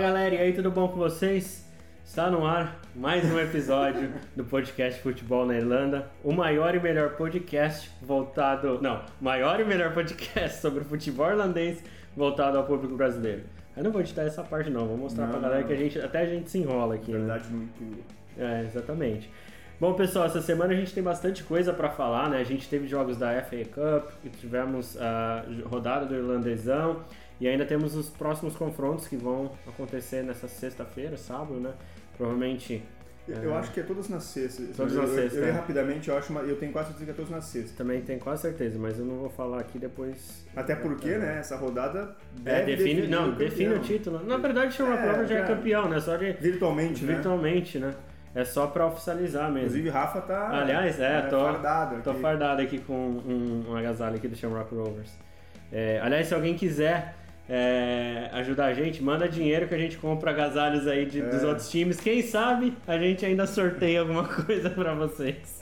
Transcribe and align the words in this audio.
Fala 0.00 0.12
galera, 0.14 0.34
e 0.34 0.38
aí, 0.38 0.52
tudo 0.54 0.70
bom 0.70 0.88
com 0.88 0.96
vocês? 0.96 1.62
Está 2.02 2.30
no 2.30 2.46
ar 2.46 2.80
mais 2.96 3.22
um 3.30 3.38
episódio 3.38 4.10
do 4.34 4.42
podcast 4.42 4.98
Futebol 5.02 5.44
na 5.44 5.56
Irlanda, 5.58 6.10
o 6.24 6.32
maior 6.32 6.74
e 6.74 6.80
melhor 6.80 7.16
podcast 7.16 7.90
voltado. 8.00 8.80
Não, 8.80 9.02
maior 9.20 9.60
e 9.60 9.64
melhor 9.64 9.92
podcast 9.92 10.58
sobre 10.58 10.84
futebol 10.84 11.28
irlandês 11.28 11.84
voltado 12.16 12.56
ao 12.56 12.64
público 12.64 12.96
brasileiro. 12.96 13.42
Eu 13.76 13.84
não 13.84 13.90
vou 13.90 14.00
editar 14.00 14.22
essa 14.22 14.42
parte 14.42 14.70
não, 14.70 14.86
vou 14.86 14.96
mostrar 14.96 15.24
Não, 15.26 15.32
pra 15.32 15.40
galera 15.40 15.60
não. 15.60 15.66
que 15.66 15.74
a 15.74 15.76
gente 15.76 16.00
até 16.00 16.20
a 16.20 16.26
gente 16.26 16.48
se 16.48 16.56
enrola 16.56 16.94
aqui. 16.94 17.12
né? 17.12 17.18
Verdade 17.18 17.50
no 17.50 17.64
inclua. 17.64 17.98
É, 18.38 18.64
exatamente. 18.64 19.28
Bom, 19.78 19.92
pessoal, 19.92 20.24
essa 20.24 20.40
semana 20.40 20.72
a 20.72 20.76
gente 20.76 20.94
tem 20.94 21.02
bastante 21.02 21.44
coisa 21.44 21.74
para 21.74 21.90
falar, 21.90 22.30
né? 22.30 22.38
A 22.38 22.44
gente 22.44 22.66
teve 22.70 22.88
jogos 22.88 23.18
da 23.18 23.38
FA 23.42 23.64
Cup, 23.66 24.10
tivemos 24.40 24.96
a 24.98 25.44
rodada 25.66 26.06
do 26.06 26.14
Irlandesão 26.14 27.02
e 27.40 27.48
ainda 27.48 27.64
temos 27.64 27.94
os 27.96 28.10
próximos 28.10 28.54
confrontos 28.56 29.08
que 29.08 29.16
vão 29.16 29.52
acontecer 29.66 30.22
nessa 30.22 30.46
sexta-feira, 30.48 31.16
sábado, 31.16 31.54
né? 31.60 31.72
Provavelmente 32.16 32.82
Eu 33.28 33.54
acho 33.54 33.70
que 33.70 33.78
é 33.78 33.82
todas 33.84 34.08
nas 34.08 34.24
sextas. 34.24 34.74
Todas 34.76 34.92
Eu- 34.92 35.02
nas 35.02 35.10
eu, 35.10 35.16
sextas, 35.16 35.38
Eu, 35.38 35.44
ia 35.44 35.50
é. 35.50 35.52
rapidamente, 35.52 36.08
eu 36.08 36.18
acho, 36.18 36.32
uma- 36.32 36.40
eu 36.40 36.56
tenho 36.56 36.72
quase 36.72 36.88
certeza 36.88 37.04
que 37.04 37.10
é 37.12 37.14
todas 37.14 37.30
nas 37.30 37.44
sextas. 37.44 37.76
também 37.76 38.00
tem 38.00 38.18
quase 38.18 38.42
certeza, 38.42 38.76
mas 38.76 38.98
eu 38.98 39.04
não 39.04 39.16
vou 39.18 39.30
falar 39.30 39.60
aqui 39.60 39.78
depois. 39.78 40.44
Até 40.56 40.74
porque, 40.74 41.10
né, 41.16 41.38
essa 41.38 41.54
rodada 41.56 42.16
É, 42.44 42.64
deve 42.64 42.76
define, 42.76 43.06
não, 43.06 43.28
o 43.28 43.32
define 43.32 43.74
o 43.74 43.78
título. 43.78 44.24
Na 44.26 44.36
verdade, 44.36 44.68
o 44.68 44.72
Shamrock 44.72 45.02
É, 45.02 45.10
Rovers 45.10 45.28
já 45.28 45.38
é 45.38 45.42
campeão, 45.44 45.88
né? 45.88 46.00
Só 46.00 46.16
de 46.16 46.32
Virtualmente, 46.32 47.04
né? 47.04 47.14
virtualmente, 47.14 47.78
né? 47.78 47.94
É 48.34 48.44
só 48.44 48.66
para 48.66 48.86
oficializar 48.86 49.44
mesmo. 49.44 49.60
Inclusive, 49.68 49.88
Rafa 49.90 50.20
tá. 50.22 50.48
Aliás, 50.62 50.98
é, 50.98 51.22
né, 51.22 51.22
tô, 51.30 51.40
fardado 51.40 51.94
aqui. 51.96 52.04
tô 52.04 52.14
fardado 52.14 52.62
aqui 52.62 52.78
com 52.80 52.94
um, 52.94 53.64
um 53.70 53.76
agasalho 53.76 54.16
aqui 54.16 54.26
do 54.26 54.34
Shamrock 54.36 54.74
Rovers. 54.74 55.10
É, 55.72 56.00
aliás, 56.02 56.26
se 56.26 56.34
alguém 56.34 56.56
quiser 56.56 57.14
é, 57.52 58.30
ajudar 58.34 58.66
a 58.66 58.72
gente, 58.74 59.02
manda 59.02 59.28
dinheiro 59.28 59.66
que 59.66 59.74
a 59.74 59.78
gente 59.78 59.98
compra 59.98 60.30
agasalhos 60.30 60.86
aí 60.86 61.04
de- 61.04 61.20
dos 61.20 61.42
É. 61.42 61.46
outros 61.46 61.68
times. 61.68 61.98
Quem 62.00 62.22
sabe 62.22 62.72
a 62.86 62.96
gente 62.96 63.26
ainda 63.26 63.44
sorteia 63.46 64.00
alguma 64.00 64.22
coisa 64.46 64.70
pra 64.70 64.94
vocês. 64.94 65.60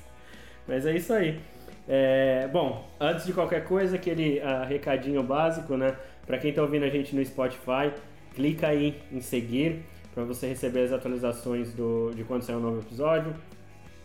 Mas 0.67 0.85
é 0.85 0.95
isso 0.95 1.13
aí. 1.15 1.41
É, 1.89 2.47
bom, 2.53 2.87
antes 3.01 3.25
de 3.25 3.33
qualquer 3.33 3.65
coisa, 3.65 3.97
aquele 3.97 4.39
ah, 4.43 4.65
recadinho 4.69 5.23
básico, 5.23 5.75
né? 5.79 5.97
Pra 6.27 6.37
quem 6.37 6.53
tá 6.53 6.61
ouvindo 6.61 6.85
a 6.85 6.91
gente 6.91 7.17
no 7.17 7.25
Spotify, 7.25 7.91
clica 8.35 8.67
aí 8.69 9.01
em 9.11 9.23
seguir 9.23 9.83
pra 10.15 10.25
você 10.25 10.47
receber 10.49 10.83
as 10.83 10.93
atualizações 10.93 11.73
do, 11.73 12.11
de 12.15 12.23
quando 12.25 12.43
sair 12.43 12.57
um 12.57 12.61
novo 12.61 12.81
episódio. 12.81 13.33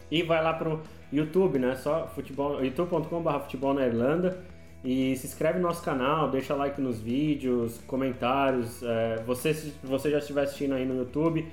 E 0.09 0.23
vai 0.23 0.42
lá 0.42 0.54
pro 0.54 0.81
YouTube, 1.11 1.59
né? 1.59 1.76
Só 1.76 2.08
futebol, 2.16 2.64
youtube.com.br 2.64 3.39
futebol 3.39 3.73
na 3.73 3.86
Irlanda. 3.86 4.38
E 4.84 5.16
se 5.16 5.28
inscreve 5.28 5.59
no 5.59 5.67
nosso 5.67 5.81
canal, 5.84 6.30
deixa 6.30 6.53
like 6.53 6.80
nos 6.81 7.00
vídeos, 7.00 7.80
comentários. 7.88 8.84
é, 8.84 9.23
você, 9.26 9.53
se 9.53 9.73
você 9.84 10.12
já 10.12 10.17
estiver 10.20 10.44
assistindo 10.44 10.73
aí 10.73 10.86
no 10.86 10.95
YouTube, 10.98 11.48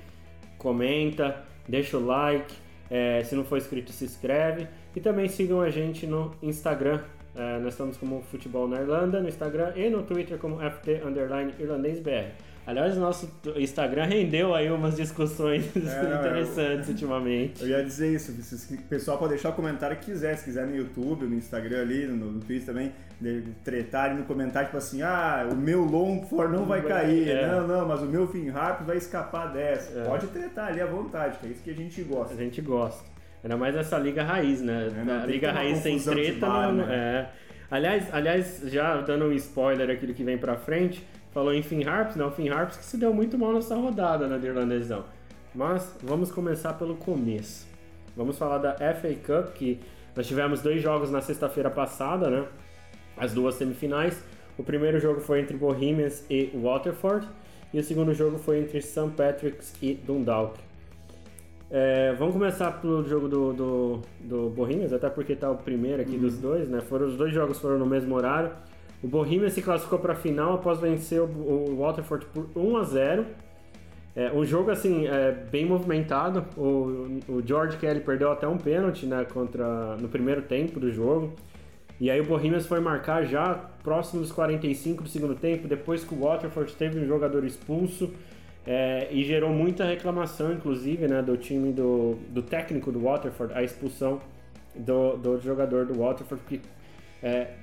comenta, 0.57 1.43
deixa 1.67 1.97
o 1.97 2.05
like. 2.05 2.53
é, 2.89 3.23
se 3.23 3.33
não 3.35 3.45
for 3.45 3.57
inscrito, 3.57 3.91
se 3.93 4.03
inscreve. 4.03 4.67
E 4.93 4.99
também 4.99 5.29
sigam 5.29 5.61
a 5.61 5.69
gente 5.69 6.05
no 6.05 6.31
Instagram. 6.43 6.99
é, 7.33 7.59
nós 7.59 7.73
estamos 7.73 7.95
como 7.95 8.21
Futebol 8.23 8.67
na 8.67 8.81
Irlanda 8.81 9.21
no 9.21 9.29
Instagram 9.29 9.71
e 9.77 9.89
no 9.89 10.03
Twitter 10.03 10.37
como 10.37 10.57
FT 10.59 11.01
Irlandês 11.57 11.99
BR. 12.01 12.33
Aliás, 12.65 12.95
nosso 12.95 13.27
Instagram 13.55 14.05
rendeu 14.05 14.53
aí 14.53 14.69
umas 14.71 14.95
discussões 14.95 15.65
É, 15.75 15.79
interessantes 15.79 16.87
ultimamente. 16.93 17.61
Eu 17.63 17.69
ia 17.69 17.83
dizer 17.83 18.13
isso, 18.13 18.31
o 18.31 18.81
pessoal 18.83 19.17
pode 19.17 19.31
deixar 19.33 19.49
o 19.49 19.53
comentário 19.53 19.97
que 19.97 20.05
quiser, 20.05 20.35
se 20.37 20.45
quiser 20.45 20.67
no 20.67 20.75
YouTube, 20.75 21.25
no 21.25 21.35
Instagram 21.35 21.81
ali, 21.81 22.05
no, 22.05 22.31
no 22.31 22.39
Twitter 22.39 22.67
também, 22.67 22.91
de 23.19 23.41
tretarem 23.63 24.15
no 24.17 24.23
comentário, 24.25 24.67
tipo 24.67 24.77
assim, 24.77 25.01
ah, 25.01 25.47
o 25.51 25.55
meu 25.55 25.83
Longford 25.83 26.53
não 26.53 26.65
vai 26.65 26.81
cair, 26.83 27.29
É. 27.29 27.47
não, 27.47 27.67
não, 27.67 27.87
mas 27.87 28.01
o 28.01 28.05
meu 28.05 28.27
Finn 28.27 28.49
Harp 28.51 28.81
vai 28.83 28.97
escapar 28.97 29.51
dessa. 29.51 29.99
É. 29.99 30.03
Pode 30.05 30.27
tretar 30.27 30.67
ali 30.67 30.81
à 30.81 30.85
vontade, 30.85 31.39
que 31.39 31.47
é 31.47 31.49
isso 31.49 31.63
que 31.63 31.71
a 31.71 31.75
gente 31.75 32.01
gosta. 32.03 32.33
A 32.33 32.37
gente 32.37 32.61
gosta. 32.61 33.03
Ainda 33.43 33.57
mais 33.57 33.75
essa 33.75 33.97
liga 33.97 34.23
raiz, 34.23 34.61
né? 34.61 34.87
É, 35.07 35.11
a 35.11 35.25
liga 35.25 35.51
raiz 35.51 35.79
sem 35.79 35.99
treta, 35.99 36.45
bar, 36.45 36.71
não, 36.71 36.85
né? 36.85 36.93
é. 36.93 37.29
Aliás, 37.71 38.13
aliás, 38.13 38.61
já 38.65 39.01
dando 39.01 39.25
um 39.25 39.31
spoiler 39.33 39.89
aqui 39.89 40.05
do 40.05 40.13
que 40.13 40.23
vem 40.23 40.37
pra 40.37 40.57
frente, 40.57 41.03
falou 41.31 41.53
em 41.53 41.61
Finn 41.61 41.83
Harps, 41.87 42.15
não, 42.15 42.31
Finn 42.31 42.49
Harps 42.49 42.77
que 42.77 42.85
se 42.85 42.97
deu 42.97 43.13
muito 43.13 43.37
mal 43.37 43.53
nessa 43.53 43.75
rodada 43.75 44.27
na 44.27 44.37
Irlandesão. 44.37 45.03
Mas 45.53 45.95
vamos 46.01 46.31
começar 46.31 46.73
pelo 46.73 46.95
começo. 46.95 47.67
Vamos 48.15 48.37
falar 48.37 48.57
da 48.57 48.73
FA 48.75 49.13
Cup, 49.25 49.53
que 49.53 49.79
nós 50.15 50.27
tivemos 50.27 50.61
dois 50.61 50.81
jogos 50.81 51.09
na 51.09 51.21
sexta-feira 51.21 51.69
passada, 51.69 52.29
né? 52.29 52.45
As 53.17 53.33
duas 53.33 53.55
semifinais. 53.55 54.21
O 54.57 54.63
primeiro 54.63 54.99
jogo 54.99 55.21
foi 55.21 55.39
entre 55.39 55.55
Bohemians 55.57 56.25
e 56.29 56.51
Waterford, 56.53 57.27
e 57.73 57.79
o 57.79 57.83
segundo 57.83 58.13
jogo 58.13 58.37
foi 58.37 58.59
entre 58.59 58.81
St. 58.81 59.09
Patrick's 59.15 59.73
e 59.81 59.93
Dundalk. 59.95 60.59
É, 61.69 62.13
vamos 62.19 62.33
começar 62.33 62.69
pelo 62.81 63.07
jogo 63.07 63.29
do, 63.29 63.53
do, 63.53 64.01
do 64.19 64.49
Bohemians, 64.49 64.91
até 64.91 65.09
porque 65.09 65.37
tá 65.37 65.49
o 65.49 65.55
primeiro 65.55 66.01
aqui 66.01 66.17
dos 66.17 66.37
dois, 66.37 66.67
né? 66.67 66.81
Foram, 66.81 67.07
os 67.07 67.15
dois 67.15 67.33
jogos 67.33 67.59
foram 67.59 67.77
no 67.79 67.85
mesmo 67.85 68.13
horário. 68.13 68.51
O 69.03 69.07
Bohemians 69.07 69.53
se 69.53 69.61
classificou 69.61 69.99
para 69.99 70.13
a 70.13 70.15
final 70.15 70.53
após 70.53 70.79
vencer 70.79 71.21
o, 71.21 71.27
Waterford 71.79 72.25
por 72.27 72.49
1 72.55 72.77
a 72.77 72.83
0. 72.83 73.25
É, 74.15 74.31
jogo 74.45 74.69
assim 74.69 75.07
é, 75.07 75.31
bem 75.31 75.65
movimentado. 75.65 76.45
O, 76.55 77.19
o 77.27 77.41
George 77.45 77.77
Kelly 77.77 78.01
perdeu 78.01 78.31
até 78.31 78.47
um 78.47 78.57
pênalti 78.57 79.05
né, 79.05 79.25
contra 79.25 79.95
no 79.97 80.07
primeiro 80.07 80.43
tempo 80.43 80.79
do 80.79 80.91
jogo. 80.91 81.33
E 81.99 82.09
aí 82.09 82.19
o 82.19 82.25
Bohemians 82.25 82.65
foi 82.65 82.79
marcar 82.79 83.25
já 83.25 83.53
próximo 83.83 84.21
dos 84.21 84.31
45 84.31 85.03
do 85.03 85.09
segundo 85.09 85.35
tempo, 85.35 85.67
depois 85.67 86.03
que 86.03 86.13
o 86.13 86.19
Waterford 86.19 86.75
teve 86.75 86.99
um 86.99 87.05
jogador 87.05 87.43
expulso. 87.43 88.11
É, 88.65 89.07
e 89.11 89.23
gerou 89.23 89.49
muita 89.49 89.83
reclamação, 89.85 90.53
inclusive, 90.53 91.07
né, 91.07 91.21
do 91.23 91.35
time 91.35 91.71
do, 91.71 92.17
do 92.29 92.43
técnico 92.43 92.91
do 92.91 93.01
Waterford, 93.01 93.53
a 93.55 93.63
expulsão 93.63 94.21
do, 94.75 95.17
do 95.17 95.39
jogador 95.39 95.85
do 95.85 95.97
Waterford, 95.99 96.43
que 96.47 96.61
é, 97.23 97.53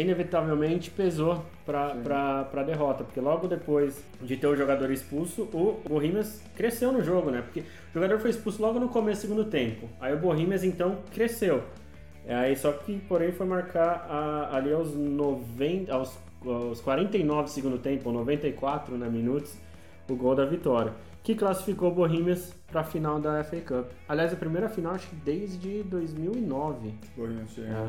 inevitavelmente 0.00 0.90
pesou 0.90 1.44
para 1.64 2.48
a 2.52 2.62
derrota, 2.62 3.04
porque 3.04 3.20
logo 3.20 3.46
depois 3.48 4.02
de 4.20 4.36
ter 4.36 4.46
o 4.46 4.56
jogador 4.56 4.90
expulso, 4.90 5.42
o 5.52 5.80
Bohemians 5.88 6.42
cresceu 6.54 6.92
no 6.92 7.02
jogo, 7.02 7.30
né? 7.30 7.42
Porque 7.42 7.60
o 7.60 7.94
jogador 7.94 8.18
foi 8.18 8.30
expulso 8.30 8.60
logo 8.62 8.78
no 8.78 8.88
começo 8.88 9.22
do 9.22 9.28
segundo 9.28 9.44
tempo. 9.44 9.88
Aí 10.00 10.12
o 10.14 10.18
Bohemians 10.18 10.64
então 10.64 10.98
cresceu. 11.12 11.62
É, 12.26 12.34
Aí 12.34 12.56
só 12.56 12.72
que, 12.72 12.98
porém, 13.08 13.30
foi 13.32 13.46
marcar 13.46 14.06
a- 14.10 14.56
ali 14.56 14.72
aos 14.72 14.94
90, 14.94 15.92
aos, 15.94 16.18
aos 16.44 16.80
49 16.80 17.42
do 17.44 17.50
segundo 17.50 17.78
tempo, 17.78 18.08
ou 18.08 18.14
94 18.14 18.96
né, 18.96 19.08
minutos, 19.08 19.56
o 20.08 20.14
gol 20.16 20.34
da 20.34 20.44
vitória, 20.44 20.92
que 21.22 21.34
classificou 21.34 21.90
o 21.90 21.94
Bohemians 21.94 22.52
para 22.70 22.80
a 22.80 22.84
final 22.84 23.20
da 23.20 23.42
FA 23.44 23.60
Cup. 23.60 23.90
Aliás, 24.08 24.32
a 24.32 24.36
primeira 24.36 24.68
final 24.68 24.94
acho 24.94 25.08
que 25.08 25.16
desde 25.16 25.82
2009. 25.84 26.94
Bohemians, 27.16 27.58
é. 27.58 27.62
É. 27.62 27.88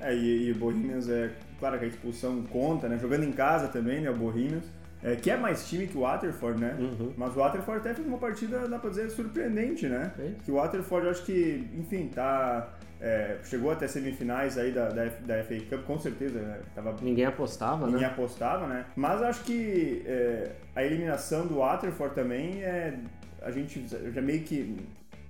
É, 0.00 0.14
e, 0.14 0.48
e 0.48 0.52
o 0.52 0.54
Bohemians 0.54 1.08
é, 1.08 1.30
claro 1.58 1.78
que 1.78 1.84
a 1.84 1.88
expulsão 1.88 2.42
conta, 2.44 2.88
né? 2.88 2.98
Jogando 2.98 3.24
em 3.24 3.32
casa 3.32 3.68
também, 3.68 4.00
né? 4.00 4.10
O 4.10 4.16
Bohemians. 4.16 4.64
É, 5.02 5.16
que 5.16 5.30
é 5.30 5.36
mais 5.36 5.66
time 5.66 5.86
que 5.86 5.96
o 5.96 6.02
Waterford, 6.02 6.60
né? 6.60 6.76
Uhum. 6.78 7.12
Mas 7.16 7.34
o 7.34 7.38
Waterford 7.38 7.80
até 7.80 7.94
fez 7.94 8.06
uma 8.06 8.18
partida, 8.18 8.68
dá 8.68 8.78
pra 8.78 8.90
dizer, 8.90 9.10
surpreendente, 9.10 9.86
né? 9.86 10.12
Fez. 10.14 10.42
Que 10.44 10.50
o 10.50 10.56
Waterford, 10.56 11.06
eu 11.06 11.10
acho 11.10 11.24
que, 11.24 11.66
enfim, 11.78 12.08
tá. 12.14 12.68
é, 13.00 13.38
chegou 13.44 13.70
até 13.70 13.88
semifinais 13.88 14.58
aí 14.58 14.72
da, 14.72 14.90
da, 14.90 15.04
da 15.06 15.42
FA 15.42 15.54
Cup, 15.70 15.84
com 15.86 15.98
certeza, 15.98 16.38
né? 16.38 16.58
Tava 16.74 16.94
Ninguém 17.00 17.24
apostava, 17.24 17.86
Ninguém 17.86 18.02
né? 18.02 18.08
apostava, 18.08 18.66
né? 18.66 18.84
Mas 18.94 19.22
acho 19.22 19.42
que 19.44 20.02
é, 20.04 20.50
a 20.76 20.84
eliminação 20.84 21.46
do 21.46 21.56
Waterford 21.56 22.14
também 22.14 22.62
é. 22.62 22.98
A 23.40 23.50
gente 23.50 23.86
já 24.12 24.20
meio 24.20 24.42
que 24.42 24.76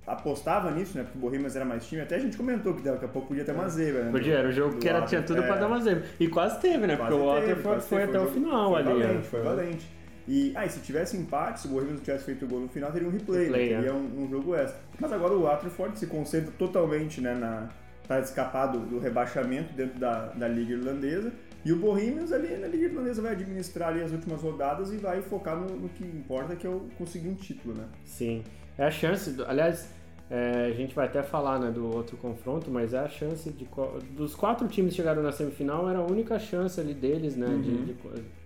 apostava 0.05 0.71
nisso, 0.71 0.97
né? 0.97 1.03
Porque 1.03 1.17
o 1.17 1.21
Bohemians 1.21 1.55
era 1.55 1.65
mais 1.65 1.85
time. 1.85 2.01
Até 2.01 2.15
a 2.15 2.19
gente 2.19 2.35
comentou 2.35 2.73
que 2.73 2.81
daqui 2.81 3.05
a 3.05 3.07
pouco 3.07 3.29
podia 3.29 3.43
ter 3.45 3.51
uma 3.51 3.69
zebra, 3.69 4.05
né? 4.05 4.11
Podia, 4.11 4.35
era 4.35 4.49
o 4.49 4.51
jogo 4.51 4.77
que 4.77 4.89
era, 4.89 5.01
tinha 5.05 5.21
tudo 5.21 5.41
pra 5.43 5.55
É, 5.55 5.59
dar 5.59 5.67
uma 5.67 5.79
zebra. 5.79 6.03
E 6.19 6.27
quase 6.27 6.59
teve, 6.59 6.87
né? 6.87 6.97
quase 6.97 7.15
Porque 7.15 7.51
o 7.53 7.61
quase 7.61 7.87
foi 7.87 7.99
teve, 7.99 8.17
até 8.17 8.19
o 8.19 8.27
final 8.31 8.71
foi 8.71 8.79
ali. 8.79 8.89
Valente, 8.89 9.13
né? 9.13 9.23
foi 9.23 9.41
valente. 9.41 10.01
E, 10.27 10.53
ah, 10.55 10.65
e 10.65 10.69
se 10.69 10.79
tivesse 10.81 11.17
empate, 11.17 11.61
se 11.61 11.67
o 11.67 11.71
Bohemians 11.71 11.97
não 11.97 12.03
tivesse 12.03 12.25
feito 12.25 12.45
o 12.45 12.47
gol 12.47 12.61
no 12.61 12.69
final, 12.69 12.91
teria 12.91 13.07
um 13.07 13.11
replay, 13.11 13.45
Replay, 13.45 13.69
né? 13.69 13.73
é. 13.73 13.77
teria 13.77 13.93
um, 13.93 14.23
um 14.23 14.29
jogo 14.29 14.55
extra. 14.55 14.79
Mas 14.99 15.11
agora 15.11 15.33
o 15.33 15.43
Waterford 15.43 15.97
se 15.97 16.07
concentra 16.07 16.51
totalmente 16.57 17.19
né, 17.21 17.33
na, 17.33 17.69
para 18.07 18.19
escapar 18.21 18.67
do, 18.67 18.79
do 18.79 18.99
rebaixamento 18.99 19.73
dentro 19.73 19.99
da, 19.99 20.27
da 20.27 20.47
Liga 20.47 20.73
Irlandesa. 20.73 21.31
E 21.63 21.71
o 21.71 21.75
Bohemians 21.75 22.31
ali 22.31 22.57
na 22.57 22.67
Liga 22.67 22.85
Irlandesa 22.85 23.21
vai 23.21 23.33
administrar 23.33 23.89
ali 23.89 24.01
as 24.01 24.11
últimas 24.11 24.41
rodadas 24.41 24.91
e 24.91 24.97
vai 24.97 25.21
focar 25.21 25.55
no, 25.55 25.67
no 25.75 25.89
que 25.89 26.03
importa, 26.03 26.55
que 26.55 26.65
é 26.65 26.69
o 26.69 26.87
conseguir 26.97 27.29
um 27.29 27.35
título, 27.35 27.75
né? 27.75 27.85
Sim. 28.03 28.43
É 28.77 28.85
a 28.85 28.91
chance, 28.91 29.31
do- 29.31 29.45
aliás, 29.45 29.89
é, 30.29 30.67
a 30.67 30.71
gente 30.71 30.95
vai 30.95 31.05
até 31.07 31.21
falar 31.21 31.59
né, 31.59 31.69
do 31.71 31.93
outro 31.93 32.15
confronto, 32.17 32.71
mas 32.71 32.93
é 32.93 32.99
a 32.99 33.09
chance 33.09 33.49
de. 33.51 33.67
Dos 34.11 34.33
quatro 34.33 34.67
times 34.67 34.91
que 34.91 34.97
chegaram 34.97 35.21
na 35.21 35.31
semifinal, 35.31 35.89
era 35.89 35.99
a 35.99 36.05
única 36.05 36.39
chance 36.39 36.79
ali 36.79 36.93
deles, 36.93 37.35
né? 37.35 37.47
De, 37.61 37.85
de, 37.85 37.95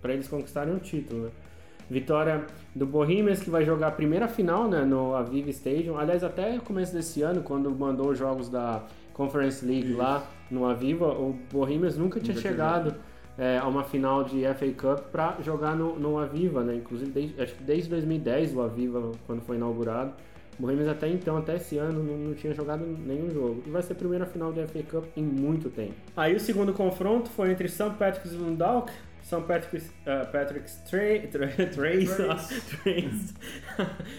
para 0.02 0.12
eles 0.12 0.26
conquistarem 0.28 0.74
um 0.74 0.78
título, 0.78 1.24
né? 1.24 1.30
Vitória 1.88 2.44
do 2.74 2.84
Bohemians, 2.84 3.40
que 3.40 3.48
vai 3.48 3.64
jogar 3.64 3.86
a 3.86 3.90
primeira 3.92 4.26
final 4.26 4.68
né, 4.68 4.84
no 4.84 5.14
Aviva 5.14 5.48
Stadium. 5.50 5.96
Aliás, 5.96 6.24
até 6.24 6.58
começo 6.58 6.92
desse 6.92 7.22
ano, 7.22 7.42
quando 7.42 7.70
mandou 7.70 8.08
os 8.10 8.18
jogos 8.18 8.48
da 8.48 8.82
Conference 9.14 9.64
League 9.64 9.90
Isso. 9.90 9.96
lá 9.98 10.26
no 10.50 10.66
Aviva, 10.66 11.06
o 11.06 11.38
Bohemians 11.52 11.96
nunca 11.96 12.18
tinha 12.18 12.36
tinha 12.36 12.42
chegado 12.50 12.96
é, 13.38 13.58
a 13.58 13.66
uma 13.66 13.84
final 13.84 14.24
de 14.24 14.42
FA 14.54 14.70
Cup 14.72 15.10
para 15.10 15.36
jogar 15.42 15.76
no, 15.76 15.98
no 15.98 16.18
Aviva, 16.18 16.62
né? 16.62 16.76
Inclusive, 16.76 17.10
desde, 17.10 17.42
acho 17.42 17.54
que 17.54 17.62
desde 17.62 17.90
2010 17.90 18.54
o 18.54 18.62
Aviva, 18.62 19.12
quando 19.26 19.42
foi 19.42 19.56
inaugurado. 19.56 20.12
O 20.58 20.62
Bohemians 20.62 20.88
até 20.88 21.06
então, 21.08 21.36
até 21.36 21.56
esse 21.56 21.76
ano, 21.76 22.02
não, 22.02 22.16
não, 22.16 22.34
tinha 22.34 22.54
jogado 22.54 22.84
nenhum 22.84 23.30
jogo. 23.30 23.62
E 23.66 23.70
vai 23.70 23.82
ser 23.82 23.92
a 23.92 23.96
primeira 23.96 24.24
final 24.24 24.52
da 24.52 24.66
FA 24.66 24.82
Cup 24.82 25.04
em 25.14 25.22
muito 25.22 25.68
tempo. 25.68 25.94
Aí 26.16 26.34
o 26.34 26.40
segundo 26.40 26.72
confronto 26.72 27.28
foi 27.28 27.50
entre 27.50 27.68
St. 27.68 27.90
Patrick's 27.98 28.32
e 28.32 28.36
Dundalk. 28.36 28.90
St. 29.22 29.42
Patrick's, 29.42 29.88
uh, 30.06 30.30
Patrick's 30.32 30.76
Trace, 30.88 31.28
Trace, 31.74 33.34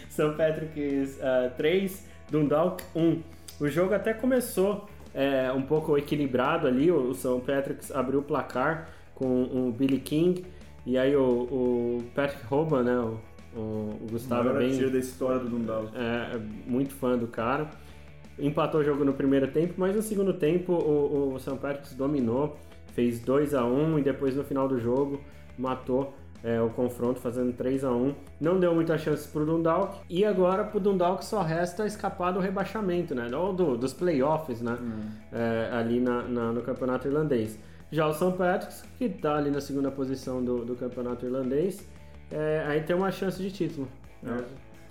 St. 0.10 0.30
Patrick's 0.38 1.18
uh, 1.18 1.50
3, 1.56 2.08
Dundalk 2.30 2.84
1. 2.96 3.24
O 3.60 3.68
jogo 3.68 3.96
até 3.96 4.14
começou 4.14 4.88
é, 5.16 5.52
um 5.52 5.64
pouco 5.64 5.98
equilibrado 5.98 6.68
ali, 6.68 6.92
o, 6.92 7.10
o 7.10 7.16
St. 7.16 7.42
Patrick's 7.44 7.90
abriu 7.90 8.20
o 8.20 8.24
placar 8.24 8.90
com 9.18 9.44
o 9.44 9.72
Billy 9.72 10.00
King 10.00 10.46
e 10.86 10.98
aí 10.98 11.16
o, 11.16 11.22
o 11.22 12.04
Patrick 12.14 12.46
Hoban, 12.54 12.84
né, 12.84 12.98
o, 12.98 13.20
o, 13.60 14.08
Gustavo 14.12 14.50
é 14.50 14.54
bem 14.60 14.90
da 14.90 15.00
história 15.00 15.40
do 15.40 15.50
Dundalk. 15.50 15.92
É, 15.96 16.36
é, 16.36 16.42
muito 16.66 16.94
fã 16.94 17.18
do 17.18 17.28
cara. 17.28 17.70
Empatou 18.38 18.82
o 18.82 18.84
jogo 18.84 19.04
no 19.04 19.14
primeiro 19.14 19.48
tempo, 19.48 19.74
mas 19.78 19.96
no 19.96 20.02
segundo 20.02 20.34
tempo 20.34 20.72
o, 20.72 21.34
o 21.34 21.40
St. 21.40 21.58
Patrick's 21.58 21.96
dominou, 21.96 22.56
fez 22.94 23.20
2 23.20 23.56
a 23.56 23.66
1 23.66 24.00
e 24.00 24.04
depois 24.04 24.36
no 24.36 24.44
final 24.44 24.68
do 24.68 24.80
jogo 24.80 25.20
matou 25.58 26.14
é, 26.44 26.62
o 26.62 26.70
confronto, 26.70 27.20
fazendo 27.20 27.52
3 27.52 27.84
a 27.84 27.92
1 27.92 28.14
Não 28.40 28.60
deu 28.60 28.74
muitas 28.76 29.02
chances 29.02 29.26
para 29.26 29.42
o 29.42 29.46
Dundalk. 29.46 29.98
E 30.08 30.24
agora 30.24 30.64
para 30.64 30.78
o 30.78 30.80
Dundalk 30.80 31.26
só 31.26 31.42
resta 31.42 31.88
escapar 31.88 32.32
do 32.32 32.40
rebaixamento, 32.40 33.16
né? 33.16 33.28
Ou 33.36 33.52
do, 33.52 33.76
dos 33.76 33.94
playoffs, 33.94 34.62
né? 34.62 34.78
Hum. 34.80 35.10
É, 35.34 35.70
ali 35.74 36.00
na, 36.00 36.22
na, 36.24 36.52
no 36.52 36.62
campeonato 36.62 37.08
irlandês. 37.08 37.60
Já 37.92 38.08
o 38.08 38.14
St. 38.14 38.34
Patrick's, 38.38 38.84
que 38.98 39.06
está 39.06 39.38
ali 39.38 39.50
na 39.50 39.62
segunda 39.62 39.90
posição 39.90 40.44
do, 40.44 40.66
do 40.66 40.76
campeonato 40.76 41.26
irlandês, 41.26 41.88
é, 42.32 42.64
aí 42.68 42.82
tem 42.82 42.96
uma 42.96 43.12
chance 43.12 43.42
de 43.42 43.52
título. 43.52 43.88
Né? 44.22 44.44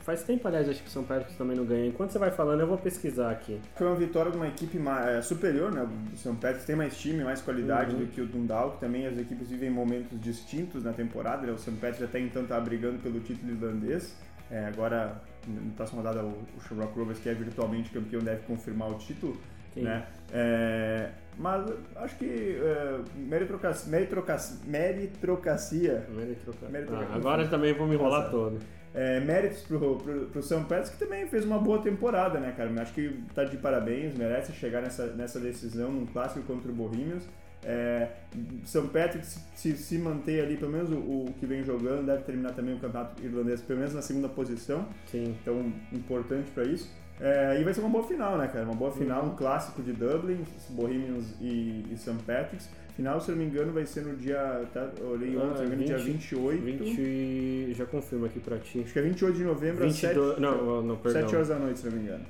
Faz 0.07 0.23
tempo, 0.23 0.47
aliás, 0.47 0.69
acho 0.69 0.83
que 0.85 0.89
o 0.89 0.93
São 0.93 1.03
Paulo 1.03 1.25
também 1.37 1.57
não 1.57 1.65
ganha. 1.65 1.85
Enquanto 1.85 2.11
você 2.11 2.19
vai 2.19 2.31
falando, 2.31 2.61
eu 2.61 2.67
vou 2.69 2.79
pesquisar 2.79 3.33
aqui. 3.33 3.61
Foi 3.75 3.89
uma 3.89 3.97
vitória 3.97 4.31
de 4.31 4.37
uma 4.37 4.47
equipe 4.47 4.79
é, 5.05 5.21
superior, 5.21 5.73
né? 5.73 5.85
O 6.13 6.17
São 6.17 6.37
Pedro 6.37 6.63
tem 6.65 6.77
mais 6.77 6.97
time, 6.97 7.25
mais 7.25 7.43
qualidade 7.43 7.93
uhum. 7.93 8.03
do 8.03 8.07
que 8.07 8.21
o 8.21 8.27
Dundalk. 8.27 8.79
Também 8.79 9.05
as 9.05 9.19
equipes 9.19 9.51
vivem 9.51 9.69
momentos 9.69 10.21
distintos 10.21 10.85
na 10.85 10.93
temporada. 10.93 11.45
Né? 11.45 11.53
O 11.53 11.59
São 11.59 11.75
Pedro 11.75 12.05
até 12.05 12.21
então 12.21 12.45
está 12.45 12.61
brigando 12.61 13.01
pelo 13.01 13.19
título 13.19 13.51
irlandês. 13.51 14.15
É, 14.49 14.67
agora, 14.67 15.21
na 15.45 15.73
próxima 15.75 16.03
rodada, 16.03 16.25
o, 16.25 16.39
o 16.57 16.61
Shamrock 16.69 16.97
Rovers, 16.97 17.19
que 17.19 17.29
é 17.29 17.35
virtualmente 17.35 17.91
campeão, 17.91 18.23
deve 18.23 18.43
confirmar 18.47 18.89
o 18.93 18.95
título. 18.95 19.37
Sim. 19.75 19.83
Né? 19.83 20.07
É, 20.33 21.11
mas 21.39 21.71
acho 21.97 22.17
que 22.17 22.59
uh, 22.59 23.05
meritocracia, 23.17 23.91
meritocracia, 23.91 24.57
meritocracia, 24.67 26.07
meritocracia. 26.71 27.09
Ah, 27.11 27.17
agora 27.17 27.47
também 27.49 27.75
vou 27.75 27.87
me 27.87 27.95
enrolar 27.95 28.31
todo 28.31 28.59
é, 28.97 29.21
méritos 29.21 29.61
pro, 29.61 29.97
pro, 29.97 30.21
pro 30.27 30.43
São 30.43 30.65
Pedro, 30.65 30.91
que 30.91 30.97
também 30.97 31.27
fez 31.29 31.45
uma 31.45 31.59
boa 31.59 31.83
temporada, 31.83 32.41
né, 32.41 32.55
cara? 32.57 32.71
Acho 32.81 32.95
que 32.95 33.23
tá 33.35 33.45
de 33.45 33.59
parabéns, 33.59 34.17
merece 34.17 34.53
chegar 34.53 34.81
nessa, 34.81 35.09
nessa 35.09 35.39
decisão 35.39 35.93
num 35.93 36.07
clássico 36.07 36.41
contra 36.47 36.73
o 36.73 36.75
Bohemians. 36.75 37.23
É, 37.63 38.09
São 38.65 38.89
Patrick 38.89 39.27
se, 39.27 39.77
se 39.77 39.99
manter 39.99 40.43
ali, 40.43 40.57
pelo 40.57 40.73
menos 40.73 40.91
o, 40.91 40.97
o, 40.97 41.35
que 41.39 41.45
vem 41.45 41.63
jogando, 41.63 42.07
deve 42.07 42.23
terminar 42.23 42.53
também 42.53 42.75
o 42.75 42.79
campeonato 42.79 43.23
irlandês, 43.23 43.61
pelo 43.61 43.81
menos 43.81 43.95
na 43.95 44.01
segunda 44.01 44.31
posição. 44.31 44.89
Sim. 45.11 45.37
Então, 45.43 45.73
importante 45.93 46.51
para 46.53 46.65
isso. 46.65 46.91
É, 47.21 47.59
e 47.61 47.65
vai 47.65 47.73
ser 47.73 47.81
uma 47.81 47.89
boa 47.89 48.05
final, 48.05 48.37
né, 48.37 48.47
cara? 48.47 48.65
Uma 48.65 48.75
boa 48.75 48.93
final, 48.93 49.23
uhum. 49.23 49.31
um 49.31 49.37
clássico 49.37 49.83
de 49.83 49.93
Dublin, 49.93 50.45
Bohemians 50.71 51.35
e, 51.41 51.85
e 51.91 51.97
St. 51.97 52.13
Patrick's. 52.27 52.69
Final, 52.95 53.21
se 53.21 53.31
eu 53.31 53.37
não 53.37 53.43
me 53.43 53.51
engano, 53.51 53.73
vai 53.73 53.85
ser 53.85 54.03
no 54.03 54.17
dia. 54.17 54.65
Tá, 54.73 54.89
eu 54.99 55.09
olhei 55.09 55.37
ontem, 55.37 55.63
ah, 55.63 55.67
engano, 55.67 55.77
20, 55.77 55.87
dia 55.87 55.99
28. 55.99 56.65
20, 56.65 57.75
já 57.75 57.85
confirmo 57.87 58.25
aqui 58.25 58.41
pra 58.41 58.59
ti. 58.59 58.81
Acho 58.83 58.93
que 58.93 58.99
é 58.99 59.03
28 59.03 59.37
de 59.37 59.45
novembro 59.45 59.85
22, 59.85 59.93
às 59.93 60.35
7, 60.35 60.41
não, 60.41 60.83
não, 60.83 60.97
perdão. 60.97 61.23
7 61.23 61.35
horas 61.35 61.49
da 61.49 61.59
noite, 61.59 61.79
se 61.79 61.87
não 61.87 61.93
me 61.93 62.03
engano. 62.03 62.25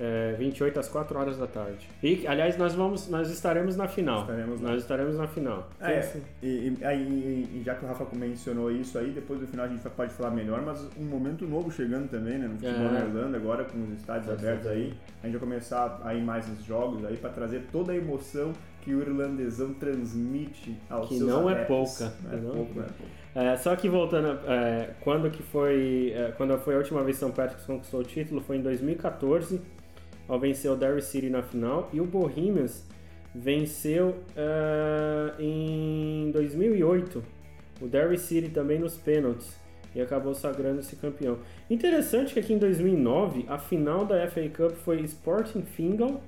É, 0.00 0.36
28 0.38 0.78
às 0.78 0.88
4 0.88 1.18
horas 1.18 1.38
da 1.38 1.46
tarde. 1.46 1.88
E, 2.02 2.26
aliás, 2.26 2.56
nós 2.56 2.74
vamos, 2.74 3.08
nós 3.08 3.30
estaremos 3.30 3.76
na 3.76 3.88
final. 3.88 4.20
Estaremos 4.20 4.60
nós 4.60 4.82
estaremos 4.82 5.16
na 5.16 5.26
final. 5.26 5.68
É, 5.80 5.92
é 5.92 6.20
e, 6.42 6.46
e, 6.46 7.60
e, 7.60 7.62
já 7.64 7.74
que 7.74 7.84
o 7.84 7.88
Rafa 7.88 8.06
mencionou 8.14 8.70
isso 8.70 8.96
aí, 8.98 9.10
depois 9.10 9.40
do 9.40 9.46
final 9.46 9.66
a 9.66 9.68
gente 9.68 9.82
pode 9.90 10.12
falar 10.12 10.30
melhor, 10.30 10.62
mas 10.62 10.86
um 10.96 11.04
momento 11.04 11.46
novo 11.46 11.70
chegando 11.70 12.08
também, 12.08 12.38
né? 12.38 12.46
No 12.46 12.54
futebol 12.54 12.86
é. 12.86 12.92
na 12.92 13.00
Irlanda, 13.00 13.36
agora 13.36 13.64
com 13.64 13.82
os 13.82 13.92
estádios 13.98 14.30
abertos 14.30 14.66
aí. 14.68 14.94
A 15.22 15.26
gente 15.26 15.36
vai 15.36 15.48
começar 15.48 16.00
a 16.04 16.14
ir 16.14 16.22
mais 16.22 16.46
nos 16.46 16.62
jogos 16.64 17.04
aí 17.04 17.16
para 17.16 17.30
trazer 17.30 17.66
toda 17.72 17.92
a 17.92 17.96
emoção 17.96 18.52
que 18.82 18.94
o 18.94 19.02
irlandesão 19.02 19.74
transmite 19.74 20.76
aos 20.88 21.08
que 21.08 21.18
seus 21.18 21.28
não 21.28 21.50
é 21.50 21.64
pouca. 21.64 22.12
Não 22.22 22.32
é, 22.32 22.36
não 22.36 22.50
pouco, 22.54 22.80
é 22.80 22.84
pouco. 22.84 23.18
É, 23.34 23.56
só 23.56 23.76
que 23.76 23.88
voltando, 23.88 24.38
é, 24.46 24.90
quando 25.00 25.30
que 25.30 25.42
foi, 25.42 26.12
é, 26.14 26.32
quando 26.36 26.56
foi 26.58 26.74
a 26.74 26.78
última 26.78 27.04
vez 27.04 27.16
que 27.16 27.20
São 27.20 27.30
Patrick's 27.30 27.66
conquistou 27.66 28.00
o 28.00 28.04
título, 28.04 28.40
foi 28.40 28.56
em 28.56 28.62
2014, 28.62 29.60
ao 30.28 30.38
vencer 30.38 30.70
o 30.70 30.76
Derry 30.76 31.02
City 31.02 31.30
na 31.30 31.42
final, 31.42 31.88
e 31.92 32.00
o 32.00 32.04
Bohemians 32.04 32.84
venceu 33.34 34.16
é, 34.36 35.34
em 35.42 36.30
2008 36.32 37.22
o 37.80 37.86
Derry 37.86 38.18
City 38.18 38.48
também 38.48 38.78
nos 38.78 38.96
pênaltis 38.96 39.56
e 39.94 40.00
acabou 40.00 40.34
sagrando-se 40.34 40.96
campeão. 40.96 41.38
Interessante 41.70 42.34
que 42.34 42.40
aqui 42.40 42.52
em 42.52 42.58
2009 42.58 43.46
a 43.48 43.58
final 43.58 44.04
da 44.04 44.28
FA 44.28 44.48
Cup 44.48 44.72
foi 44.72 45.00
Sporting 45.02 45.62
Fingal 45.62 46.20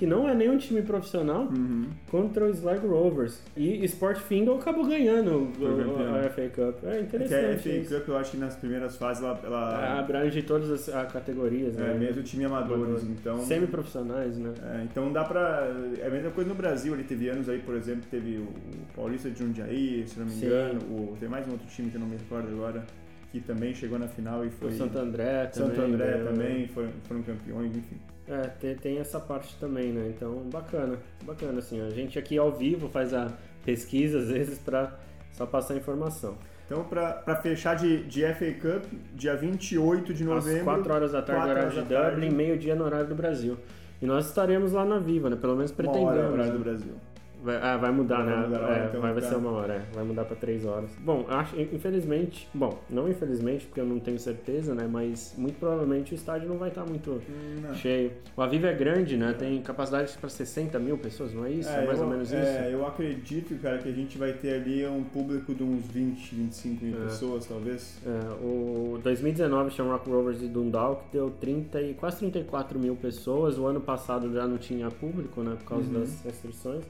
que 0.00 0.06
não 0.06 0.26
é 0.26 0.34
nenhum 0.34 0.56
time 0.56 0.80
profissional, 0.80 1.42
uhum. 1.42 1.84
contra 2.10 2.46
o 2.46 2.48
Sligo 2.48 2.88
Rovers. 2.88 3.42
E 3.54 3.84
Sport 3.84 4.16
Fingal 4.20 4.56
acabou 4.56 4.86
ganhando 4.86 5.52
a, 5.60 6.26
a 6.26 6.30
FA 6.30 6.48
Cup. 6.48 6.84
É 6.84 7.00
interessante. 7.00 7.68
É 7.68 7.80
a 7.80 7.84
FA 7.84 7.94
Cup, 7.98 8.08
eu 8.08 8.16
acho 8.16 8.30
que 8.30 8.36
nas 8.38 8.56
primeiras 8.56 8.96
fases 8.96 9.22
ela. 9.22 9.38
ela... 9.44 9.84
É, 9.84 9.98
abrange 9.98 10.42
todas 10.42 10.70
as, 10.70 10.88
as 10.88 11.12
categorias, 11.12 11.76
é, 11.76 11.82
né? 11.82 11.98
mesmo 11.98 12.22
time 12.22 12.46
amadores, 12.46 13.04
então. 13.04 13.40
Semi-profissionais, 13.40 14.38
né? 14.38 14.54
É, 14.62 14.84
então 14.84 15.12
dá 15.12 15.22
pra. 15.22 15.70
É 16.00 16.06
a 16.06 16.10
mesma 16.10 16.30
coisa 16.30 16.48
no 16.48 16.56
Brasil, 16.56 16.94
ali 16.94 17.04
teve 17.04 17.28
anos 17.28 17.46
aí, 17.50 17.58
por 17.58 17.74
exemplo, 17.74 18.04
teve 18.10 18.38
o 18.38 18.48
Paulista 18.96 19.28
de 19.28 19.38
Jundiaí, 19.38 20.04
se 20.06 20.18
não 20.18 20.24
me 20.24 20.32
engano. 20.32 20.80
O, 20.88 21.16
tem 21.20 21.28
mais 21.28 21.46
um 21.46 21.50
outro 21.50 21.66
time 21.66 21.90
que 21.90 21.96
eu 21.96 22.00
não 22.00 22.08
me 22.08 22.16
recordo 22.16 22.48
agora 22.48 22.82
que 23.30 23.38
também 23.40 23.74
chegou 23.74 23.98
na 23.98 24.08
final 24.08 24.46
e 24.46 24.50
foi. 24.50 24.70
O 24.70 24.72
Santo 24.72 24.98
André 24.98 25.44
também. 25.48 25.76
Santo 25.76 25.82
André 25.82 26.24
também 26.24 26.68
foram, 26.68 26.88
foram 27.06 27.22
campeões, 27.22 27.76
enfim. 27.76 27.96
É, 28.30 28.46
tem, 28.60 28.76
tem, 28.76 28.98
essa 28.98 29.18
parte 29.18 29.56
também, 29.58 29.92
né? 29.92 30.12
Então, 30.14 30.34
bacana, 30.52 30.96
bacana, 31.24 31.58
assim, 31.58 31.80
a 31.80 31.90
gente 31.90 32.16
aqui 32.16 32.38
ao 32.38 32.52
vivo 32.52 32.88
faz 32.88 33.12
a 33.12 33.32
pesquisa, 33.64 34.18
às 34.18 34.28
vezes, 34.28 34.56
para 34.58 34.92
só 35.32 35.44
passar 35.44 35.76
informação. 35.76 36.38
Então, 36.64 36.84
para 36.84 37.34
fechar 37.42 37.74
de, 37.74 38.04
de 38.04 38.22
FA 38.34 38.52
Cup, 38.52 38.84
dia 39.12 39.34
28 39.34 40.14
de 40.14 40.22
novembro. 40.22 40.58
Às 40.58 40.76
4 40.76 40.94
horas 40.94 41.12
da 41.12 41.22
tarde, 41.22 41.50
horário 41.50 41.70
de 41.70 41.82
Dublin, 41.82 42.30
meio-dia 42.30 42.76
no 42.76 42.84
horário 42.84 43.08
do 43.08 43.14
Brasil. 43.16 43.56
E 44.00 44.06
nós 44.06 44.28
estaremos 44.28 44.70
lá 44.70 44.84
na 44.84 45.00
Viva, 45.00 45.28
né? 45.28 45.34
Pelo 45.34 45.56
menos 45.56 45.72
pretendemos. 45.72 46.12
Uma 46.12 46.20
hora 46.20 46.28
no 46.28 46.32
horário 46.34 46.52
do 46.52 46.58
Brasil. 46.60 46.94
Vai, 47.42 47.56
ah, 47.56 47.76
vai 47.76 47.90
mudar, 47.90 48.22
vai 48.22 48.26
né? 48.26 48.46
Mudar 48.46 48.60
hora, 48.60 48.76
é, 48.76 48.86
então 48.86 49.00
vai, 49.00 49.12
vai 49.12 49.22
ser 49.22 49.34
uma 49.36 49.50
hora, 49.50 49.74
é. 49.74 49.82
vai 49.94 50.04
mudar 50.04 50.24
para 50.24 50.36
três 50.36 50.64
horas. 50.64 50.90
Bom, 50.98 51.24
acho, 51.28 51.58
infelizmente, 51.60 52.48
bom, 52.52 52.78
não 52.88 53.08
infelizmente, 53.08 53.66
porque 53.66 53.80
eu 53.80 53.86
não 53.86 53.98
tenho 53.98 54.18
certeza, 54.18 54.74
né? 54.74 54.88
Mas 54.90 55.34
muito 55.38 55.58
provavelmente 55.58 56.12
o 56.12 56.14
estádio 56.14 56.48
não 56.48 56.58
vai 56.58 56.68
estar 56.68 56.84
muito 56.84 57.22
não. 57.62 57.74
cheio. 57.74 58.12
O 58.36 58.42
Aviva 58.42 58.68
é 58.68 58.74
grande, 58.74 59.16
né? 59.16 59.32
Tem 59.32 59.60
capacidade 59.62 60.16
para 60.18 60.28
60 60.28 60.78
mil 60.78 60.98
pessoas, 60.98 61.32
não 61.32 61.46
é 61.46 61.50
isso? 61.50 61.70
É, 61.70 61.82
é 61.82 61.86
mais 61.86 61.98
eu, 61.98 62.04
ou 62.04 62.10
menos 62.10 62.32
é, 62.32 62.42
isso? 62.42 62.74
Eu 62.74 62.86
acredito, 62.86 63.54
cara, 63.60 63.78
que 63.78 63.88
a 63.88 63.92
gente 63.92 64.18
vai 64.18 64.32
ter 64.32 64.54
ali 64.54 64.86
um 64.86 65.02
público 65.02 65.54
de 65.54 65.62
uns 65.62 65.86
20, 65.86 66.34
25 66.34 66.84
mil 66.84 66.96
é. 66.96 67.04
pessoas, 67.04 67.46
talvez. 67.46 67.98
É, 68.04 68.44
o 68.44 68.98
2019 69.02 69.70
Shamrock 69.70 70.08
Rovers 70.08 70.42
e 70.42 70.46
Dundalk 70.46 71.04
deu 71.12 71.30
30 71.30 71.80
e 71.80 71.94
quase 71.94 72.18
34 72.18 72.78
mil 72.78 72.96
pessoas. 72.96 73.58
O 73.58 73.66
ano 73.66 73.80
passado 73.80 74.32
já 74.32 74.46
não 74.46 74.58
tinha 74.58 74.90
público, 74.90 75.42
né? 75.42 75.56
Por 75.58 75.64
causa 75.64 75.86
uhum. 75.86 76.00
das 76.00 76.22
restrições. 76.22 76.84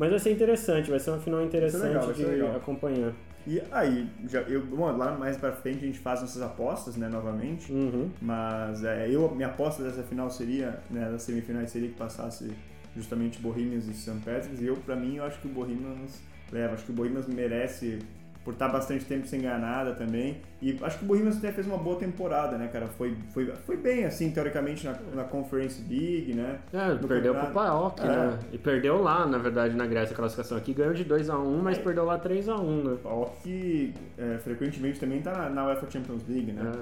Mas 0.00 0.08
vai 0.08 0.18
ser 0.18 0.32
interessante, 0.32 0.88
vai 0.88 0.98
ser 0.98 1.10
uma 1.10 1.18
final 1.18 1.44
interessante 1.44 1.88
legal, 1.88 2.12
de 2.14 2.24
legal. 2.24 2.56
acompanhar. 2.56 3.12
E 3.46 3.60
aí, 3.70 4.08
já, 4.26 4.40
eu, 4.40 4.64
bom, 4.64 4.90
lá 4.96 5.12
mais 5.12 5.36
pra 5.36 5.52
frente 5.52 5.84
a 5.84 5.86
gente 5.86 5.98
faz 5.98 6.22
nossas 6.22 6.40
apostas, 6.40 6.96
né, 6.96 7.06
novamente. 7.06 7.70
Uhum. 7.70 8.08
Mas 8.18 8.82
é, 8.82 9.10
eu, 9.10 9.30
minha 9.34 9.48
aposta 9.48 9.82
dessa 9.82 10.02
final 10.02 10.30
seria, 10.30 10.80
né, 10.90 11.10
das 11.10 11.20
semifinais 11.24 11.70
seria 11.70 11.90
que 11.90 11.96
passasse 11.96 12.50
justamente 12.96 13.38
Bohemians 13.40 13.86
e 13.88 13.92
St. 13.92 14.12
Patrick's. 14.24 14.62
E 14.62 14.66
eu, 14.68 14.76
pra 14.76 14.96
mim, 14.96 15.16
eu 15.16 15.24
acho 15.24 15.38
que 15.38 15.46
o 15.46 15.50
Bohemians 15.50 16.22
leva. 16.50 16.72
Acho 16.72 16.84
que 16.86 16.92
o 16.92 16.94
Bohemians 16.94 17.26
merece 17.26 17.98
por 18.44 18.54
estar 18.54 18.68
bastante 18.68 19.04
tempo 19.04 19.26
sem 19.26 19.42
ganhar 19.42 19.58
nada 19.58 19.92
também. 19.94 20.40
E 20.62 20.78
acho 20.82 20.98
que 20.98 21.04
o 21.04 21.08
Bohemians 21.08 21.36
até 21.36 21.52
fez 21.52 21.66
uma 21.66 21.76
boa 21.76 21.96
temporada, 21.96 22.56
né, 22.56 22.68
cara? 22.68 22.86
Foi, 22.88 23.14
foi, 23.32 23.46
foi 23.46 23.76
bem, 23.76 24.04
assim, 24.04 24.30
teoricamente, 24.30 24.86
na, 24.86 24.94
na 25.14 25.24
Conference 25.24 25.82
League, 25.88 26.32
né? 26.32 26.58
É, 26.72 26.94
no 26.94 27.06
perdeu 27.06 27.34
campeonato. 27.34 27.46
pro 27.46 27.54
PAOK, 27.54 28.00
é. 28.00 28.06
né? 28.06 28.38
E 28.52 28.58
perdeu 28.58 29.02
lá, 29.02 29.26
na 29.26 29.38
verdade, 29.38 29.76
na 29.76 29.86
Grécia, 29.86 30.14
a 30.14 30.16
classificação 30.16 30.56
aqui. 30.56 30.72
Ganhou 30.72 30.94
de 30.94 31.04
2x1, 31.04 31.62
mas 31.62 31.78
é. 31.78 31.82
perdeu 31.82 32.04
lá 32.04 32.18
3x1, 32.18 32.84
né? 32.84 32.98
PAOK 33.02 33.94
é, 34.16 34.38
frequentemente 34.38 34.98
também 34.98 35.20
tá 35.20 35.32
na, 35.32 35.50
na 35.50 35.66
UEFA 35.66 35.90
Champions 35.90 36.26
League, 36.26 36.52
né? 36.52 36.72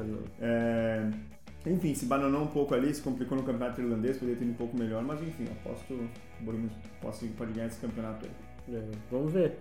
É, 0.41 1.09
enfim, 1.67 1.95
se 1.95 2.07
bananou 2.07 2.43
um 2.43 2.47
pouco 2.47 2.75
ali, 2.75 2.95
se 2.95 3.03
complicou 3.03 3.37
no 3.37 3.43
campeonato 3.43 3.81
irlandês, 3.81 4.17
poderia 4.17 4.39
ter 4.39 4.45
ido 4.45 4.53
um 4.53 4.57
pouco 4.57 4.77
melhor, 4.77 5.03
mas 5.03 5.21
enfim, 5.21 5.45
aposto 5.51 5.85
que 5.87 5.95
o 5.95 6.09
Bohemians 6.41 6.73
pode, 7.01 7.27
pode 7.37 7.53
ganhar 7.53 7.67
esse 7.67 7.81
campeonato 7.81 8.27
aí. 8.27 8.77
É, 8.77 8.83
vamos 9.11 9.33
ver. 9.33 9.59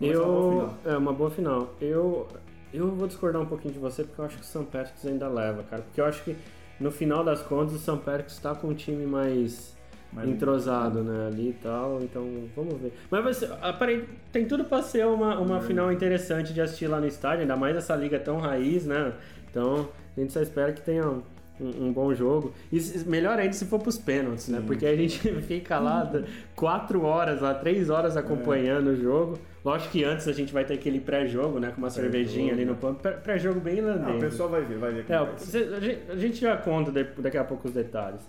Vai 0.00 0.10
ser 0.10 0.16
uma 0.18 0.24
boa 0.26 0.62
Eu, 0.62 0.68
final. 0.68 0.76
é 0.84 0.96
uma 0.98 1.12
boa 1.12 1.30
final. 1.30 1.74
Eu, 1.80 2.28
eu 2.72 2.88
vou 2.90 3.06
discordar 3.08 3.40
um 3.42 3.46
pouquinho 3.46 3.74
de 3.74 3.80
você 3.80 4.04
porque 4.04 4.20
eu 4.20 4.24
acho 4.24 4.36
que 4.36 4.42
o 4.42 4.44
St. 4.46 4.64
Patrick's 4.64 5.06
ainda 5.06 5.28
leva, 5.28 5.62
cara. 5.64 5.82
Porque 5.82 6.00
eu 6.00 6.04
acho 6.04 6.22
que 6.24 6.36
no 6.80 6.90
final 6.90 7.24
das 7.24 7.42
contas 7.42 7.74
o 7.74 7.78
St. 7.78 7.96
Patrick's 8.04 8.34
está 8.34 8.54
com 8.54 8.68
um 8.68 8.74
time 8.74 9.04
mais 9.06 9.76
Mas- 10.12 10.28
entrosado, 10.28 11.02
né, 11.02 11.26
ali 11.26 11.50
e 11.50 11.52
tal. 11.54 12.00
Então 12.02 12.26
vamos 12.54 12.74
ver. 12.80 12.92
Mas 13.10 13.24
vai 13.24 13.34
ser, 13.34 13.50
apare- 13.60 14.08
tem 14.32 14.46
tudo 14.46 14.64
pra 14.64 14.80
ser 14.82 15.06
uma, 15.06 15.38
uma 15.38 15.58
É. 15.58 15.62
final 15.62 15.90
interessante 15.92 16.52
de 16.54 16.60
assistir 16.60 16.86
lá 16.86 17.00
no 17.00 17.06
estádio, 17.06 17.42
ainda 17.42 17.56
mais 17.56 17.76
essa 17.76 17.94
liga 17.96 18.18
tão 18.18 18.38
raiz, 18.38 18.86
né? 18.86 19.12
Então 19.50 19.88
a 20.16 20.20
gente 20.20 20.32
só 20.32 20.40
espera 20.40 20.72
que 20.72 20.80
tenha 20.80 21.20
um, 21.60 21.86
um 21.86 21.92
bom 21.92 22.14
jogo. 22.14 22.52
E 22.72 22.80
melhor 23.06 23.38
ainda 23.38 23.52
se 23.52 23.64
for 23.66 23.78
pros 23.80 23.98
pênaltis, 23.98 24.48
né? 24.48 24.58
Sim. 24.60 24.66
Porque 24.66 24.86
a 24.86 24.96
gente 24.96 25.18
fica 25.42 25.78
lá 25.78 26.10
quatro 26.54 27.02
horas, 27.04 27.40
lá, 27.40 27.54
três 27.54 27.90
horas 27.90 28.16
acompanhando 28.16 28.88
o 28.88 28.96
jogo. 28.96 29.38
Lógico 29.64 29.90
que 29.92 30.04
antes 30.04 30.26
a 30.28 30.32
gente 30.32 30.52
vai 30.52 30.64
ter 30.64 30.74
aquele 30.74 31.00
pré-jogo, 31.00 31.58
né? 31.58 31.70
Com 31.70 31.78
uma 31.78 31.90
cervejinha 31.90 32.52
ali 32.52 32.64
no 32.64 32.72
né? 32.72 32.78
pano. 32.80 32.94
Pré- 32.96 33.12
Pré-jogo 33.12 33.60
bem 33.60 33.82
Não, 33.82 33.88
o 33.90 33.94
irlandês. 33.96 34.20
pessoal 34.24 34.48
vai 34.48 34.62
ver, 34.62 34.78
vai 34.78 34.92
ver. 34.92 35.04
É, 35.08 35.36
cê- 35.36 35.98
a 36.08 36.16
gente- 36.16 36.40
já 36.40 36.56
conta 36.56 36.90
daqui 37.18 37.36
a 37.36 37.44
pouco 37.44 37.68
os 37.68 37.74
detalhes. 37.74 38.20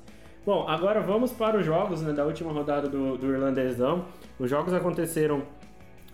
Bom, 0.45 0.67
agora 0.67 0.99
vamos 1.01 1.31
para 1.31 1.57
os 1.57 1.65
jogos 1.65 2.01
né, 2.01 2.11
da 2.11 2.25
última 2.25 2.51
rodada 2.51 2.87
do, 2.89 3.17
do 3.17 3.31
Irlandesão. 3.31 4.05
Os 4.39 4.49
jogos 4.49 4.73
aconteceram 4.73 5.43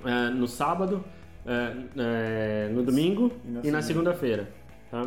é, 0.04 0.30
no 0.32 0.48
sábado, 0.48 1.04
é, 1.46 1.72
é, 1.98 2.70
no 2.72 2.84
domingo 2.84 3.32
E 3.46 3.50
na 3.52 3.60
e 3.64 3.72
na 3.72 3.82
segunda. 3.82 4.12
segunda-feira. 4.14 4.48
Tá? 4.92 5.04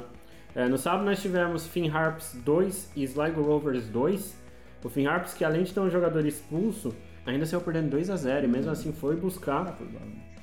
É, 0.54 0.66
no 0.68 0.78
sábado 0.78 1.04
nós 1.04 1.20
tivemos 1.20 1.66
Finn 1.66 1.88
Harps 1.90 2.36
2 2.44 2.92
e 2.96 3.04
Sligo 3.04 3.42
Rovers 3.42 3.86
2. 3.88 4.36
O 4.84 4.88
Finn 4.88 5.06
Harps, 5.06 5.34
que 5.34 5.44
além 5.44 5.62
de 5.64 5.72
ter 5.72 5.80
um 5.80 5.90
jogador 5.90 6.24
expulso, 6.26 6.94
ainda 7.26 7.44
saiu 7.46 7.60
perdendo 7.60 7.90
2 7.90 8.10
a 8.10 8.16
0 8.16 8.44
e 8.46 8.48
mesmo 8.48 8.70
assim 8.70 8.92
foi 8.92 9.16
buscar 9.16 9.76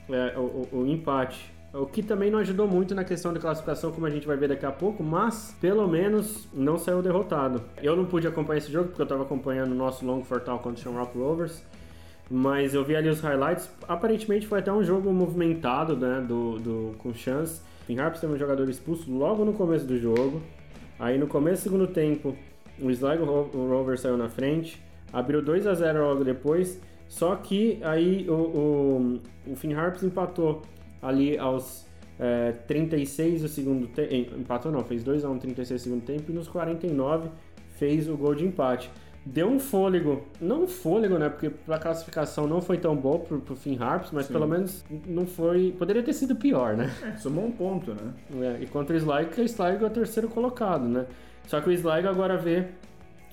Ah, 0.10 0.14
é, 0.14 0.38
o, 0.38 0.42
o- 0.42 0.70
o 0.82 0.88
empate. 0.88 1.54
O 1.74 1.86
que 1.86 2.02
também 2.02 2.32
não 2.32 2.40
ajudou 2.40 2.68
muito 2.68 2.96
na 2.96 3.04
questão 3.04 3.34
de 3.34 3.40
classificação, 3.40 3.92
como 3.92 4.06
a 4.06 4.10
gente 4.10 4.26
vai 4.26 4.38
ver 4.38 4.48
daqui 4.48 4.66
a 4.66 4.72
pouco, 4.72 5.04
mas 5.04 5.54
pelo 5.60 5.86
menos 5.90 6.48
não 6.54 6.78
saiu 6.78 7.02
derrotado. 7.02 7.62
Eu 7.84 7.98
não 7.98 8.06
pude 8.06 8.26
acompanhar 8.26 8.60
esse 8.60 8.72
jogo 8.72 8.88
porque 8.90 9.02
eu 9.02 9.06
estava 9.06 9.24
acompanhando 9.24 9.72
o 9.74 9.76
nosso 9.76 10.06
Long 10.06 10.24
Fortal 10.24 10.60
contra 10.60 10.80
o 10.80 10.84
Shamrock 10.84 11.18
Rovers, 11.18 11.62
mas 12.32 12.74
eu 12.74 12.86
vi 12.86 12.96
ali 12.96 13.10
os 13.10 13.20
highlights. 13.20 13.70
Aparentemente 13.90 14.48
foi 14.48 14.60
até 14.60 14.72
um 14.72 14.84
jogo 14.86 15.12
movimentado, 15.12 15.98
né, 15.98 16.24
do, 16.26 16.60
do, 16.60 16.96
com 16.98 17.14
chance. 17.14 17.62
Finn 17.86 18.00
Harps 18.00 18.20
teve 18.20 18.34
um 18.34 18.38
jogador 18.38 18.68
expulso 18.70 19.12
logo 19.12 19.46
no 19.46 19.54
começo 19.54 19.86
do 19.86 19.98
jogo. 19.98 20.42
Aí 21.00 21.18
no 21.18 21.28
começo 21.28 21.62
do 21.62 21.64
segundo 21.72 21.88
tempo, 21.88 22.36
o 22.82 22.90
Sligo 22.92 23.26
Ro- 23.26 23.50
o 23.54 23.68
Rovers 23.70 24.02
saiu 24.02 24.18
na 24.18 24.30
frente, 24.30 24.82
abriu 25.12 25.42
2 25.42 25.68
a 25.68 25.74
0 25.74 26.00
logo 26.08 26.24
depois. 26.24 26.82
Só 27.08 27.36
que 27.36 27.80
aí 27.84 28.26
o, 28.30 28.34
o, 28.34 29.22
o 29.52 29.56
Finn 29.56 29.74
Harps 29.74 30.02
empatou 30.04 30.64
ali 31.02 31.38
aos 31.38 31.86
é, 32.20 32.52
36 32.68 33.42
do 33.44 33.48
segundo 33.48 33.88
tempo. 33.88 34.36
Empatou 34.38 34.72
não, 34.72 34.84
fez 34.84 35.04
2 35.04 35.24
a 35.24 35.30
1 35.30 35.38
36 35.40 35.82
do 35.82 35.84
segundo 35.84 36.04
tempo 36.06 36.32
e 36.32 36.34
nos 36.34 36.48
49 36.48 37.30
fez 37.78 38.10
o 38.10 38.18
gol 38.18 38.34
de 38.34 38.46
empate. 38.46 38.90
Deu 39.26 39.48
um 39.48 39.60
fôlego, 39.60 40.22
não 40.40 40.64
um 40.64 40.68
fôlego, 40.68 41.18
né? 41.18 41.30
Porque 41.30 41.50
a 41.68 41.80
classificação 41.80 42.46
não 42.46 42.62
foi 42.62 42.78
tão 42.78 42.96
boa 42.96 43.18
pro, 43.20 43.40
pro 43.40 43.56
Finn 43.56 43.76
Harps, 43.82 44.12
mas 44.12 44.28
Sim. 44.28 44.34
pelo 44.34 44.48
menos 44.48 44.86
não 45.08 45.26
foi. 45.26 45.74
Poderia 45.80 46.04
ter 46.04 46.14
sido 46.14 46.36
pior, 46.36 46.78
né? 46.78 46.92
É, 47.04 47.18
somou 47.18 47.44
um 47.46 47.52
ponto, 47.52 47.92
né? 47.92 48.14
É, 48.60 48.64
e 48.64 48.68
contra 48.68 48.94
o 48.94 48.98
Sligo, 48.98 49.32
o 49.42 49.44
Sligo 49.44 49.84
é 49.84 49.88
o 49.88 49.90
terceiro 49.90 50.28
colocado, 50.30 50.86
né? 50.86 51.06
Só 51.48 51.60
que 51.60 51.70
o 51.70 51.72
Sligo 51.72 52.08
agora 52.08 52.38
vê 52.38 52.66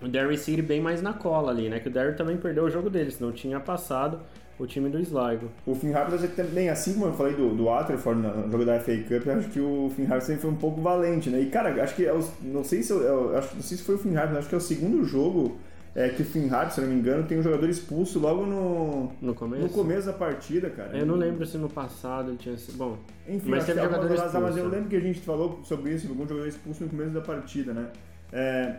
o 0.03 0.09
Derry 0.09 0.39
City 0.39 0.63
bem 0.63 0.81
mais 0.81 1.03
na 1.03 1.13
cola 1.13 1.51
ali, 1.51 1.69
né? 1.69 1.79
Que 1.79 1.89
o 1.89 1.91
Derry 1.93 2.17
também 2.17 2.39
perdeu 2.39 2.65
o 2.65 2.71
jogo 2.71 2.89
dele, 2.89 3.11
senão 3.11 3.31
tinha 3.31 3.61
passado 3.61 4.19
o 4.59 4.67
time 4.67 4.89
do 4.89 4.99
Sligo. 4.99 5.51
O 5.67 5.75
Finn 5.75 5.93
Harps 5.95 6.23
também, 6.35 6.71
assim 6.71 6.95
como 6.95 7.07
eu 7.07 7.13
falei 7.13 7.35
do, 7.35 7.55
do 7.55 7.65
Waterford 7.65 8.19
no 8.21 8.51
jogo 8.51 8.65
da 8.65 8.81
FA 8.81 8.97
Cup, 8.97 9.29
acho 9.29 9.49
que 9.51 9.61
o 9.61 9.91
Finn 9.95 10.07
Harps 10.11 10.41
foi 10.41 10.51
um 10.51 10.57
pouco 10.57 10.81
valente, 10.81 11.29
né? 11.29 11.39
E 11.41 11.47
cara, 11.51 11.83
acho 11.83 11.95
que 11.95 12.07
é 12.07 12.13
o- 12.15 12.25
não 12.43 12.65
sei 12.65 12.83
se 12.83 12.93
eu, 12.93 13.03
eu 13.03 13.37
acho, 13.37 13.55
não 13.55 13.63
sei 13.63 13.77
se 13.77 13.83
foi 13.85 13.97
o 13.97 13.99
Finn 13.99 14.17
Harps, 14.17 14.39
acho 14.39 14.49
que 14.49 14.55
é 14.55 14.59
o 14.59 14.61
segundo 14.61 15.05
jogo 15.05 15.59
é, 15.95 16.09
que 16.09 16.23
o 16.23 16.25
Finn 16.25 16.49
Harps, 16.51 16.75
se 16.75 16.81
não 16.81 16.89
me 16.89 16.95
engano, 16.95 17.25
tem 17.25 17.39
um 17.39 17.43
jogador 17.43 17.69
expulso 17.69 18.19
logo 18.19 18.47
no, 18.47 19.13
No 19.21 19.35
começo? 19.35 19.63
no 19.63 19.69
começo 19.69 20.07
da 20.07 20.13
partida, 20.13 20.71
cara. 20.71 20.97
Eu 20.97 21.05
não 21.05 21.17
lembro 21.17 21.45
se 21.47 21.59
no 21.59 21.69
passado 21.69 22.31
ele 22.31 22.39
tinha 22.39 22.57
sido. 22.57 22.77
Bom, 22.79 22.97
Enfim, 23.29 23.51
Mas 23.51 23.67
teve 23.67 23.81
jogador 23.83 24.09
rodadas, 24.09 24.33
mas 24.33 24.43
eu 24.43 24.49
expulso. 24.51 24.69
lembro 24.69 24.89
que 24.89 24.97
a 24.97 25.01
gente 25.01 25.21
falou 25.21 25.61
sobre 25.65 25.93
isso, 25.95 26.09
algum 26.09 26.27
jogador 26.27 26.49
expulso 26.49 26.85
no 26.85 26.91
começo 26.91 27.11
da 27.11 27.21
partida, 27.21 27.73
né? 27.75 27.89
É, 28.33 28.77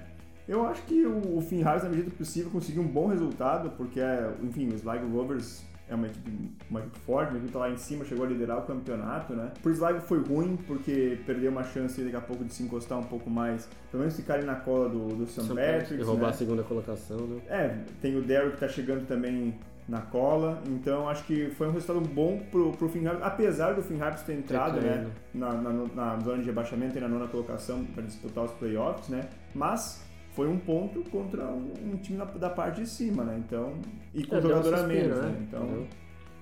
eu 0.47 0.65
acho 0.65 0.81
que 0.83 1.05
o, 1.05 1.37
o 1.37 1.41
Finn 1.41 1.61
Harris, 1.61 1.83
na 1.83 1.89
medida 1.89 2.09
do 2.09 2.15
possível, 2.15 2.49
conseguiu 2.51 2.81
um 2.81 2.87
bom 2.87 3.07
resultado, 3.07 3.71
porque, 3.77 3.99
é, 3.99 4.31
enfim, 4.41 4.67
o 4.69 4.75
Sligo 4.75 5.07
Rovers 5.15 5.63
é 5.89 5.95
uma 5.95 6.07
equipe, 6.07 6.31
uma 6.69 6.79
equipe 6.79 6.99
forte, 6.99 7.29
uma 7.29 7.37
equipe 7.37 7.47
que 7.47 7.53
tá 7.53 7.59
lá 7.59 7.69
em 7.69 7.77
cima, 7.77 8.05
chegou 8.05 8.25
a 8.25 8.29
liderar 8.29 8.59
o 8.59 8.61
campeonato, 8.63 9.33
né? 9.33 9.51
Pro 9.61 9.71
Sligo 9.71 10.01
foi 10.01 10.19
ruim, 10.19 10.57
porque 10.67 11.19
perdeu 11.25 11.51
uma 11.51 11.63
chance 11.63 12.01
daqui 12.01 12.15
a 12.15 12.21
pouco 12.21 12.43
de 12.43 12.53
se 12.53 12.63
encostar 12.63 12.97
um 12.97 13.03
pouco 13.03 13.29
mais, 13.29 13.67
pelo 13.91 14.01
menos 14.01 14.15
ficar 14.15 14.35
ali 14.35 14.45
na 14.45 14.55
cola 14.55 14.89
do, 14.89 15.09
do 15.09 15.27
St. 15.27 15.47
Patrick's, 15.47 15.91
e 15.91 16.01
roubar 16.01 16.27
né? 16.27 16.29
a 16.29 16.33
segunda 16.33 16.63
colocação, 16.63 17.17
né? 17.27 17.41
É, 17.47 17.77
tem 18.01 18.17
o 18.17 18.21
Derrick 18.21 18.53
que 18.53 18.59
tá 18.59 18.67
chegando 18.67 19.05
também 19.05 19.53
na 19.87 19.99
cola, 19.99 20.61
então 20.67 21.09
acho 21.09 21.25
que 21.25 21.49
foi 21.51 21.67
um 21.67 21.71
resultado 21.71 21.99
bom 21.99 22.39
pro, 22.49 22.71
pro 22.71 22.87
Finn 22.87 23.05
Harps, 23.05 23.21
apesar 23.21 23.73
do 23.73 23.81
Finn 23.81 24.01
Harps 24.01 24.21
ter 24.23 24.33
entrado, 24.33 24.79
né, 24.79 25.07
na, 25.33 25.53
na, 25.53 25.71
na 25.73 26.19
zona 26.19 26.37
de 26.37 26.45
rebaixamento 26.45 26.97
e 26.97 27.01
na 27.01 27.07
nona 27.09 27.27
colocação 27.27 27.83
para 27.83 28.03
disputar 28.03 28.45
os 28.45 28.51
playoffs, 28.51 29.09
né, 29.09 29.27
mas 29.53 30.01
foi 30.35 30.47
um 30.47 30.57
ponto 30.57 31.01
contra 31.09 31.43
um, 31.45 31.71
um 31.93 31.97
time 31.97 32.17
na- 32.17 32.25
da 32.25 32.49
parte 32.49 32.81
de 32.81 32.87
cima, 32.89 33.23
né, 33.23 33.41
então, 33.45 33.73
e 34.13 34.23
com 34.25 34.35
É, 34.37 34.41
jogador 34.41 34.73
a 34.75 34.83
menos, 34.83 35.17
né, 35.19 35.35
então... 35.47 35.65
Deu- 35.65 35.87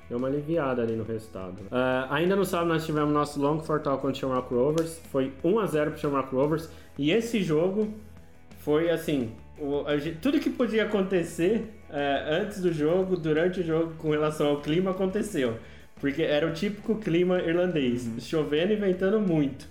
Deu 0.10 0.18
uma 0.18 0.28
aliviada 0.28 0.82
ali 0.82 0.94
no 0.98 1.06
resultado. 1.06 1.56
Ah, 1.72 2.06
ainda 2.10 2.36
no 2.36 2.44
sábado 2.44 2.68
nós 2.68 2.86
tivemos 2.86 3.14
nosso 3.14 3.40
Long 3.42 3.60
Fortal 3.62 3.96
contra 3.98 4.12
o 4.12 4.16
Shamrock 4.16 4.54
Rovers. 4.54 5.00
Foi 5.10 5.32
1x0 5.42 5.92
pro 5.92 5.98
Shamrock 6.02 6.36
Rovers. 6.36 6.70
E 6.98 7.12
esse 7.12 7.42
jogo 7.42 7.88
foi 8.60 8.90
assim: 8.90 9.32
o- 9.58 9.86
a 9.88 9.94
tudo 10.22 10.38
que 10.38 10.50
podia 10.50 10.84
acontecer 10.84 11.64
eh, 11.90 12.40
antes 12.42 12.62
do 12.62 12.74
jogo, 12.74 13.16
durante 13.16 13.62
o 13.62 13.64
jogo, 13.64 13.94
com 14.00 14.10
relação 14.12 14.48
ao 14.48 14.60
clima, 14.60 14.92
aconteceu. 14.92 15.56
Porque 16.02 16.24
era 16.24 16.46
o 16.46 16.52
típico 16.52 16.96
clima 16.96 17.40
irlandês: 17.40 18.10
chovendo 18.20 18.74
e 18.74 18.76
ventando 18.76 19.18
muito. 19.22 19.66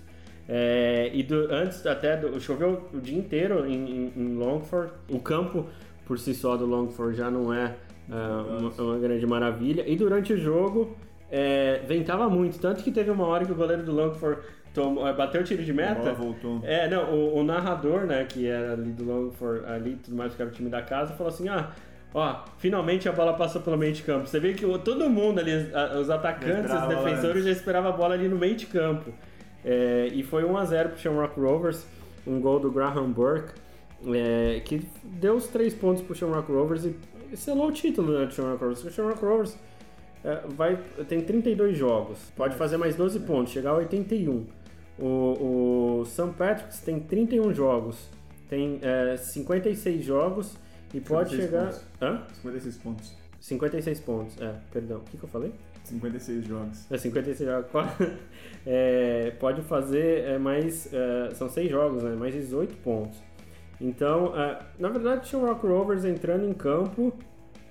É, 0.53 1.09
e 1.13 1.23
do- 1.23 1.47
antes 1.49 1.85
até 1.87 2.17
do, 2.17 2.37
choveu 2.41 2.89
o 2.93 2.99
dia 2.99 3.17
inteiro 3.17 3.65
em, 3.65 3.73
em- 3.73 4.13
em 4.17 4.35
Longford. 4.35 4.91
O 5.09 5.17
campo 5.19 5.65
por 6.05 6.19
si 6.19 6.33
só 6.33 6.57
do 6.57 6.65
Longford 6.65 7.17
já 7.17 7.31
não 7.31 7.53
é 7.53 7.73
ah, 8.11 8.43
uma, 8.59 8.69
uma 8.83 8.97
grande 8.99 9.25
maravilha. 9.25 9.87
E 9.87 9.95
durante 9.95 10.33
o 10.33 10.37
jogo 10.37 10.97
é, 11.31 11.79
ventava 11.87 12.29
muito, 12.29 12.59
tanto 12.59 12.83
que 12.83 12.91
teve 12.91 13.09
uma 13.09 13.25
hora 13.27 13.45
que 13.45 13.51
o 13.53 13.55
goleiro 13.55 13.83
do 13.83 13.93
Longford 13.93 14.41
tomou, 14.73 15.07
eh, 15.07 15.13
bateu 15.13 15.39
o 15.39 15.43
tiro 15.45 15.63
de 15.63 15.71
meta. 15.71 16.11
voltou. 16.11 16.59
É, 16.63 16.89
não, 16.89 17.13
o, 17.13 17.37
o 17.37 17.43
narrador, 17.45 18.01
né, 18.01 18.25
que 18.25 18.45
era 18.45 18.73
ali 18.73 18.91
do 18.91 19.05
Longford, 19.05 19.65
ali 19.65 19.95
tudo 20.03 20.17
mais 20.17 20.35
que 20.35 20.41
era 20.41 20.51
o 20.51 20.53
time 20.53 20.69
da 20.69 20.81
casa, 20.81 21.13
falou 21.13 21.31
assim: 21.31 21.47
ah. 21.47 21.71
Ó, 22.13 22.43
finalmente 22.57 23.07
a 23.07 23.13
bola 23.13 23.31
passou 23.37 23.61
pelo 23.61 23.77
meio 23.77 23.93
de 23.93 24.03
campo. 24.03 24.27
Você 24.27 24.37
vê 24.37 24.51
que 24.53 24.65
todo 24.79 25.09
mundo 25.09 25.39
ali, 25.39 25.51
os 25.97 26.09
atacantes, 26.09 26.69
os 26.69 26.87
defensores, 26.89 27.23
antes. 27.37 27.45
já 27.45 27.51
esperava 27.51 27.87
a 27.87 27.91
bola 27.93 28.15
ali 28.15 28.27
no 28.27 28.35
meio 28.37 28.53
de 28.53 28.65
campo. 28.65 29.13
É, 29.63 30.09
e 30.11 30.23
foi 30.23 30.43
1x0 30.43 30.89
pro 30.89 30.99
Shamrock 30.99 31.39
Rovers, 31.39 31.85
um 32.25 32.39
gol 32.39 32.59
do 32.59 32.71
Graham 32.71 33.11
Burke, 33.11 33.53
é, 34.07 34.59
que 34.61 34.87
deu 35.03 35.35
os 35.35 35.47
três 35.47 35.73
pontos 35.73 36.01
pro 36.01 36.15
Shamrock 36.15 36.51
Rovers 36.51 36.85
e 36.85 36.95
selou 37.35 37.67
o 37.67 37.71
título 37.71 38.17
né, 38.17 38.25
do 38.25 38.33
Shamrock 38.33 38.59
Rovers. 38.61 38.83
O 38.83 38.91
Shamrock 38.91 39.23
Rovers 39.23 39.57
é, 40.23 40.41
vai, 40.49 40.77
tem 41.07 41.21
32 41.21 41.77
jogos, 41.77 42.19
pode 42.35 42.55
fazer 42.55 42.77
mais 42.77 42.95
12 42.95 43.19
pontos, 43.21 43.53
chegar 43.53 43.71
a 43.71 43.75
81. 43.75 44.45
O, 44.99 45.99
o 46.01 46.05
St. 46.05 46.33
Patrick's 46.37 46.79
tem 46.81 46.99
31 46.99 47.53
jogos, 47.53 48.09
tem 48.49 48.79
é, 48.81 49.17
56 49.17 50.03
jogos 50.03 50.57
e 50.93 50.99
pode 50.99 51.31
56 51.31 51.41
chegar. 51.41 51.65
pontos. 51.65 51.81
Hã? 52.01 52.27
56 52.35 52.77
pontos. 52.77 53.21
56 53.39 53.99
pontos, 54.01 54.41
é, 54.41 54.53
perdão. 54.71 54.99
O 54.99 55.01
que, 55.01 55.17
que 55.17 55.23
eu 55.23 55.29
falei? 55.29 55.51
56 55.83 56.45
jogos. 56.45 56.91
É 56.91 56.97
56 56.97 57.49
jogos. 57.49 57.71
É, 58.63 59.33
pode 59.39 59.63
fazer 59.63 60.23
é, 60.23 60.37
mais. 60.37 60.87
é, 60.93 61.33
são 61.33 61.49
6 61.49 61.67
jogos, 61.71 62.03
né? 62.03 62.15
Mais 62.15 62.31
18 62.31 62.75
pontos. 62.83 63.17
Então, 63.79 64.39
é, 64.39 64.59
na 64.77 64.89
verdade, 64.89 65.25
o 65.25 65.27
Shamrock 65.27 65.65
Rovers 65.65 66.05
entrando 66.05 66.47
em 66.47 66.53
campo 66.53 67.11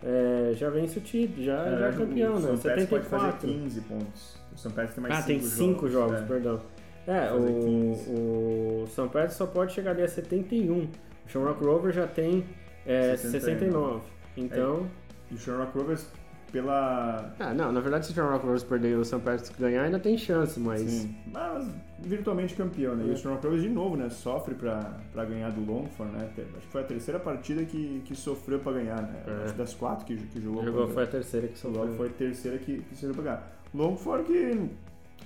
é, 0.02 0.52
já 0.55 0.69
vence 0.69 0.99
o 0.99 1.00
título, 1.00 1.45
já, 1.45 1.79
já 1.79 1.87
é 1.87 1.93
campeão, 1.93 2.35
o 2.35 2.40
né? 2.40 2.57
St. 2.57 2.69
Patrick's 2.69 2.88
pode 2.88 3.05
fazer 3.05 3.33
74. 3.33 3.49
15 3.49 3.81
pontos. 3.83 4.37
O 4.52 4.59
St. 4.59 4.69
Patrick's 4.71 4.95
tem 4.95 5.02
mais 5.02 5.14
Ah, 5.19 5.23
tem 5.23 5.40
5 5.40 5.88
jogos, 5.88 6.19
é. 6.19 6.23
perdão. 6.23 6.61
É, 7.07 7.33
o, 7.33 7.95
15. 7.95 8.11
o 8.11 8.85
São 8.88 9.09
Pedro 9.09 9.31
só 9.33 9.47
pode 9.47 9.73
chegar 9.73 9.93
ali 9.93 10.02
a 10.02 10.09
71. 10.09 10.73
O 10.75 10.88
Shamrock 11.29 11.64
Rovers 11.64 11.95
já 11.95 12.07
tem 12.07 12.45
é, 12.85 13.17
69. 13.17 13.40
69. 13.40 14.00
Então, 14.37 14.87
E 15.31 15.35
o 15.35 15.38
Shamrock 15.38 15.76
Rovers 15.79 16.07
pela. 16.52 17.33
Ah, 17.38 17.54
não, 17.54 17.73
na 17.73 17.80
verdade 17.80 18.07
se 18.07 18.12
o 18.12 18.14
Shamrock 18.14 18.45
Rovers 18.45 18.64
perder 18.64 18.92
e 18.92 18.95
o 18.95 19.04
St. 19.04 19.19
Patrick's 19.19 19.50
ganhar 19.59 19.83
ainda 19.85 19.99
tem 19.99 20.16
chance, 20.19 20.59
mas... 20.59 20.83
Sim, 20.83 21.14
mas 21.26 21.69
virtualmente 21.99 22.54
campeão, 22.54 22.95
né? 22.97 23.04
E 23.07 23.11
o 23.11 23.16
Shamrock 23.16 23.45
Rovers 23.45 23.62
de 23.62 23.69
novo, 23.69 23.97
né? 23.97 24.09
Sofre 24.11 24.54
pra, 24.54 24.99
pra 25.12 25.25
ganhar 25.25 25.50
do 25.50 25.64
Longford, 25.64 26.12
né? 26.12 26.28
Acho 26.57 26.66
que 26.66 26.73
foi 26.73 26.80
a 26.83 26.85
terceira 26.85 27.21
partida 27.21 27.64
que, 27.64 28.02
que 28.04 28.14
sofreu 28.14 28.59
pra 28.59 28.73
ganhar, 28.73 29.02
né? 29.02 29.23
É. 29.26 29.45
Acho 29.45 29.54
das 29.54 29.75
quatro 29.75 30.04
que, 30.04 30.16
que 30.16 30.40
jogou. 30.40 30.64
Jogou, 30.64 30.88
foi 30.88 31.04
a 31.04 31.07
terceira 31.07 31.49
que 31.49 31.54
O 31.54 31.59
sobrou. 31.59 31.85
Log 31.87 31.97
foi 31.97 32.07
a 32.09 32.12
terceira 32.12 32.59
que, 32.59 32.80
que 32.83 32.95
sofreu 32.95 33.14
pra 33.14 33.23
ganhar. 33.25 33.52
Longford 33.75 34.25
que, 34.25 34.71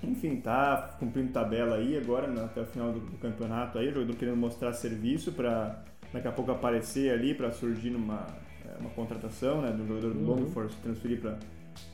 enfim, 0.02 0.36
tá 0.36 0.96
cumprindo 0.98 1.32
tabela 1.32 1.76
aí 1.76 1.96
agora 1.96 2.26
né, 2.26 2.44
até 2.44 2.60
o 2.60 2.66
final 2.66 2.92
do, 2.92 3.00
do 3.00 3.16
campeonato 3.18 3.78
aí, 3.78 3.88
o 3.88 3.92
jogador 3.92 4.16
querendo 4.16 4.36
mostrar 4.36 4.72
serviço 4.72 5.32
pra 5.32 5.82
daqui 6.12 6.28
a 6.28 6.32
pouco 6.32 6.52
aparecer 6.52 7.10
ali 7.10 7.34
pra 7.34 7.50
surgir 7.50 7.90
numa 7.90 8.24
é, 8.24 8.43
uma 8.80 8.90
contratação, 8.90 9.60
né, 9.62 9.70
do 9.70 9.86
jogador 9.86 10.12
do 10.14 10.20
Uhum. 10.20 10.26
Longford 10.40 10.72
se 10.72 10.80
transferir 10.80 11.20
pra 11.20 11.36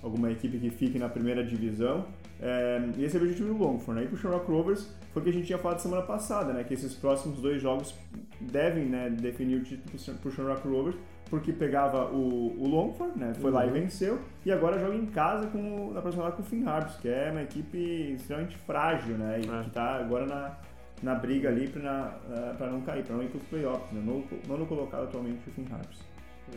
alguma 0.02 0.30
equipe 0.30 0.58
que 0.58 0.70
fique 0.70 0.98
na 0.98 1.08
primeira 1.08 1.42
divisão. 1.44 2.04
É, 2.42 2.80
e 2.96 3.04
esse 3.04 3.16
é 3.16 3.20
o 3.20 3.22
objetivo 3.22 3.52
do 3.52 3.62
Longford, 3.62 4.00
né? 4.00 4.06
E 4.06 4.08
pro 4.08 4.16
Shamrock 4.16 4.50
Rovers 4.50 4.88
foi 5.12 5.20
o 5.20 5.24
que 5.24 5.30
a 5.30 5.32
gente 5.32 5.46
tinha 5.46 5.58
falado 5.58 5.78
semana 5.80 6.02
passada, 6.02 6.52
né? 6.54 6.64
Que 6.64 6.72
esses 6.74 6.94
próximos 6.94 7.38
dois 7.40 7.60
jogos 7.60 7.94
devem 8.40 8.86
né, 8.86 9.10
definir 9.10 9.56
o 9.56 9.62
título 9.62 9.90
pro- 9.90 10.14
pro 10.14 10.30
Shamrock 10.30 10.66
Rovers, 10.66 10.96
porque 11.28 11.52
pegava 11.52 12.06
o, 12.10 12.56
o 12.58 12.66
Longford, 12.68 13.18
né? 13.18 13.34
Foi 13.40 13.50
lá 13.50 13.64
e 13.64 13.68
Uhum. 13.68 13.74
venceu, 13.74 14.18
e 14.44 14.50
agora 14.50 14.78
joga 14.78 14.94
em 14.96 15.06
casa 15.06 15.46
com, 15.48 15.88
o- 15.88 15.92
na 15.92 16.00
próxima 16.00 16.24
rodada 16.24 16.36
com 16.40 16.42
o 16.42 16.50
Finn 16.50 16.66
Harps, 16.66 16.96
que 16.96 17.08
é 17.08 17.30
uma 17.30 17.42
equipe 17.42 17.78
extremamente 18.14 18.56
frágil, 18.58 19.16
né? 19.18 19.40
E 19.44 19.48
É. 19.48 19.62
que 19.64 19.70
tá 19.70 19.96
agora 19.96 20.24
na, 20.26 20.56
na 21.02 21.14
briga 21.14 21.48
ali 21.50 21.70
na- 21.76 22.14
pra 22.56 22.68
não 22.68 22.80
cair, 22.80 23.04
pra 23.04 23.16
não 23.16 23.22
ir 23.22 23.28
pros 23.28 23.42
playoffs, 23.44 23.92
né? 23.92 24.00
Nono, 24.04 24.24
nono 24.48 24.64
colocado 24.66 25.04
atualmente 25.04 25.38
o 25.46 25.50
Finn 25.52 25.66
Harps. 25.70 25.98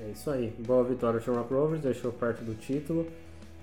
É 0.02 0.10
isso 0.12 0.30
aí. 0.30 0.54
Boa 0.66 0.84
vitória 0.84 1.20
do 1.20 1.24
Shamrock 1.26 1.54
Rovers, 1.54 1.82
deixou 1.82 2.12
perto 2.12 2.44
do 2.44 2.54
título. 2.56 3.08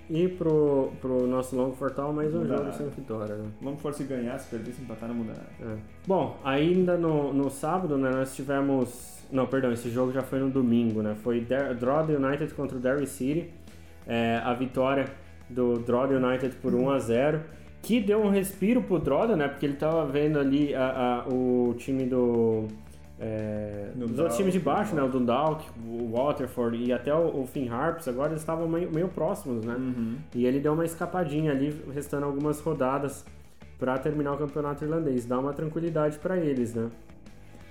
E 0.09 0.27
pro, 0.27 0.91
pro 0.99 1.25
nosso 1.25 1.55
longo 1.55 1.73
fortal, 1.75 2.11
mais 2.11 2.33
um 2.35 2.41
jogo 2.45 2.63
nada. 2.63 2.73
sem 2.73 2.89
vitória, 2.89 3.33
né? 3.35 3.45
Longford 3.61 3.95
se 3.97 4.03
ganhar, 4.03 4.37
se 4.39 4.49
perder, 4.49 4.73
se 4.73 4.81
empatar, 4.81 5.07
não 5.07 5.15
muda 5.15 5.31
nada. 5.33 5.73
É. 5.73 5.77
Bom, 6.05 6.37
ainda 6.43 6.97
no, 6.97 7.31
no 7.31 7.49
sábado, 7.49 7.97
né, 7.97 8.09
nós 8.09 8.35
tivemos... 8.35 9.21
Não, 9.31 9.45
perdão, 9.47 9.71
esse 9.71 9.89
jogo 9.89 10.11
já 10.11 10.21
foi 10.21 10.39
no 10.39 10.49
domingo, 10.49 11.01
né? 11.01 11.15
Foi 11.23 11.39
Der, 11.39 11.77
United 12.19 12.53
contra 12.55 12.77
o 12.77 12.81
Derry 12.81 13.07
City. 13.07 13.49
É, 14.05 14.41
a 14.43 14.53
vitória 14.53 15.05
do 15.49 15.75
Drogheda 15.79 16.25
United 16.27 16.57
por 16.57 16.73
1 16.75 16.89
a 16.89 16.99
0 16.99 17.41
que 17.81 18.01
deu 18.01 18.19
um 18.21 18.29
respiro 18.29 18.83
pro 18.83 18.99
Drogheda, 18.99 19.37
né? 19.37 19.47
Porque 19.47 19.65
ele 19.65 19.75
tava 19.77 20.05
vendo 20.05 20.37
ali 20.37 20.75
a, 20.75 21.23
a- 21.25 21.27
o 21.33 21.73
time 21.77 22.05
do... 22.05 22.67
É, 23.23 23.91
os 23.95 24.17
outros 24.17 24.35
times 24.35 24.51
de 24.51 24.59
baixo, 24.59 24.95
né? 24.95 25.03
O 25.03 25.07
Dundalk. 25.07 25.63
O 25.85 26.11
Waterford 26.11 26.75
e 26.83 26.91
até 26.91 27.13
o, 27.13 27.41
o 27.41 27.45
Finn 27.47 27.69
Harps, 27.69 28.07
agora 28.07 28.29
eles 28.31 28.41
estavam 28.41 28.67
meio, 28.67 28.91
meio 28.91 29.07
próximos, 29.09 29.63
né? 29.63 29.75
E 30.33 30.45
ele 30.45 30.59
deu 30.59 30.73
uma 30.73 30.83
escapadinha 30.85 31.51
ali, 31.51 31.83
restando 31.93 32.25
algumas 32.25 32.59
rodadas 32.59 33.23
para 33.77 33.97
terminar 33.99 34.33
o 34.33 34.37
campeonato 34.37 34.83
irlandês. 34.83 35.25
Dá 35.25 35.37
uma 35.39 35.53
tranquilidade 35.53 36.17
para 36.17 36.37
eles, 36.37 36.73
né? 36.73 36.89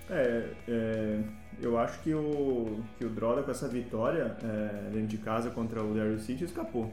É, 0.09 0.45
é, 0.69 1.21
eu 1.61 1.78
acho 1.78 2.00
que 2.02 2.14
o, 2.14 2.80
que 2.99 3.04
o 3.04 3.09
Droda 3.09 3.42
com 3.42 3.50
essa 3.50 3.69
vitória 3.69 4.37
é, 4.42 4.90
dentro 4.90 5.07
de 5.09 5.19
casa 5.19 5.50
contra 5.50 5.83
o 5.83 5.92
Derry 5.95 6.19
City 6.21 6.45
escapou. 6.45 6.90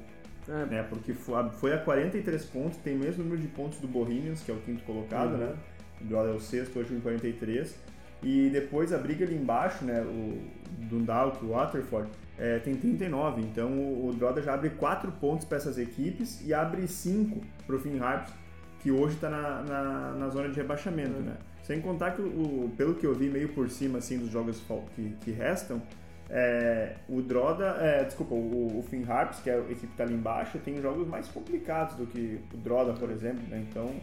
É, 0.48 0.66
Né, 0.66 0.84
porque 0.90 1.14
foi 1.14 1.36
a, 1.36 1.44
foi 1.50 1.74
a 1.74 1.78
43 1.80 2.46
pontos, 2.46 2.78
tem 2.78 2.96
o 2.96 3.00
mesmo 3.00 3.24
número 3.24 3.42
de 3.42 3.48
pontos 3.50 3.80
do 3.80 3.88
Bohemians, 3.88 4.42
que 4.44 4.52
é 4.52 4.54
o 4.54 4.58
quinto 4.58 4.84
colocado, 4.84 5.32
Uhum. 5.34 5.38
né? 5.38 5.54
O 6.00 6.06
Droda 6.06 6.30
é 6.30 6.34
o 6.34 6.40
sexto, 6.40 6.78
hoje 6.80 6.94
com 6.94 7.02
43. 7.02 7.76
E 8.24 8.50
depois 8.50 8.92
a 8.92 8.98
briga 8.98 9.26
ali 9.26 9.36
embaixo, 9.36 9.86
né? 9.86 10.02
O 10.02 10.40
Dundalk, 10.86 11.44
o 11.44 11.50
Waterford, 11.50 12.10
é, 12.38 12.60
tem 12.60 12.76
39. 12.76 13.42
Então 13.42 13.72
o, 13.72 14.10
o 14.10 14.14
Droda 14.14 14.42
já 14.42 14.54
abre 14.54 14.70
4 14.72 15.12
pontos 15.14 15.46
para 15.46 15.58
essas 15.58 15.78
equipes 15.78 16.46
e 16.46 16.54
abre 16.54 16.88
5 16.88 17.42
para 17.66 17.76
o 17.76 17.80
Finn 17.80 18.00
Harps, 18.00 18.34
que 18.82 18.92
hoje 18.92 19.16
está 19.16 19.30
na, 19.30 19.62
na, 19.64 20.12
na 20.14 20.30
zona 20.30 20.50
de 20.50 20.56
rebaixamento, 20.56 21.20
né? 21.20 21.36
Sem 21.64 21.82
contar 21.82 22.12
que, 22.12 22.22
o, 22.22 22.72
pelo 22.78 22.96
que 22.96 23.06
eu 23.06 23.14
vi 23.14 23.30
meio 23.30 23.50
por 23.50 23.70
cima 23.70 23.98
assim 23.98 24.18
dos 24.18 24.30
jogos 24.30 24.64
que, 24.96 25.16
que 25.22 25.32
restam, 25.32 25.82
é, 26.30 26.96
o 27.08 27.22
Droda, 27.22 27.78
é, 27.80 28.04
desculpa, 28.04 28.34
o, 28.34 28.80
o 28.80 28.84
Finn 28.84 29.04
Harps, 29.08 29.40
que 29.40 29.50
é 29.50 29.56
a 29.56 29.60
equipe 29.60 29.88
que 29.88 29.94
está 29.94 30.04
ali 30.04 30.14
embaixo, 30.14 30.58
tem 30.60 30.82
jogos 30.82 31.08
mais 31.08 31.28
complicados 31.28 31.96
do 31.96 32.06
que 32.06 32.40
o 32.54 32.58
Droda, 32.58 32.94
por 32.94 33.10
exemplo, 33.10 33.42
né? 33.50 33.66
Então 33.70 33.94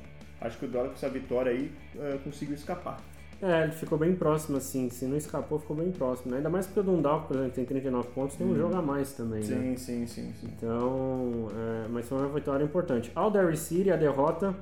acho 0.41 0.59
que 0.59 0.65
o 0.65 0.69
Droda 0.69 0.88
com 0.88 0.95
essa 0.95 1.09
vitória 1.09 1.53
aí 1.53 1.71
é, 1.99 2.19
conseguiu 2.23 2.55
escapar. 2.55 2.99
É, 3.42 3.64
ele 3.64 3.73
ficou 3.73 3.99
bem 3.99 4.14
próximo, 4.14 4.57
assim. 4.57 4.88
Se 4.90 5.05
não 5.07 5.16
escapou, 5.16 5.59
ficou 5.59 5.77
bem 5.77 5.90
próximo. 5.90 6.31
Né? 6.31 6.38
Ainda 6.38 6.49
mais 6.51 6.66
porque 6.66 6.81
o 6.81 6.83
Dundalk, 6.83 7.27
por 7.29 7.37
exemplo, 7.37 7.53
tem 7.55 7.64
39 7.64 8.09
pontos, 8.09 8.37
tem 8.37 8.47
um 8.47 8.51
Uhum. 8.51 8.57
jogo 8.57 8.77
a 8.77 8.83
mais 8.83 9.12
também, 9.12 9.40
né? 9.40 9.47
Sim, 9.47 9.77
sim, 9.77 10.07
sim, 10.07 10.33
sim. 10.40 10.49
Então, 10.57 11.49
é, 11.85 11.88
mas 11.88 12.09
foi 12.09 12.18
uma 12.18 12.29
vitória 12.29 12.64
importante. 12.64 13.11
Ao 13.14 13.31
Derry 13.31 13.57
City, 13.57 13.90
a 13.90 13.97
derrota 13.97 14.55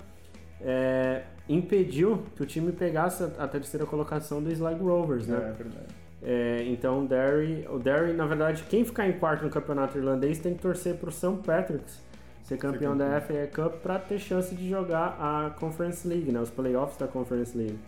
é, 0.60 1.22
impediu 1.48 2.22
que 2.36 2.42
o 2.42 2.46
time 2.46 2.72
pegasse 2.72 3.22
a, 3.38 3.46
terceira 3.48 3.84
colocação 3.86 4.42
do 4.42 4.50
Sligo 4.50 4.86
Rovers, 4.86 5.26
né? 5.26 5.36
É 5.36 5.62
verdade. 5.62 5.86
É, 6.24 6.64
então, 6.68 7.04
o 7.04 7.08
Derry, 7.08 7.66
o 7.68 7.78
Derry, 7.78 8.12
na 8.12 8.26
verdade, 8.26 8.64
quem 8.68 8.84
ficar 8.84 9.08
em 9.08 9.12
quarto 9.18 9.42
no 9.44 9.50
campeonato 9.50 9.98
irlandês 9.98 10.38
tem 10.38 10.54
que 10.54 10.60
torcer 10.62 10.94
para 10.96 11.08
o 11.08 11.12
St. 11.12 11.38
Patrick's 11.44 12.00
ser 12.44 12.56
campeão 12.58 12.96
da 12.96 13.20
FA 13.20 13.48
Cup 13.52 13.74
para 13.82 13.98
ter 13.98 14.18
chance 14.18 14.54
de 14.54 14.68
jogar 14.68 15.16
a 15.20 15.50
Conference 15.50 16.06
League, 16.06 16.30
né? 16.30 16.40
Os 16.40 16.50
playoffs 16.50 16.96
da 16.98 17.06
Conference 17.08 17.56
League. 17.56 17.78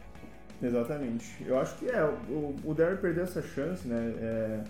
Exatamente. 0.63 1.45
Eu 1.47 1.59
acho 1.59 1.77
que 1.77 1.89
é, 1.89 2.03
o, 2.05 2.55
o 2.65 2.75
Derry 2.75 2.97
perdeu 2.99 3.25
essa 3.25 3.43
chance, 3.43 3.87
né? 3.87 4.15
é, 4.21 4.61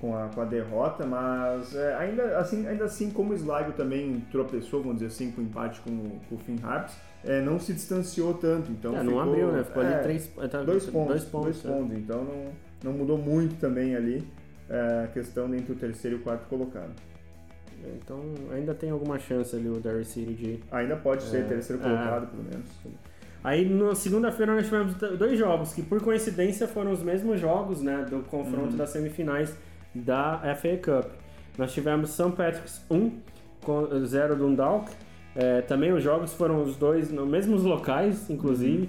com, 0.00 0.16
a, 0.16 0.28
com 0.28 0.40
a 0.40 0.44
derrota, 0.44 1.06
mas 1.06 1.74
é, 1.76 1.94
ainda, 1.94 2.36
assim, 2.38 2.66
ainda 2.66 2.84
assim, 2.86 3.10
como 3.10 3.32
o 3.32 3.34
Sligo 3.36 3.72
também 3.76 4.20
tropeçou, 4.32 4.80
vamos 4.82 4.96
dizer 4.98 5.06
assim, 5.06 5.30
com 5.30 5.40
o 5.40 5.44
empate 5.44 5.80
com, 5.80 5.90
o- 5.90 6.20
com 6.28 6.34
o 6.34 6.38
Finn 6.38 6.56
Harps, 6.62 6.96
é, 7.24 7.40
não 7.40 7.60
se 7.60 7.72
distanciou 7.72 8.34
tanto. 8.34 8.72
Então 8.72 8.92
É, 8.96 9.02
não 9.02 9.12
ficou, 9.12 9.20
abriu, 9.20 9.52
né? 9.52 9.62
Ficou 9.62 9.82
é, 9.84 9.94
ali 9.94 10.02
três, 10.02 10.26
tá- 10.50 10.62
dois 10.64 10.86
pontos. 10.86 11.08
Dois 11.08 11.24
pontos, 11.24 11.62
dois 11.62 11.64
é. 11.64 11.78
pontos. 11.78 11.96
Então 11.98 12.24
não, 12.24 12.52
não 12.82 12.92
mudou 12.98 13.16
muito 13.16 13.54
também 13.60 13.94
ali 13.94 14.26
é, 14.68 15.04
a 15.04 15.08
questão 15.08 15.54
entre 15.54 15.72
o 15.72 15.76
terceiro 15.76 16.16
e 16.16 16.20
o 16.20 16.22
quarto 16.22 16.48
colocado. 16.48 16.90
Então, 17.96 18.20
ainda 18.52 18.74
tem 18.74 18.90
alguma 18.90 19.18
chance 19.18 19.54
ali 19.56 19.68
o 19.68 19.80
Derry 19.80 20.04
City 20.04 20.34
de 20.34 20.60
Ainda 20.70 20.94
pode 20.96 21.22
ser 21.24 21.38
É, 21.38 21.42
terceiro 21.44 21.80
é. 21.82 21.84
colocado, 21.84 22.26
pelo 22.30 22.42
menos. 22.44 22.66
Aí 23.44 23.68
na 23.68 23.94
segunda-feira 23.94 24.54
nós 24.54 24.64
tivemos 24.66 24.94
dois 24.94 25.38
jogos 25.38 25.72
que 25.74 25.82
por 25.82 26.00
coincidência 26.00 26.68
foram 26.68 26.92
os 26.92 27.02
mesmos 27.02 27.40
jogos, 27.40 27.82
né, 27.82 28.06
do 28.08 28.20
confronto 28.24 28.70
Uhum. 28.72 28.76
das 28.76 28.90
semifinais 28.90 29.56
da 29.94 30.40
FA 30.56 30.76
Cup. 30.76 31.10
Nós 31.58 31.72
tivemos 31.72 32.10
St. 32.10 32.30
Patrick's 32.36 32.80
1 32.90 33.10
com 33.62 33.86
0 34.04 34.36
Dundalk. 34.36 34.90
É, 35.34 35.60
também 35.62 35.92
os 35.92 36.02
jogos 36.02 36.32
foram 36.34 36.62
os 36.62 36.76
dois 36.76 37.10
nos 37.10 37.28
mesmos 37.28 37.62
locais, 37.62 38.30
inclusive. 38.30 38.88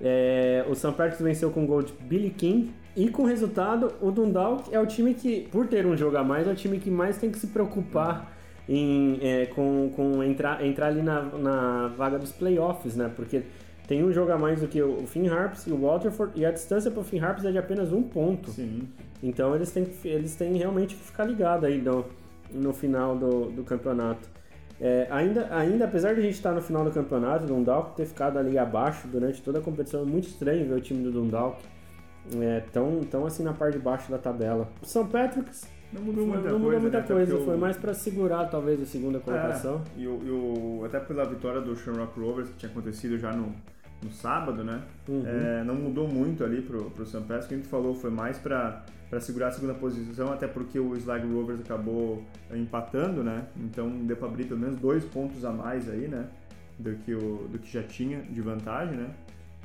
É, 0.00 0.64
o 0.68 0.74
St. 0.74 0.92
Patrick's 0.92 1.20
venceu 1.20 1.50
com 1.50 1.66
gol 1.66 1.82
de 1.82 1.92
Billy 1.94 2.30
King. 2.30 2.72
E 2.96 3.08
com 3.10 3.24
resultado, 3.24 3.92
o 4.00 4.10
Dundalk 4.10 4.72
é 4.74 4.80
o 4.80 4.86
time 4.86 5.14
que, 5.14 5.48
por 5.52 5.66
ter 5.66 5.86
um 5.86 5.96
jogo 5.96 6.16
a 6.16 6.24
mais, 6.24 6.46
é 6.48 6.50
o 6.50 6.54
time 6.54 6.78
que 6.78 6.90
mais 6.90 7.16
tem 7.18 7.30
que 7.30 7.38
se 7.38 7.48
preocupar 7.48 8.32
em, 8.68 9.18
é, 9.22 9.46
com, 9.46 9.90
com 9.94 10.22
entrar, 10.22 10.64
entrar 10.64 10.88
ali 10.88 11.02
na, 11.02 11.22
na 11.22 11.88
vaga 11.96 12.18
dos 12.18 12.32
playoffs, 12.32 12.96
né? 12.96 13.10
Porque 13.14 13.42
tem 13.88 14.04
um 14.04 14.12
jogo 14.12 14.30
a 14.30 14.38
mais 14.38 14.60
do 14.60 14.68
que 14.68 14.80
o 14.80 15.04
Finn 15.06 15.26
Harps 15.28 15.66
e 15.66 15.72
o 15.72 15.80
Waterford, 15.80 16.38
e 16.38 16.44
a 16.46 16.52
distância 16.52 16.90
para 16.90 17.00
o 17.00 17.04
Finn 17.04 17.20
Harps 17.20 17.44
é 17.44 17.50
de 17.50 17.58
apenas 17.58 17.92
um 17.92 18.02
ponto. 18.02 18.50
Sim. 18.50 18.86
Então 19.22 19.54
eles 19.56 19.72
têm, 19.72 19.88
eles 20.04 20.36
têm 20.36 20.56
realmente 20.56 20.94
que 20.94 21.02
ficar 21.02 21.24
ligados 21.24 21.64
aí 21.64 21.80
no, 21.80 22.04
no 22.52 22.72
final 22.72 23.16
do, 23.16 23.46
do 23.50 23.64
campeonato. 23.64 24.28
É, 24.80 25.08
ainda, 25.10 25.48
ainda, 25.52 25.86
apesar 25.86 26.14
de 26.14 26.20
a 26.20 26.22
gente 26.22 26.34
estar 26.34 26.52
no 26.52 26.60
final 26.62 26.84
do 26.84 26.90
campeonato, 26.92 27.44
o 27.44 27.46
Dundalk 27.48 27.96
ter 27.96 28.06
ficado 28.06 28.38
ali 28.38 28.56
abaixo 28.56 29.08
durante 29.08 29.42
toda 29.42 29.58
a 29.58 29.62
competição, 29.62 30.02
é 30.02 30.04
muito 30.04 30.28
estranho 30.28 30.68
ver 30.68 30.74
o 30.74 30.80
time 30.80 31.02
do 31.02 31.10
Dundalk 31.10 31.56
é, 32.40 32.60
tão, 32.72 33.00
tão 33.10 33.26
assim 33.26 33.42
na 33.42 33.52
parte 33.54 33.78
de 33.78 33.82
baixo 33.82 34.10
da 34.10 34.18
tabela. 34.18 34.68
O 34.82 34.86
St. 34.86 35.04
Patrick's 35.10 35.66
Não 35.92 36.02
mudou 36.02 36.26
muita 36.26 36.42
não 36.42 36.60
coisa. 36.60 36.64
mudou 36.64 36.80
muita 36.80 37.00
né? 37.00 37.06
Coisa, 37.06 37.38
foi 37.38 37.56
mais 37.56 37.76
para 37.76 37.94
segurar 37.94 38.44
talvez 38.50 38.80
a 38.80 38.84
segunda 38.86 39.18
colocação. 39.18 39.82
É, 39.96 40.00
e, 40.02 40.06
o, 40.06 40.20
e 40.24 40.30
o- 40.30 40.84
até 40.84 41.00
pela 41.00 41.24
vitória 41.24 41.60
do 41.60 41.74
Shamrock 41.74 42.20
Rovers, 42.20 42.48
que 42.50 42.56
tinha 42.58 42.70
acontecido 42.70 43.18
já 43.18 43.32
no, 43.32 43.52
no 44.02 44.10
sábado, 44.12 44.62
né? 44.62 44.82
Uhum. 45.08 45.24
É, 45.26 45.64
não 45.64 45.74
mudou 45.74 46.06
muito 46.08 46.44
ali 46.44 46.62
pro, 46.62 46.90
pro 46.90 47.04
St. 47.06 47.18
Patrick's, 47.18 47.46
que 47.46 47.54
a 47.54 47.56
gente 47.56 47.68
falou, 47.68 47.94
foi 47.94 48.10
mais 48.10 48.38
para 48.38 48.84
segurar 49.20 49.48
a 49.48 49.50
segunda 49.50 49.74
posição, 49.74 50.32
até 50.32 50.46
porque 50.46 50.78
o 50.78 50.94
Sligo 50.96 51.34
Rovers 51.34 51.60
acabou 51.60 52.22
empatando, 52.52 53.22
né? 53.22 53.46
Então 53.56 53.90
deu 53.90 54.16
para 54.16 54.28
abrir 54.28 54.44
pelo 54.44 54.60
menos 54.60 54.78
dois 54.78 55.04
pontos 55.04 55.44
a 55.44 55.50
mais 55.50 55.88
aí, 55.88 56.06
né? 56.08 56.26
Do 56.78 56.94
que, 56.96 57.12
o, 57.12 57.48
do 57.50 57.58
que 57.58 57.72
já 57.72 57.82
tinha 57.82 58.20
de 58.22 58.40
vantagem, 58.40 58.96
né? 58.96 59.10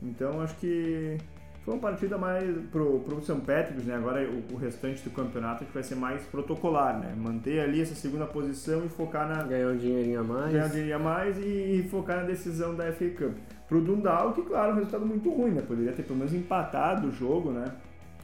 Então 0.01 0.41
acho 0.41 0.55
que 0.55 1.17
foi 1.63 1.75
uma 1.75 1.79
partida 1.79 2.17
mais 2.17 2.43
pro, 2.71 2.99
pro 2.99 3.21
St. 3.21 3.35
Patrick's, 3.35 3.85
né? 3.85 3.95
Agora 3.95 4.27
o, 4.29 4.53
o 4.53 4.57
restante 4.57 5.01
do 5.01 5.11
campeonato 5.11 5.63
que 5.63 5.73
vai 5.73 5.83
ser 5.83 5.95
mais 5.95 6.23
protocolar, 6.23 6.99
né? 6.99 7.13
Manter 7.15 7.61
ali 7.61 7.81
essa 7.81 7.95
segunda 7.95 8.25
posição 8.25 8.83
e 8.85 8.89
focar 8.89 9.29
na, 9.29 9.43
Ganhou 9.43 9.71
um 9.71 9.77
dinheirinho 9.77 10.19
a 10.19 10.23
mais. 10.23 10.51
ganhar 10.51 10.67
dinheiro 10.67 10.95
a 10.95 10.99
mais 10.99 11.37
e, 11.37 11.41
e 11.41 11.87
focar 11.89 12.17
na 12.17 12.23
decisão 12.23 12.75
da 12.75 12.91
FA 12.91 13.09
Cup. 13.09 13.37
Pro 13.73 13.81
Dundalk, 13.81 14.39
claro, 14.43 14.73
um 14.73 14.75
resultado 14.75 15.03
muito 15.03 15.31
ruim, 15.31 15.49
né? 15.49 15.63
Poderia 15.67 15.91
ter 15.93 16.03
pelo 16.03 16.19
menos 16.19 16.31
empatado 16.31 17.07
o 17.07 17.11
jogo, 17.11 17.49
né? 17.49 17.73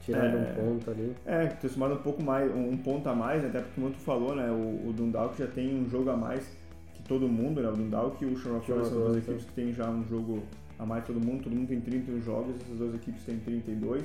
tirando 0.05 0.37
É. 0.37 0.51
um 0.51 0.55
ponto 0.55 0.91
ali. 0.91 1.15
É, 1.25 1.47
ter 1.47 1.69
somado 1.69 1.95
um 1.95 2.03
pouco 2.03 2.21
mais, 2.21 2.55
um 2.55 2.77
ponto 2.77 3.09
a 3.09 3.15
mais, 3.15 3.41
né? 3.41 3.49
até 3.49 3.59
porque 3.59 3.81
como 3.81 3.89
tu 3.89 3.97
falou, 3.97 4.35
né? 4.35 4.51
O, 4.51 4.89
o 4.89 4.93
Dundalk 4.93 5.35
já 5.35 5.47
tem 5.47 5.75
um 5.75 5.89
jogo 5.89 6.11
a 6.11 6.15
mais 6.15 6.45
que 6.93 7.01
todo 7.01 7.27
mundo, 7.27 7.63
né? 7.63 7.67
O 7.67 7.71
Dundalk 7.71 8.23
e 8.23 8.27
o 8.27 8.37
Rovers 8.37 8.89
são 8.89 8.99
duas 8.99 9.17
equipes 9.17 9.45
que 9.45 9.51
têm 9.53 9.73
já 9.73 9.89
um 9.89 10.03
jogo 10.07 10.43
a 10.77 10.85
mais 10.85 11.03
que 11.03 11.13
todo 11.13 11.25
mundo, 11.25 11.41
todo 11.41 11.55
mundo 11.55 11.67
tem 11.67 11.81
31 11.81 12.21
jogos, 12.21 12.55
essas 12.61 12.77
duas 12.77 12.93
equipes 12.93 13.23
têm 13.23 13.39
32. 13.39 14.03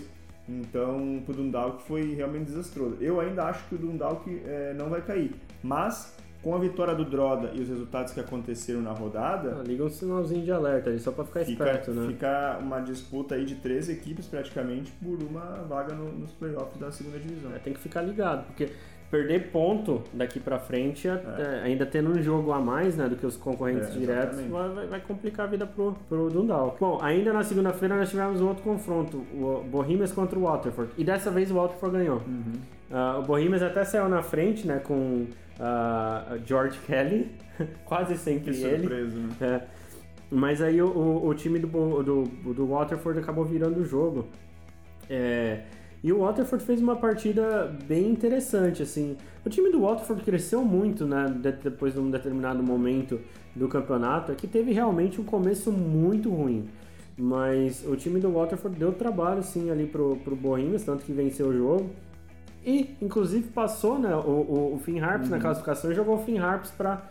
Então, 0.49 1.23
pro 1.27 1.35
Dundalk 1.35 1.83
foi 1.83 2.15
realmente 2.15 2.47
desastroso. 2.47 2.97
Eu 3.03 3.21
ainda 3.21 3.45
acho 3.45 3.69
que 3.69 3.75
o 3.75 3.79
Dundalk 3.79 4.43
é, 4.47 4.75
não 4.79 4.89
vai 4.89 5.03
cair, 5.03 5.35
mas 5.63 6.17
com 6.45 6.55
a 6.55 6.59
vitória 6.59 6.95
do 6.95 7.05
Droda 7.05 7.51
e 7.55 7.61
os 7.63 7.69
resultados 7.69 8.13
que 8.13 8.21
aconteceram 8.21 8.83
na 8.83 8.93
rodada, 8.93 9.57
Ah, 9.59 9.63
liga 9.67 9.83
um 9.83 9.89
sinalzinho 9.89 10.45
de 10.45 10.53
alerta 10.53 10.91
ali, 10.91 11.01
só 11.01 11.11
pra 11.11 11.25
ficar 11.25 11.41
fica, 11.45 11.65
esperto, 11.65 11.91
né? 11.93 12.07
fica 12.07 12.59
uma 12.61 12.81
disputa 12.81 13.35
aí 13.35 13.45
de 13.47 13.55
três 13.57 13.89
equipes 13.89 14.27
praticamente 14.27 14.93
por 15.03 15.19
uma 15.23 15.65
vaga 15.67 15.95
no- 15.95 16.13
nos 16.13 16.31
playoffs 16.33 16.79
da 16.79 16.93
segunda 16.93 17.19
divisão. 17.19 17.51
É, 17.55 17.59
tem 17.59 17.73
que 17.73 17.81
ficar 17.81 18.03
ligado, 18.03 18.45
porque 18.47 18.69
perder 19.11 19.51
ponto 19.53 20.03
daqui 20.13 20.41
pra 20.41 20.59
frente, 20.59 21.07
é, 21.09 21.61
ainda 21.65 21.87
tendo 21.87 22.11
um 22.11 22.21
jogo 22.23 22.51
a 22.53 22.59
mais 22.61 22.97
né, 22.97 23.09
do 23.09 23.15
que 23.17 23.25
os 23.25 23.37
concorrentes 23.37 23.89
É, 23.89 23.93
diretos, 23.93 24.41
vai, 24.41 24.87
vai- 24.87 25.01
complicar 25.01 25.47
a 25.47 25.49
vida 25.49 25.67
pro, 25.67 25.95
pro 26.09 26.29
Dundalk. 26.29 26.79
Bom, 26.81 26.99
ainda 27.01 27.33
na 27.33 27.43
segunda-feira 27.45 27.97
nós 27.97 28.11
tivemos 28.11 28.41
um 28.41 28.49
outro 28.49 28.63
confronto, 28.65 29.19
o 29.33 29.65
Bohemians 29.71 30.11
contra 30.13 30.39
o 30.39 30.43
Waterford, 30.43 30.91
e 30.99 31.05
dessa 31.05 31.31
vez 31.31 31.51
o 31.51 31.55
Waterford 31.55 31.97
ganhou. 31.97 32.17
Uhum. 32.27 32.53
Ah, 32.91 33.19
o 33.19 33.23
Bohemians 33.23 33.63
até 33.63 33.85
saiu 33.85 34.09
na 34.09 34.21
frente, 34.23 34.67
né, 34.67 34.81
com 34.83 35.27
ah, 35.61 36.37
George 36.47 36.79
Kelly, 36.87 37.31
quase 37.85 38.17
sempre 38.17 38.53
Que 38.55 38.63
ele. 38.63 38.79
surpresa, 38.81 39.17
né? 39.19 39.29
É. 39.41 39.63
Mas 40.31 40.61
aí 40.61 40.81
o, 40.83 40.87
o, 40.89 41.29
o 41.29 41.35
time 41.35 41.59
do, 41.59 42.03
do, 42.03 42.23
do 42.55 42.67
Waterford 42.67 43.19
acabou 43.21 43.45
virando 43.45 43.81
o 43.81 43.85
jogo. 43.85 44.27
É, 45.09 45.61
e 46.03 46.13
o 46.13 46.21
Waterford 46.21 46.65
fez 46.65 46.81
uma 46.81 46.97
partida 46.97 47.73
bem 47.87 48.11
interessante, 48.11 48.83
assim. 48.83 49.17
O 49.45 49.49
time 49.49 49.71
do 49.71 49.83
Waterford 49.83 50.23
cresceu 50.23 50.65
muito, 50.65 51.07
né, 51.07 51.27
de- 51.41 51.53
depois 51.53 51.95
de 51.95 52.01
um 52.01 52.11
determinado 52.11 52.63
momento 52.63 53.21
do 53.55 53.69
campeonato, 53.69 54.33
é 54.33 54.35
que 54.35 54.47
teve 54.47 54.73
realmente 54.73 55.21
um 55.21 55.25
começo 55.25 55.71
muito 55.71 56.31
ruim. 56.31 56.69
Mas 57.17 57.85
o 57.87 57.95
time 57.95 58.19
do 58.19 58.31
Waterford 58.33 58.77
deu 58.79 58.93
trabalho, 58.93 59.43
sim, 59.43 59.71
ali 59.71 59.87
pro, 59.87 60.17
pro 60.17 60.35
Bohemians, 60.35 60.83
tanto 60.83 61.05
que 61.05 61.13
venceu 61.13 61.49
o 61.49 61.53
jogo. 61.57 61.91
E, 62.65 62.97
inclusive, 63.03 63.49
passou 63.51 63.99
né, 63.99 64.15
o, 64.17 64.21
o, 64.21 64.75
o 64.75 64.79
Finn 64.79 64.99
Harps 65.01 65.29
na 65.29 65.39
classificação 65.39 65.93
e 65.93 65.95
jogou 65.95 66.17
o 66.17 66.25
Finn 66.25 66.39
Harps 66.39 66.71
para 66.71 67.03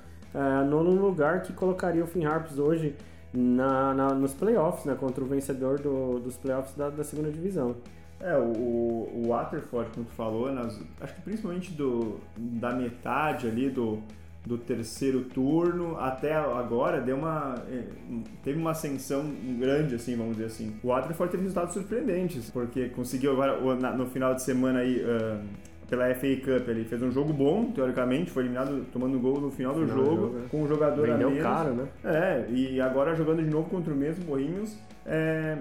nono 0.68 0.92
lugar, 0.92 1.44
que 1.44 1.54
colocaria 1.54 2.04
o 2.04 2.08
Finn 2.08 2.26
Harps 2.26 2.58
hoje 2.58 2.96
na, 3.32 3.94
na- 3.94 4.14
nos 4.16 4.34
playoffs, 4.34 4.86
né, 4.86 4.96
contra 5.00 5.24
o 5.24 5.28
vencedor 5.28 5.80
do- 5.80 6.20
dos 6.20 6.36
playoffs 6.38 6.76
da, 6.76 6.90
da 6.90 7.04
segunda 7.04 7.30
divisão. 7.32 7.76
É, 8.20 8.36
o, 8.38 8.42
o 8.42 9.24
Waterford, 9.28 9.92
como 9.94 10.06
tu 10.06 10.14
falou, 10.14 10.52
nas, 10.52 10.80
acho 11.02 11.14
que 11.16 11.22
principalmente 11.22 11.72
do, 11.74 12.18
da 12.38 12.72
metade 12.74 13.48
ali 13.48 13.70
do, 13.70 14.00
do 14.46 14.58
terceiro 14.58 15.22
turno 15.22 15.98
até 15.98 16.34
agora 16.34 17.00
deu 17.00 17.16
uma 17.16 17.56
eh, 17.70 17.86
teve 18.44 18.60
uma 18.60 18.72
ascensão 18.72 19.24
grande 19.58 19.96
assim 19.96 20.18
vamos 20.18 20.36
dizer 20.36 20.48
assim 20.48 20.76
o 20.84 20.88
Waterford 20.88 21.32
teve 21.32 21.44
resultados 21.44 21.74
surpreendentes 21.74 22.50
porque 22.50 22.90
conseguiu 22.90 23.32
agora 23.32 23.94
no 23.94 24.06
final 24.08 24.36
de 24.36 24.42
semana 24.42 24.80
aí 24.80 25.02
ah, 25.02 25.42
pela 25.90 26.14
FA 26.16 26.36
Cup 26.44 26.68
ele 26.68 26.84
fez 26.84 27.02
um 27.02 27.10
jogo 27.10 27.32
bom 27.32 27.72
teoricamente 27.72 28.32
foi 28.32 28.44
eliminado 28.44 28.86
tomando 28.92 29.18
gol 29.18 29.40
no 29.40 29.50
final 29.50 29.74
do 29.74 29.86
Final 29.86 29.98
jogo, 29.98 30.22
jogo, 30.22 30.40
é. 30.40 30.50
com 30.50 30.64
um 30.64 30.68
jogador 30.68 31.10
a 31.10 31.14
Vendeu 31.14 31.30
menos 31.30 31.44
caro, 31.44 31.74
né? 31.74 31.88
é, 32.04 32.46
e 32.50 32.82
agora 32.82 33.16
jogando 33.16 33.42
de 33.42 33.50
novo 33.50 33.70
contra 33.70 33.94
o 33.94 33.96
mesmo 33.96 34.26
Bohemians, 34.26 34.78
é, 35.06 35.58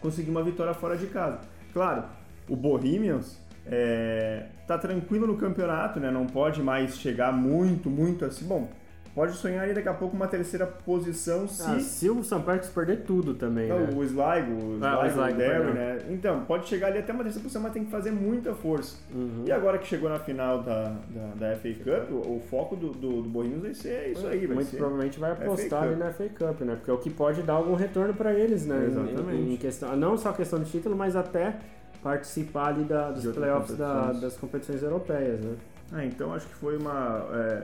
conseguiu 0.00 0.32
uma 0.32 0.42
vitória 0.42 0.74
fora 0.74 0.96
de 0.96 1.06
casa. 1.06 1.40
Claro, 1.72 2.04
o 2.48 2.56
Bohemians 2.56 3.38
é, 3.70 4.46
tá 4.66 4.78
tranquilo 4.78 5.26
no 5.26 5.36
campeonato, 5.36 6.00
né? 6.00 6.10
Não 6.10 6.26
pode 6.26 6.62
mais 6.62 6.98
chegar 6.98 7.32
muito, 7.32 7.88
muito 7.90 8.24
assim. 8.24 8.44
Bom, 8.46 8.68
pode 9.14 9.32
sonhar 9.32 9.64
aí 9.64 9.74
daqui 9.74 9.88
a 9.88 9.94
pouco 9.94 10.14
uma 10.14 10.28
terceira 10.28 10.64
posição 10.64 11.48
se 11.48 11.62
Ah, 11.62 11.80
se 11.80 12.08
o 12.08 12.22
São 12.22 12.40
Parques 12.40 12.68
perder 12.68 12.98
tudo 13.02 13.34
também, 13.34 13.68
não, 13.68 13.80
né? 13.80 13.88
o 13.96 14.04
Sligo, 14.04 14.52
o 14.52 14.78
Ah, 14.80 15.02
o 15.02 15.06
Sligo, 15.06 15.20
o 15.20 15.30
Sligo, 15.30 15.36
perdão. 15.36 15.74
né? 15.74 15.98
Então, 16.10 16.44
pode 16.44 16.66
chegar 16.68 16.86
ali 16.88 16.98
até 16.98 17.12
uma 17.12 17.24
terceira 17.24 17.42
posição, 17.42 17.60
mas 17.62 17.72
tem 17.72 17.84
que 17.84 17.90
fazer 17.90 18.12
muita 18.12 18.54
força. 18.54 18.96
Uhum. 19.12 19.42
E 19.44 19.50
agora 19.50 19.76
que 19.78 19.86
chegou 19.88 20.08
na 20.08 20.18
final 20.20 20.62
da, 20.62 20.94
da, 21.10 21.48
da 21.50 21.56
FA 21.56 21.68
Cup, 21.74 22.10
o, 22.12 22.36
o 22.36 22.42
foco 22.48 22.76
do, 22.76 22.90
do, 22.90 23.22
do 23.22 23.28
Bohemians 23.28 23.62
vai 23.62 23.74
ser 23.74 24.12
isso 24.12 24.26
aí, 24.26 24.46
vai 24.46 24.54
Muito 24.56 24.70
ser... 24.70 24.76
provavelmente 24.76 25.18
vai 25.18 25.32
apostar 25.32 25.82
ali 25.82 25.96
na 25.96 26.12
FA 26.12 26.28
Cup, 26.28 26.60
né? 26.60 26.76
Porque 26.76 26.90
é 26.90 26.94
o 26.94 26.98
que 26.98 27.10
pode 27.10 27.42
dar 27.42 27.54
algum 27.54 27.74
retorno 27.74 28.14
para 28.14 28.32
eles, 28.32 28.66
né? 28.66 28.84
Em- 28.84 28.86
Exatamente. 28.86 29.52
Em, 29.52 29.56
questão, 29.56 29.96
não 29.96 30.16
só 30.16 30.32
questão 30.32 30.60
de 30.60 30.70
título, 30.70 30.94
mas 30.96 31.16
até 31.16 31.56
participar 32.02 32.68
ali 32.68 32.84
da, 32.84 33.10
dos 33.10 33.22
playoffs 33.40 33.76
da- 33.76 34.12
das 34.20 34.36
competições 34.36 34.82
europeias, 34.82 35.40
né? 35.40 35.56
Ah, 35.92 36.04
então 36.04 36.32
acho 36.34 36.46
que 36.46 36.54
foi 36.54 36.76
uma. 36.76 37.26
é, 37.32 37.62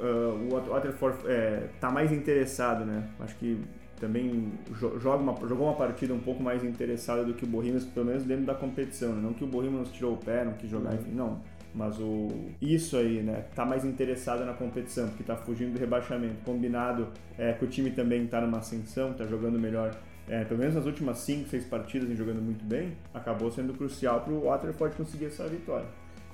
ah, 0.00 0.34
o 0.48 0.54
Wat- 0.54 0.68
Waterford 0.68 1.18
é, 1.26 1.68
tá 1.80 1.90
mais 1.90 2.12
interessado, 2.12 2.84
né? 2.84 3.08
Acho 3.20 3.34
que 3.36 3.60
também 3.98 4.52
jo- 4.78 4.98
joga 4.98 5.22
uma, 5.22 5.34
jogou 5.48 5.66
uma 5.66 5.76
partida 5.76 6.14
um 6.14 6.20
pouco 6.20 6.42
mais 6.42 6.64
interessada 6.64 7.22
do 7.24 7.34
que 7.34 7.44
o 7.44 7.48
Bohemians, 7.48 7.84
pelo 7.84 8.06
menos 8.06 8.22
dentro 8.24 8.46
da 8.46 8.54
competição. 8.54 9.12
Né? 9.12 9.20
Não 9.22 9.34
que 9.34 9.44
o 9.44 9.46
Bohemians 9.46 9.90
tirou 9.92 10.14
o 10.14 10.16
pé, 10.16 10.42
não 10.44 10.54
quis 10.54 10.70
jogar, 10.70 10.94
enfim, 10.94 11.10
não. 11.12 11.40
Mas 11.74 12.00
o 12.00 12.28
isso 12.62 12.96
aí, 12.96 13.22
né? 13.22 13.44
Tá 13.54 13.64
mais 13.64 13.84
interessado 13.84 14.44
na 14.44 14.54
competição, 14.54 15.06
porque 15.08 15.22
tá 15.22 15.36
fugindo 15.36 15.74
do 15.74 15.78
rebaixamento. 15.78 16.34
Combinado 16.44 17.08
é, 17.38 17.52
que 17.52 17.64
o 17.64 17.68
time 17.68 17.90
também 17.90 18.26
tá 18.26 18.40
numa 18.40 18.58
ascensão, 18.58 19.12
tá 19.12 19.24
jogando 19.26 19.58
melhor. 19.58 19.94
É, 20.30 20.44
pelo 20.44 20.60
menos 20.60 20.74
nas 20.76 20.86
últimas 20.86 21.18
5, 21.18 21.48
6 21.48 21.64
partidas, 21.64 22.06
vem 22.08 22.16
jogando 22.16 22.40
muito 22.40 22.64
bem, 22.64 22.96
acabou 23.12 23.50
sendo 23.50 23.74
crucial 23.74 24.20
pro 24.20 24.40
Waterford 24.42 24.96
conseguir 24.96 25.26
essa 25.26 25.46
vitória. 25.48 25.86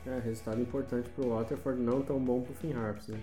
É, 0.06 0.20
resultado 0.20 0.60
importante 0.60 1.08
pro 1.10 1.30
Waterford, 1.30 1.80
não 1.80 2.00
tão 2.02 2.20
bom 2.20 2.40
pro 2.42 2.54
Finn 2.54 2.72
Harps, 2.76 3.08
né? 3.08 3.18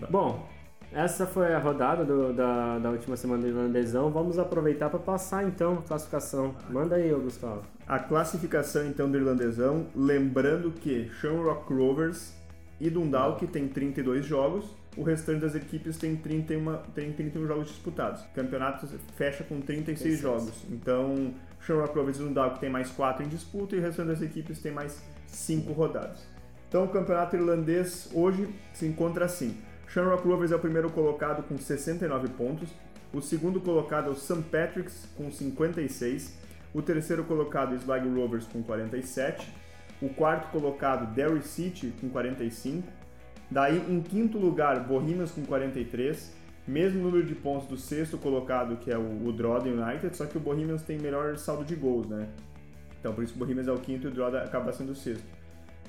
Tá. 0.00 0.06
Bom, 0.10 0.46
essa 0.92 1.26
foi 1.26 1.54
a 1.54 1.58
rodada 1.58 2.04
do- 2.04 2.32
da, 2.32 2.78
da 2.78 2.90
última 2.90 3.16
semana 3.16 3.40
do 3.42 3.48
irlandesão. 3.48 4.10
Vamos 4.10 4.38
aproveitar 4.38 4.90
para 4.90 4.98
passar 4.98 5.46
então 5.46 5.74
a 5.78 5.82
classificação. 5.82 6.54
Manda 6.68 6.96
aí, 6.96 7.10
Gustavo. 7.10 7.62
A 7.86 7.98
classificação 7.98 8.86
então 8.86 9.10
do 9.10 9.16
irlandesão, 9.16 9.86
lembrando 9.94 10.70
que 10.72 11.08
Shamrock 11.20 11.72
Rovers 11.72 12.34
e 12.80 12.90
Dundalk 12.90 13.46
tem 13.46 13.68
32 13.68 14.26
jogos, 14.26 14.66
o 14.96 15.02
restante 15.02 15.40
das 15.40 15.54
equipes 15.54 15.96
tem 15.96 16.16
31, 16.16 16.76
tem 16.94 17.12
31 17.12 17.46
jogos 17.46 17.68
disputados. 17.68 18.22
O 18.22 18.28
campeonato 18.34 18.86
fecha 19.16 19.44
com 19.44 19.60
36 19.60 20.20
36. 20.20 20.20
jogos. 20.20 20.64
Então, 20.70 21.34
Shamrock 21.60 21.94
Rovers 21.94 22.18
e 22.18 22.20
Dundalk 22.20 22.58
tem 22.58 22.70
mais 22.70 22.90
4 22.90 23.24
em 23.24 23.28
disputa 23.28 23.76
e 23.76 23.78
o 23.78 23.82
restante 23.82 24.08
das 24.08 24.22
equipes 24.22 24.60
tem 24.60 24.72
mais 24.72 25.02
5 25.26 25.72
rodadas. 25.72 26.26
Então, 26.68 26.84
o 26.84 26.88
campeonato 26.88 27.36
irlandês 27.36 28.08
hoje 28.12 28.48
se 28.72 28.86
encontra 28.86 29.26
assim. 29.26 29.56
Shamrock 29.88 30.26
Rovers 30.26 30.50
é 30.50 30.56
o 30.56 30.58
primeiro 30.58 30.90
colocado 30.90 31.42
com 31.44 31.56
69 31.56 32.28
pontos, 32.30 32.68
o 33.12 33.20
segundo 33.20 33.60
colocado 33.60 34.08
é 34.08 34.12
o 34.12 34.16
St. 34.16 34.42
Patrick's 34.50 35.08
com 35.16 35.30
56, 35.30 36.36
o 36.74 36.82
terceiro 36.82 37.24
colocado 37.24 37.72
é 37.72 37.76
o 37.76 37.78
Sligo 37.78 38.20
Rovers 38.20 38.46
com 38.46 38.62
47, 38.62 39.48
o 40.02 40.08
quarto 40.08 40.50
colocado 40.50 41.14
Derry 41.14 41.42
City 41.42 41.94
com 42.00 42.08
45, 42.10 42.86
daí 43.50 43.78
em 43.88 44.00
quinto 44.00 44.38
lugar 44.38 44.80
Bohemians 44.80 45.30
com 45.30 45.44
43, 45.44 46.32
mesmo 46.66 47.02
número 47.02 47.24
de 47.24 47.34
pontos 47.34 47.68
do 47.68 47.76
sexto 47.76 48.18
colocado 48.18 48.76
que 48.76 48.90
é 48.90 48.98
o, 48.98 49.26
o 49.26 49.32
Drogheda 49.32 49.68
United, 49.68 50.16
só 50.16 50.26
que 50.26 50.36
o 50.36 50.40
Bohemians 50.40 50.82
tem 50.82 50.98
melhor 50.98 51.36
saldo 51.36 51.64
de 51.64 51.74
gols, 51.74 52.08
né? 52.08 52.28
Então 52.98 53.12
por 53.12 53.22
isso 53.22 53.34
o 53.34 53.38
Bohemians 53.38 53.68
é 53.68 53.72
o 53.72 53.78
quinto 53.78 54.06
e 54.06 54.10
o 54.10 54.12
Drogheda 54.12 54.42
acaba 54.42 54.72
sendo 54.72 54.92
o 54.92 54.94
sexto. 54.94 55.24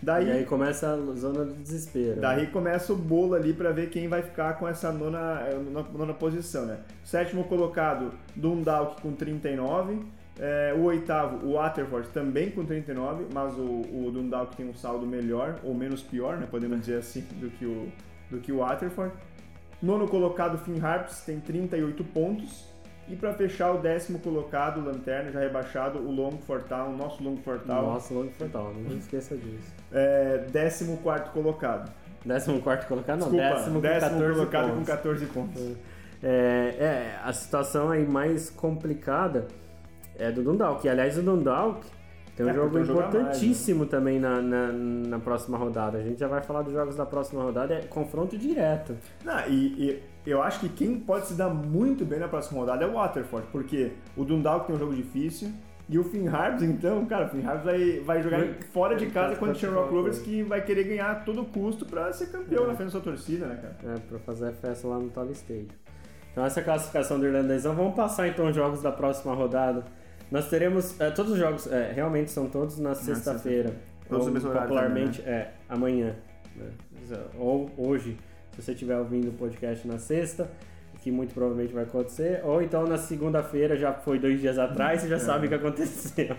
Daí, 0.02 0.28
E 0.28 0.32
aí 0.32 0.46
começa 0.46 0.90
a 0.90 1.16
zona 1.16 1.46
do 1.46 1.54
desespero. 1.56 2.22
Daí 2.22 2.48
começa 2.48 2.94
o 2.94 2.96
bolo 2.96 3.34
ali 3.34 3.54
para 3.54 3.72
ver 3.72 3.90
quem 3.90 4.08
vai 4.08 4.22
ficar 4.22 4.54
com 4.54 4.68
essa 4.68 4.92
nona, 4.92 5.42
eh, 5.48 5.56
nona, 5.56 5.88
nona 5.90 6.14
posição, 6.14 6.66
né? 6.66 6.78
Sétimo 7.04 7.44
colocado, 7.46 8.12
Dundalk 8.36 9.02
com 9.02 9.14
39. 9.14 10.06
Eh, 10.40 10.74
o 10.78 10.84
oitavo, 10.84 11.46
o 11.46 11.54
Waterford, 11.54 12.10
também 12.10 12.52
com 12.52 12.64
39, 12.64 13.26
mas 13.34 13.54
o, 13.58 13.82
o 13.82 14.12
Dundalk 14.12 14.56
tem 14.56 14.70
um 14.70 14.74
saldo 14.74 15.06
melhor, 15.06 15.60
ou 15.64 15.74
menos 15.74 16.04
pior, 16.04 16.38
né? 16.38 16.48
Podemos 16.50 16.80
dizer 16.82 17.00
assim, 17.00 17.22
do 17.40 17.50
que 17.50 17.66
o, 17.66 17.88
do 18.30 18.38
que 18.40 18.52
o 18.52 18.58
Waterford. 18.58 19.14
Nono 19.82 20.08
colocado, 20.08 20.58
Finn 20.58 20.80
Harps, 20.84 21.22
tem 21.22 21.40
38 21.40 22.04
pontos. 22.04 22.66
E 23.10 23.16
para 23.16 23.34
fechar, 23.34 23.72
o 23.72 23.78
décimo 23.78 24.20
colocado, 24.20 24.84
Lanterna, 24.84 25.32
já 25.32 25.40
rebaixado, 25.40 26.00
o 26.00 26.12
Longford 26.12 26.66
Town, 26.68 26.96
nosso 26.98 27.24
Longford 27.24 27.64
Town, 27.66 27.82
Nossa, 27.94 28.14
logo 28.14 28.30
fatal, 28.32 28.74
não 28.74 28.98
esqueça 28.98 29.36
disso. 29.38 29.74
é, 29.94 30.46
décimo 30.52 30.98
quarto 30.98 31.32
colocado. 31.32 31.90
14 32.26 32.88
colocado, 32.88 33.20
não, 33.20 33.32
Desculpa, 33.32 33.56
décimo 33.56 33.76
com 33.76 33.82
décimo 33.82 34.10
14 34.10 34.34
colocado 34.34 34.64
pontos. 34.64 34.80
com 34.80 34.86
14 34.86 35.26
pontos. 35.28 35.78
É, 36.22 36.76
é, 36.80 37.20
a 37.24 37.32
situação 37.32 37.92
aí 37.92 38.06
mais 38.06 38.50
complicada 38.50 39.48
é 40.18 40.32
do 40.32 40.44
Dundalk. 40.44 40.86
E, 40.86 40.90
aliás, 40.90 41.18
o 41.18 41.22
Dundalk 41.22 41.86
tem 42.36 42.46
um 42.46 42.50
É, 42.50 42.54
jogo 42.54 42.84
jogo 42.84 43.00
a 43.00 43.04
mais, 43.04 43.16
importantíssimo 43.16 43.86
também 43.86 44.20
na, 44.20 44.42
na, 44.42 44.72
na 44.72 45.20
próxima 45.20 45.58
rodada. 45.58 45.98
A 45.98 46.02
gente 46.04 46.20
já 46.20 46.28
vai 46.28 46.42
falar 46.42 46.62
dos 46.62 46.74
jogos 46.74 46.96
da 46.96 47.06
próxima 47.06 47.42
rodada, 47.44 47.74
é 47.74 47.82
confronto 47.82 48.38
direto. 48.38 48.96
Não, 49.26 49.40
e, 49.48 50.02
e 50.26 50.30
eu 50.30 50.42
acho 50.44 50.60
que 50.60 50.70
quem 50.70 51.00
pode 51.00 51.28
se 51.28 51.34
dar 51.34 51.50
muito 51.50 52.06
bem 52.06 52.20
na 52.20 52.28
próxima 52.28 52.60
rodada 52.60 52.84
é 52.86 52.88
o 52.88 52.94
Waterford, 52.94 53.48
porque 53.52 53.92
o 54.16 54.24
Dundalk 54.24 54.68
tem 54.68 54.76
um 54.76 54.80
jogo 54.80 54.94
difícil, 54.94 55.50
E 55.90 55.98
o 55.98 56.04
Finn 56.04 56.28
Harps, 56.28 56.64
então, 56.64 57.06
cara, 57.06 57.28
o 57.28 57.30
Finn 57.30 57.46
Harps 57.48 57.64
vai, 57.64 58.02
vai 58.02 58.22
jogar 58.22 58.40
Vai- 58.40 58.56
fora 58.74 58.96
de 58.98 59.06
casa 59.06 59.38
contra 59.38 59.56
o 59.56 59.58
Shamrock 59.58 59.90
Rovers, 59.90 60.20
que 60.20 60.44
vai 60.44 60.62
querer 60.62 60.84
ganhar 60.84 61.12
a 61.12 61.16
todo 61.16 61.46
custo 61.46 61.86
pra 61.86 62.12
ser 62.12 62.28
campeão 62.30 62.66
É. 62.66 62.68
na 62.68 62.76
frente 62.76 62.88
da 62.88 62.92
sua 62.92 63.00
torcida, 63.00 63.46
né, 63.46 63.56
cara? 63.56 63.94
É, 63.96 64.00
pra 64.00 64.20
fazer 64.20 64.50
a 64.50 64.52
festa 64.52 64.86
lá 64.86 65.00
no 65.00 65.08
Tolly 65.10 65.32
Stadium. 65.32 65.68
Então 66.34 66.46
essa 66.46 66.60
é 66.60 66.64
classificação 66.64 67.18
do 67.18 67.26
irlandesão. 67.26 67.74
Vamos 67.74 67.96
passar 67.96 68.28
então 68.28 68.48
os 68.50 68.56
jogos 68.56 68.82
da 68.82 68.92
próxima 68.92 69.34
rodada. 69.34 69.86
Nós 70.32 70.50
teremos. 70.50 71.00
é, 71.00 71.10
todos 71.12 71.34
os 71.34 71.38
jogos, 71.38 71.68
é, 71.68 71.92
realmente 71.94 72.32
são 72.32 72.48
todos 72.50 72.78
na 72.78 72.94
sexta-feira. 72.96 73.74
Todos 74.08 74.24
Ou, 74.24 74.28
no 74.28 74.34
mesmo 74.34 74.50
horário 74.50 74.68
Popularmente, 74.70 75.22
é, 75.22 75.52
amanhã. 75.68 76.16
né? 76.56 76.70
Ou 77.38 77.70
hoje, 77.78 78.18
se 78.52 78.62
você 78.62 78.72
estiver 78.74 78.98
ouvindo 78.98 79.30
o 79.30 79.34
podcast 79.34 79.88
na 79.88 79.98
sexta, 80.00 80.50
que 81.02 81.12
muito 81.12 81.34
provavelmente 81.34 81.74
vai 81.74 81.84
acontecer. 81.84 82.42
Ou 82.44 82.62
então 82.62 82.86
na 82.86 82.98
segunda-feira, 82.98 83.78
já 83.78 83.94
foi 83.94 84.20
dois 84.20 84.42
dias 84.42 84.58
atrás, 84.58 85.02
você 85.02 85.08
já 85.08 85.20
sabe 85.20 85.46
o 85.46 85.50
que 85.50 85.56
aconteceu. 85.56 86.36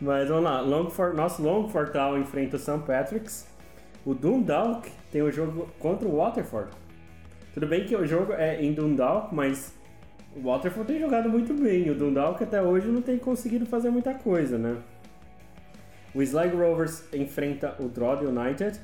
Mas 0.00 0.28
vamos 0.28 0.44
lá, 0.44 0.60
Longford, 0.60 1.16
nosso 1.16 1.42
Longford 1.42 1.92
Town 1.92 2.18
enfrenta 2.18 2.56
o 2.56 2.58
St. 2.58 2.78
Patrick's. 2.86 3.46
O 4.04 4.14
Dundalk 4.14 4.90
tem 5.10 5.22
o 5.22 5.30
jogo 5.30 5.68
contra 5.78 6.08
o 6.08 6.16
Waterford. 6.16 6.70
Tudo 7.52 7.66
bem 7.66 7.84
que 7.84 7.94
o 7.96 8.06
jogo 8.06 8.32
é 8.32 8.62
em 8.62 8.72
Dundalk, 8.72 9.34
mas 9.34 9.74
o 10.36 10.40
Waterford 10.42 10.86
tem 10.92 11.00
jogado 11.00 11.28
muito 11.28 11.52
bem. 11.54 11.90
O 11.90 11.94
Dundalk 11.94 12.42
até 12.42 12.60
hoje 12.62 12.88
não 12.88 13.02
tem 13.02 13.18
conseguido 13.18 13.66
fazer 13.66 13.90
muita 13.90 14.14
coisa, 14.14 14.56
né? 14.58 14.76
O 16.14 16.22
Sligo 16.22 16.56
Rovers 16.56 17.04
enfrenta 17.12 17.76
o 17.78 17.88
Drogheda 17.88 18.28
United. 18.30 18.80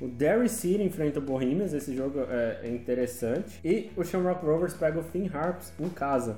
O 0.00 0.06
Derry 0.06 0.48
City 0.48 0.82
enfrenta 0.82 1.18
o 1.18 1.22
Bohemians, 1.22 1.72
esse 1.74 1.94
jogo 1.96 2.20
é 2.30 2.60
é 2.62 2.68
interessante. 2.70 3.58
E 3.64 3.90
o 3.96 4.04
Shamrock 4.04 4.44
Rovers 4.46 4.74
pega 4.74 5.00
o 5.00 5.02
Finn 5.02 5.28
Harps 5.32 5.72
em 5.80 5.88
casa. 5.88 6.36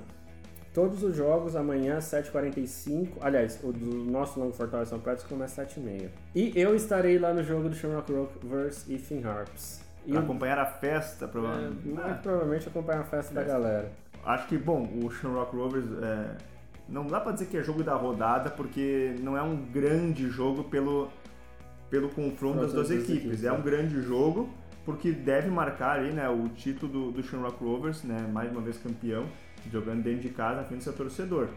Todos 0.73 1.03
os 1.03 1.15
jogos 1.17 1.57
amanhã 1.57 1.97
às 1.99 2.05
7h45. 2.05 3.09
Aliás, 3.21 3.59
o 3.63 3.73
do 3.73 3.93
nosso 4.11 4.39
Long 4.41 4.53
Fortal 4.53 4.87
São 4.87 5.01
Pedro 5.01 5.25
começa 5.29 5.61
às 5.63 5.69
7h30. 5.69 6.09
E 6.35 6.53
eu 6.55 6.75
estarei 6.75 7.19
lá 7.19 7.35
no 7.35 7.43
jogo 7.43 7.69
do 7.69 7.75
Shamrock 7.75 8.11
Rovers 8.13 8.89
e 8.89 8.97
Finn 8.97 9.23
Harps. 9.25 9.83
E 10.07 10.15
o- 10.15 10.19
acompanhar 10.19 10.59
a 10.59 10.65
festa, 10.67 11.25
é, 11.27 11.29
provavelmente. 11.29 11.87
muito 11.87 12.23
provavelmente 12.23 12.69
acompanhar 12.69 13.01
a 13.01 13.05
festa 13.05 13.35
da 13.35 13.41
Festa. 13.43 13.59
galera. 13.59 13.91
Acho 14.25 14.47
que, 14.49 14.59
bom, 14.59 14.89
o 15.05 15.11
Shamrock 15.11 15.57
Rovers 15.57 15.87
é, 16.03 16.37
não 16.89 17.07
dá 17.07 17.21
pra 17.21 17.33
dizer 17.33 17.47
que 17.47 17.57
é 17.57 17.63
jogo 17.63 17.83
da 17.83 17.95
rodada, 17.95 18.51
porque 18.51 19.15
não 19.21 19.37
é 19.37 19.43
um 19.43 19.57
grande 19.57 20.29
jogo 20.29 20.65
pelo, 20.65 21.09
pelo 21.89 22.09
confronto 22.11 22.61
das 22.61 22.73
duas 22.73 22.91
equipes. 22.91 23.43
É 23.45 23.51
né? 23.51 23.53
um 23.53 23.63
grande 23.63 24.01
jogo, 24.03 24.51
porque 24.85 25.11
deve 25.13 25.49
marcar 25.51 26.01
aí, 26.01 26.13
né, 26.13 26.29
o 26.29 26.49
título 26.49 26.93
do, 26.93 27.11
do 27.13 27.23
Shamrock 27.23 27.63
Rovers, 27.63 28.03
né, 28.03 28.19
mais 28.33 28.51
uma 28.53 28.61
vez 28.61 28.77
campeão, 28.79 29.27
jogando 29.71 30.03
dentro 30.03 30.21
de 30.21 30.31
casa, 30.31 30.57
na 30.63 30.65
frente 30.65 30.81
do 30.81 30.85
seu 30.85 30.93
torcedor. 30.93 31.49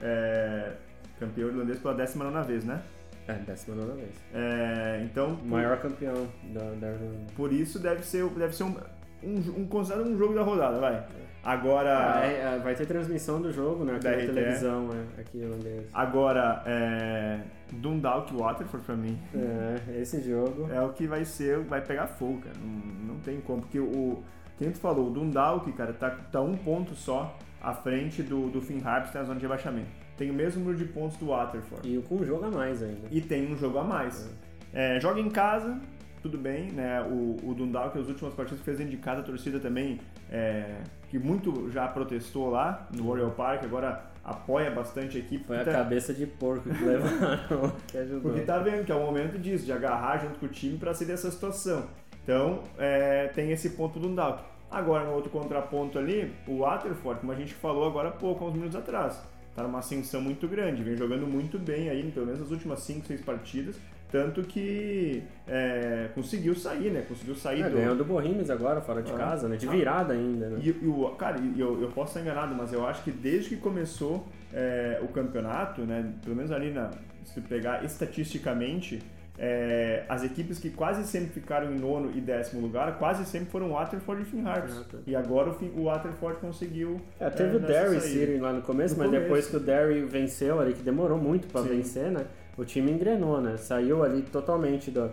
É, 0.00 0.74
campeão 1.18 1.48
irlandês 1.48 1.78
pela 1.78 1.94
19 1.94 2.46
vez, 2.46 2.64
né? 2.64 2.82
É, 3.28 3.34
décima 3.34 3.76
nona 3.76 3.94
vez. 3.94 4.14
É, 4.32 5.02
então, 5.04 5.34
O 5.34 5.36
por- 5.36 5.46
maior 5.46 5.78
campeão 5.78 6.26
da, 6.52 6.60
da 6.72 6.90
Irlanda. 6.90 7.18
por 7.36 7.52
isso 7.52 7.78
deve 7.78 8.02
ser, 8.02 8.26
deve 8.30 8.56
ser 8.56 8.64
um, 8.64 8.74
um, 9.22 9.60
um- 9.62 9.66
considerado 9.66 10.08
um 10.08 10.16
jogo 10.18 10.34
da 10.34 10.42
rodada, 10.42 10.78
vai. 10.78 11.04
Agora... 11.42 12.16
Ah, 12.20 12.26
é, 12.26 12.56
é, 12.56 12.58
vai 12.62 12.74
ter 12.74 12.84
transmissão 12.86 13.40
do 13.40 13.50
jogo, 13.50 13.82
né? 13.84 13.94
Aqui 13.94 14.04
Da 14.04 14.10
na 14.10 14.16
televisão, 14.18 14.88
é, 15.16 15.20
aqui 15.20 15.38
irlandesa. 15.38 15.86
Agora, 15.94 16.62
é, 16.66 17.40
Dundalk 17.72 18.34
Waterford 18.34 18.84
pra 18.84 18.94
mim 18.94 19.18
É, 19.34 20.00
esse 20.00 20.20
jogo. 20.22 20.68
é 20.70 20.80
o 20.82 20.90
que 20.90 21.06
vai 21.06 21.24
ser, 21.24 21.58
vai 21.60 21.80
pegar 21.80 22.06
fogo, 22.08 22.40
cara. 22.42 22.56
Não, 22.62 23.14
não 23.14 23.20
tem 23.20 23.40
como, 23.40 23.62
porque 23.62 23.80
o, 23.80 24.22
quem 24.58 24.70
tu 24.70 24.78
falou, 24.78 25.06
o 25.08 25.10
Dundalk, 25.10 25.72
cara, 25.72 25.94
tá, 25.94 26.10
tá 26.10 26.40
um 26.42 26.54
ponto 26.56 26.94
só 26.94 27.34
à 27.62 27.72
frente 27.72 28.22
do, 28.22 28.50
do 28.50 28.60
Finn 28.60 28.80
Harps 28.84 29.14
na 29.14 29.22
zona 29.22 29.36
de 29.36 29.42
rebaixamento. 29.42 29.88
Tem 30.18 30.30
o 30.30 30.34
mesmo 30.34 30.60
número 30.60 30.76
de 30.76 30.84
pontos 30.84 31.16
do 31.16 31.28
Waterford. 31.28 31.88
E 31.88 32.02
com 32.02 32.16
um 32.16 32.24
jogo 32.26 32.44
a 32.44 32.50
mais 32.50 32.82
ainda. 32.82 33.08
E 33.10 33.18
tem 33.22 33.50
um 33.50 33.56
jogo 33.56 33.78
a 33.78 33.84
mais. 33.84 34.28
É, 34.74 35.00
joga 35.00 35.18
em 35.18 35.30
casa, 35.30 35.80
tudo 36.22 36.36
bem, 36.38 36.70
né? 36.72 37.00
O, 37.02 37.36
o 37.50 37.54
Dundalk, 37.54 37.98
as 37.98 38.08
últimas 38.08 38.34
partidas 38.34 38.62
fez 38.64 38.78
casa, 39.00 39.20
a 39.20 39.24
torcida 39.24 39.58
também, 39.58 40.00
é, 40.30 40.76
que 41.08 41.18
muito 41.18 41.70
já 41.70 41.86
protestou 41.88 42.50
lá 42.50 42.88
no 42.94 43.04
Royal 43.04 43.30
Park, 43.30 43.64
agora 43.64 44.04
apoia 44.24 44.70
bastante 44.70 45.16
a 45.16 45.20
equipe. 45.20 45.44
Foi 45.44 45.58
a 45.58 45.64
Tá- 45.64 45.72
cabeça 45.72 46.12
de 46.12 46.26
porco 46.26 46.68
que 46.68 46.84
levaram, 46.84 47.72
que 47.88 47.98
ajudou. 47.98 48.20
Porque 48.20 48.40
tá 48.42 48.58
vendo 48.58 48.84
que 48.84 48.92
é 48.92 48.94
o 48.94 49.00
momento 49.00 49.38
disso, 49.38 49.64
de 49.64 49.72
agarrar 49.72 50.18
junto 50.18 50.38
com 50.38 50.46
o 50.46 50.48
time 50.48 50.76
para 50.78 50.92
sair 50.94 51.06
dessa 51.08 51.30
situação. 51.30 51.84
Então, 52.22 52.62
é, 52.78 53.28
tem 53.28 53.50
esse 53.50 53.70
ponto 53.70 53.98
do 53.98 54.08
Dundalk. 54.08 54.42
Agora, 54.70 55.04
no 55.04 55.14
outro 55.14 55.30
contraponto 55.30 55.98
ali, 55.98 56.32
o 56.46 56.58
Waterford, 56.58 57.20
como 57.20 57.32
a 57.32 57.34
gente 57.34 57.52
falou 57.54 57.86
agora 57.88 58.10
há 58.10 58.12
pouco, 58.12 58.44
há 58.44 58.48
uns 58.48 58.54
minutos 58.54 58.76
atrás, 58.76 59.20
tá 59.56 59.64
numa 59.64 59.80
ascensão 59.80 60.20
muito 60.20 60.46
grande, 60.46 60.82
vem 60.84 60.96
jogando 60.96 61.26
muito 61.26 61.58
bem 61.58 61.88
aí, 61.90 62.08
pelo 62.12 62.26
menos 62.26 62.40
nas 62.40 62.50
últimas 62.52 62.78
5, 62.80 63.04
6 63.06 63.20
partidas, 63.22 63.76
tanto 64.10 64.42
que 64.42 65.22
é, 65.46 66.08
conseguiu 66.14 66.54
sair, 66.54 66.90
né? 66.90 67.04
Conseguiu 67.08 67.34
sair 67.34 67.62
É, 67.62 67.68
do... 67.68 67.76
ganhou 67.76 67.94
do 67.96 68.04
Bohemians 68.04 68.50
agora, 68.50 68.80
fora 68.80 69.02
de 69.02 69.12
Ah. 69.12 69.16
casa, 69.16 69.48
né? 69.48 69.56
De 69.56 69.66
virada 69.66 70.12
ainda, 70.14 70.48
né? 70.48 70.58
E, 70.62 70.68
e 70.68 70.86
o, 70.88 71.08
cara, 71.10 71.38
eu, 71.56 71.80
eu 71.80 71.88
posso 71.88 72.10
estar 72.16 72.20
enganado, 72.20 72.54
mas 72.54 72.72
eu 72.72 72.86
acho 72.86 73.02
que 73.04 73.10
desde 73.10 73.50
que 73.50 73.56
começou 73.56 74.26
é, 74.52 74.98
o 75.02 75.08
campeonato, 75.08 75.82
né, 75.82 76.12
pelo 76.24 76.34
menos 76.36 76.50
ali 76.50 76.70
na, 76.72 76.90
se 77.24 77.40
pegar 77.40 77.84
estatisticamente, 77.84 79.00
é, 79.42 80.04
as 80.08 80.22
equipes 80.22 80.58
que 80.58 80.68
quase 80.68 81.02
sempre 81.06 81.30
ficaram 81.30 81.72
em 81.72 81.78
nono 81.78 82.10
e 82.14 82.20
décimo 82.20 82.60
lugar, 82.60 82.98
quase 82.98 83.24
sempre 83.24 83.48
foram 83.50 83.70
Waterford 83.70 84.22
e 84.22 84.24
Finn 84.26 84.44
Harps. 84.46 84.84
E 85.06 85.16
agora 85.16 85.50
o, 85.50 85.54
Finn- 85.54 85.72
o 85.74 85.84
Waterford 85.84 86.40
conseguiu. 86.40 87.00
É, 87.18 87.30
teve 87.30 87.54
é, 87.54 87.56
o 87.56 87.60
nessa 87.60 87.72
Derry. 87.72 88.00
City 88.00 88.36
lá 88.38 88.52
no 88.52 88.60
começo, 88.60 88.94
No 88.94 88.98
mas 89.00 89.06
começo. 89.08 89.22
depois 89.24 89.46
que 89.46 89.56
o 89.56 89.60
Derry 89.60 90.02
venceu 90.04 90.60
ali, 90.60 90.74
que 90.74 90.82
demorou 90.82 91.16
muito 91.16 91.46
pra 91.48 91.62
Sim. 91.62 91.68
vencer, 91.68 92.10
né? 92.10 92.26
O 92.56 92.64
time 92.64 92.90
engrenou, 92.90 93.40
né? 93.40 93.56
Saiu 93.56 94.02
ali 94.02 94.22
totalmente 94.22 94.90
da 94.90 95.08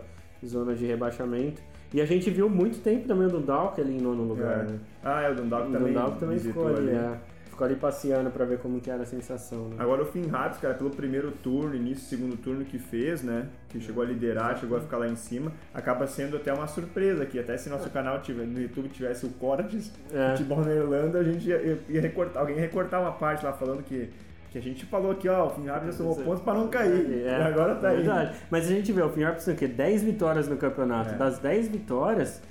zona 0.45 0.75
de 0.75 0.85
rebaixamento. 0.85 1.61
E 1.93 2.01
a 2.01 2.05
gente 2.05 2.29
viu 2.29 2.49
muito 2.49 2.79
tempo 2.81 3.07
também 3.07 3.27
o 3.27 3.29
Dundalk 3.29 3.79
ali 3.79 3.97
em 3.97 4.01
nono 4.01 4.23
lugar, 4.23 4.59
É. 4.67 4.71
né? 4.71 4.79
Ah, 5.03 5.21
é, 5.21 5.31
o 5.31 5.35
Dundalk 5.35 5.69
O 5.69 5.71
também, 5.71 5.93
Dundalk 5.93 6.19
também 6.19 6.39
ficou 6.39 6.67
ali, 6.67 6.89
é. 6.89 7.17
Ficou 7.49 7.65
ali 7.65 7.75
passeando 7.75 8.29
pra 8.29 8.45
ver 8.45 8.59
como 8.59 8.79
que 8.79 8.91
era 8.91 9.01
a 9.01 9.05
sensação, 9.05 9.69
né? 9.69 9.77
Agora 9.79 10.03
o 10.03 10.05
Finn 10.05 10.29
Harps, 10.31 10.59
cara, 10.59 10.75
pelo 10.75 10.91
primeiro 10.91 11.31
turno, 11.31 11.73
início 11.73 12.03
do 12.03 12.09
segundo 12.09 12.37
turno 12.37 12.65
que 12.65 12.77
fez, 12.77 13.23
né? 13.23 13.47
Que 13.69 13.79
chegou 13.79 14.03
a 14.03 14.05
liderar, 14.05 14.59
chegou 14.59 14.77
a 14.77 14.81
ficar 14.81 14.97
lá 14.97 15.07
em 15.07 15.15
cima, 15.15 15.51
acaba 15.73 16.05
sendo 16.05 16.35
até 16.37 16.53
uma 16.53 16.67
surpresa 16.67 17.23
aqui. 17.23 17.39
Até 17.39 17.57
se 17.57 17.67
nosso 17.69 17.89
canal 17.89 18.21
tiver, 18.21 18.45
no 18.45 18.61
YouTube 18.61 18.89
tivesse 18.89 19.25
o 19.25 19.29
Cortes 19.29 19.91
É. 20.13 20.31
Futebol 20.31 20.59
na 20.63 20.71
Irlanda, 20.71 21.17
a 21.19 21.23
gente 21.23 21.47
ia- 21.49 21.79
ia 21.89 22.01
recortar, 22.01 22.41
alguém 22.41 22.57
ia 22.57 22.61
recortar 22.61 23.01
uma 23.01 23.13
parte 23.13 23.43
lá 23.43 23.51
falando 23.53 23.81
que, 23.81 24.07
que 24.51 24.57
a 24.57 24.61
gente 24.61 24.85
falou 24.85 25.11
aqui, 25.11 25.27
ó, 25.27 25.47
o 25.47 25.49
Finn 25.49 25.67
Harps 25.67 25.87
já 25.87 25.91
somou 25.93 26.15
pontos 26.15 26.41
pra 26.41 26.53
não 26.53 26.67
cair. 26.67 27.23
É, 27.25 27.27
e 27.27 27.43
agora 27.43 27.75
tá 27.75 27.89
é 27.89 27.91
aí. 27.91 27.97
verdade. 27.97 28.37
Mas 28.49 28.65
a 28.65 28.69
gente 28.69 28.91
vê, 28.91 29.01
o 29.01 29.09
Finn 29.09 29.25
Harps 29.25 29.45
tem 29.45 29.53
o 29.53 29.57
quê? 29.57 29.67
10 29.67 30.03
vitórias 30.03 30.47
no 30.47 30.57
campeonato. 30.57 31.13
É. 31.13 31.17
Das 31.17 31.39
10 31.39 31.67
vitórias, 31.67 32.41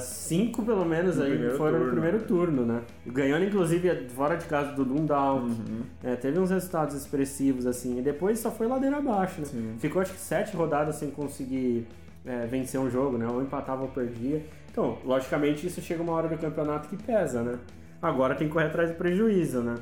5 0.00 0.62
pelo 0.62 0.84
menos 0.84 1.16
No 1.16 1.24
aí 1.24 1.30
primeiro 1.30 1.56
foram 1.56 1.72
no 1.72 1.78
turno, 1.78 1.92
primeiro 1.92 2.18
né? 2.18 2.24
turno, 2.26 2.64
né? 2.64 2.80
Ganhando 3.06 3.44
inclusive 3.44 4.08
fora 4.08 4.36
de 4.36 4.46
casa 4.46 4.72
do 4.72 4.84
Dundalk. 4.84 5.44
Uhum. 5.44 5.82
É, 6.02 6.16
teve 6.16 6.38
uns 6.38 6.50
resultados 6.50 6.96
expressivos 6.96 7.66
assim. 7.66 7.98
E 7.98 8.02
depois 8.02 8.38
só 8.38 8.50
foi 8.50 8.66
ladeira 8.66 8.96
abaixo, 8.96 9.40
né? 9.40 9.46
Sim. 9.46 9.74
Ficou 9.78 10.00
acho 10.00 10.12
que 10.12 10.18
7 10.18 10.56
rodadas 10.56 10.96
sem 10.96 11.10
conseguir 11.10 11.86
é, 12.24 12.46
vencer 12.46 12.80
um 12.80 12.90
jogo, 12.90 13.18
né? 13.18 13.26
Ou 13.28 13.42
empatava 13.42 13.82
ou 13.82 13.88
perdia. 13.88 14.42
Então, 14.70 14.98
logicamente, 15.04 15.66
isso 15.66 15.80
chega 15.80 16.02
uma 16.02 16.12
hora 16.12 16.28
do 16.28 16.36
campeonato 16.36 16.88
que 16.88 16.96
pesa, 16.96 17.42
né? 17.42 17.58
Agora 18.00 18.34
tem 18.34 18.46
que 18.46 18.52
correr 18.52 18.66
atrás 18.66 18.90
do 18.90 18.96
prejuízo, 18.96 19.60
né? 19.60 19.74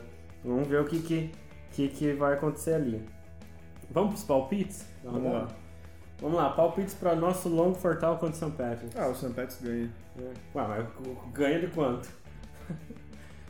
Vamos 0.44 0.68
ver 0.68 0.80
o 0.80 0.84
que, 0.84 0.98
que, 1.00 1.30
que, 1.74 1.88
que 1.88 2.12
vai 2.12 2.34
acontecer 2.34 2.74
ali. 2.74 3.04
Vamos 3.90 4.12
pros 4.12 4.24
palpites? 4.24 4.86
da 5.02 5.10
Vamos 5.10 5.26
rodada? 5.26 5.44
lá. 5.44 5.56
Vamos 6.20 6.36
lá, 6.36 6.50
palpites 6.50 6.94
para 6.94 7.14
nosso 7.14 7.48
Long 7.48 7.74
Fortal 7.74 8.16
contra 8.18 8.34
o 8.34 8.38
São 8.38 8.50
Patrick. 8.50 8.96
Ah, 8.96 9.08
o 9.08 9.14
St. 9.14 9.30
Pats 9.34 9.60
ganha. 9.60 9.90
É. 10.16 10.22
Ué, 10.22 10.32
mas 10.68 10.86
ganha 11.32 11.60
de 11.60 11.66
quanto? 11.68 12.08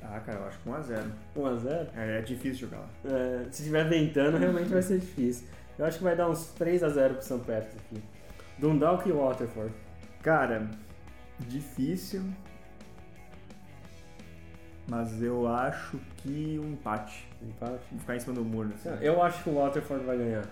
Ah, 0.07 0.21
cara, 0.21 0.39
eu 0.39 0.47
acho 0.47 0.59
que 0.59 0.69
1x0. 0.69 1.11
1x0? 1.35 1.89
É, 1.97 2.19
é 2.19 2.21
difícil 2.21 2.69
jogar 2.69 2.81
lá. 2.81 2.89
É, 3.07 3.45
se 3.45 3.63
estiver 3.63 3.89
ventando, 3.89 4.37
realmente 4.37 4.69
vai 4.69 4.83
ser 4.83 4.99
difícil. 4.99 5.49
Eu 5.79 5.87
acho 5.87 5.97
que 5.97 6.05
vai 6.05 6.15
dar 6.15 6.29
uns 6.29 6.53
3x0 6.59 7.15
pro 7.15 7.23
São 7.23 7.39
Patrick 7.39 7.75
aqui. 7.79 8.03
Dundalk 8.59 9.09
e 9.09 9.13
Waterford. 9.13 9.73
Cara, 10.23 10.69
difícil. 11.41 12.23
Mas 14.87 15.23
eu 15.23 15.49
acho 15.49 15.99
que 16.19 16.61
um 16.63 16.73
empate. 16.73 17.27
Empate. 17.45 17.85
Ficar 17.99 18.17
em 18.17 18.21
cima 18.21 18.35
do 18.35 18.45
muro. 18.45 18.71
Assim. 18.75 18.91
Eu 19.01 19.23
acho 19.23 19.43
que 19.43 19.51
o 19.51 19.55
Waterford 19.55 20.05
vai 20.05 20.17
ganhar. 20.19 20.45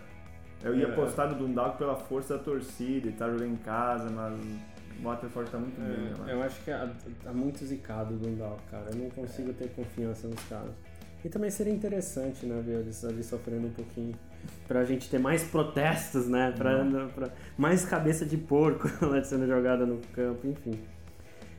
Eu 0.63 0.75
ia 0.77 0.87
É. 0.87 0.91
apostar 0.93 1.29
no 1.29 1.35
Dundalk 1.37 1.77
pela 1.79 1.97
força 1.97 2.37
da 2.39 2.43
torcida 2.45 3.09
e 3.09 3.13
tá 3.13 3.27
jogando 3.29 3.53
em 3.53 3.57
casa, 3.57 4.09
mas 4.11 4.33
o 4.35 5.03
Waterford 5.03 5.51
tá 5.51 5.59
muito 5.59 5.81
bem. 5.81 6.25
né, 6.27 6.33
eu 6.33 6.43
acho 6.43 6.61
que 6.63 6.71
tá 6.71 6.89
tá 7.25 7.33
muito 7.33 7.65
zicado 7.65 8.15
o 8.15 8.17
Dundalk, 8.19 8.61
cara. 8.71 8.85
Eu 8.91 8.97
não 8.97 9.11
consigo 9.11 9.53
ter 9.53 9.69
confiança 9.71 10.29
nos 10.29 10.41
caras. 10.45 10.71
E 11.25 11.29
também 11.29 11.51
seria 11.51 11.73
interessante, 11.73 12.45
né, 12.47 12.61
ver 12.65 12.81
eles 12.81 13.05
ali 13.05 13.23
sofrendo 13.23 13.69
um 13.69 13.73
pouquinho. 13.73 14.15
Pra 14.67 14.85
gente 14.85 15.09
ter 15.09 15.19
mais 15.21 15.45
protestos, 15.45 16.29
né? 16.29 16.53
Pra, 16.57 16.85
pra- 17.15 17.29
mais 17.57 17.85
cabeça 17.85 18.27
de 18.27 18.37
porco 18.37 18.89
lá 19.07 19.23
sendo 19.23 19.47
jogada 19.47 19.87
no 19.87 19.99
campo, 20.13 20.47
enfim. 20.49 20.79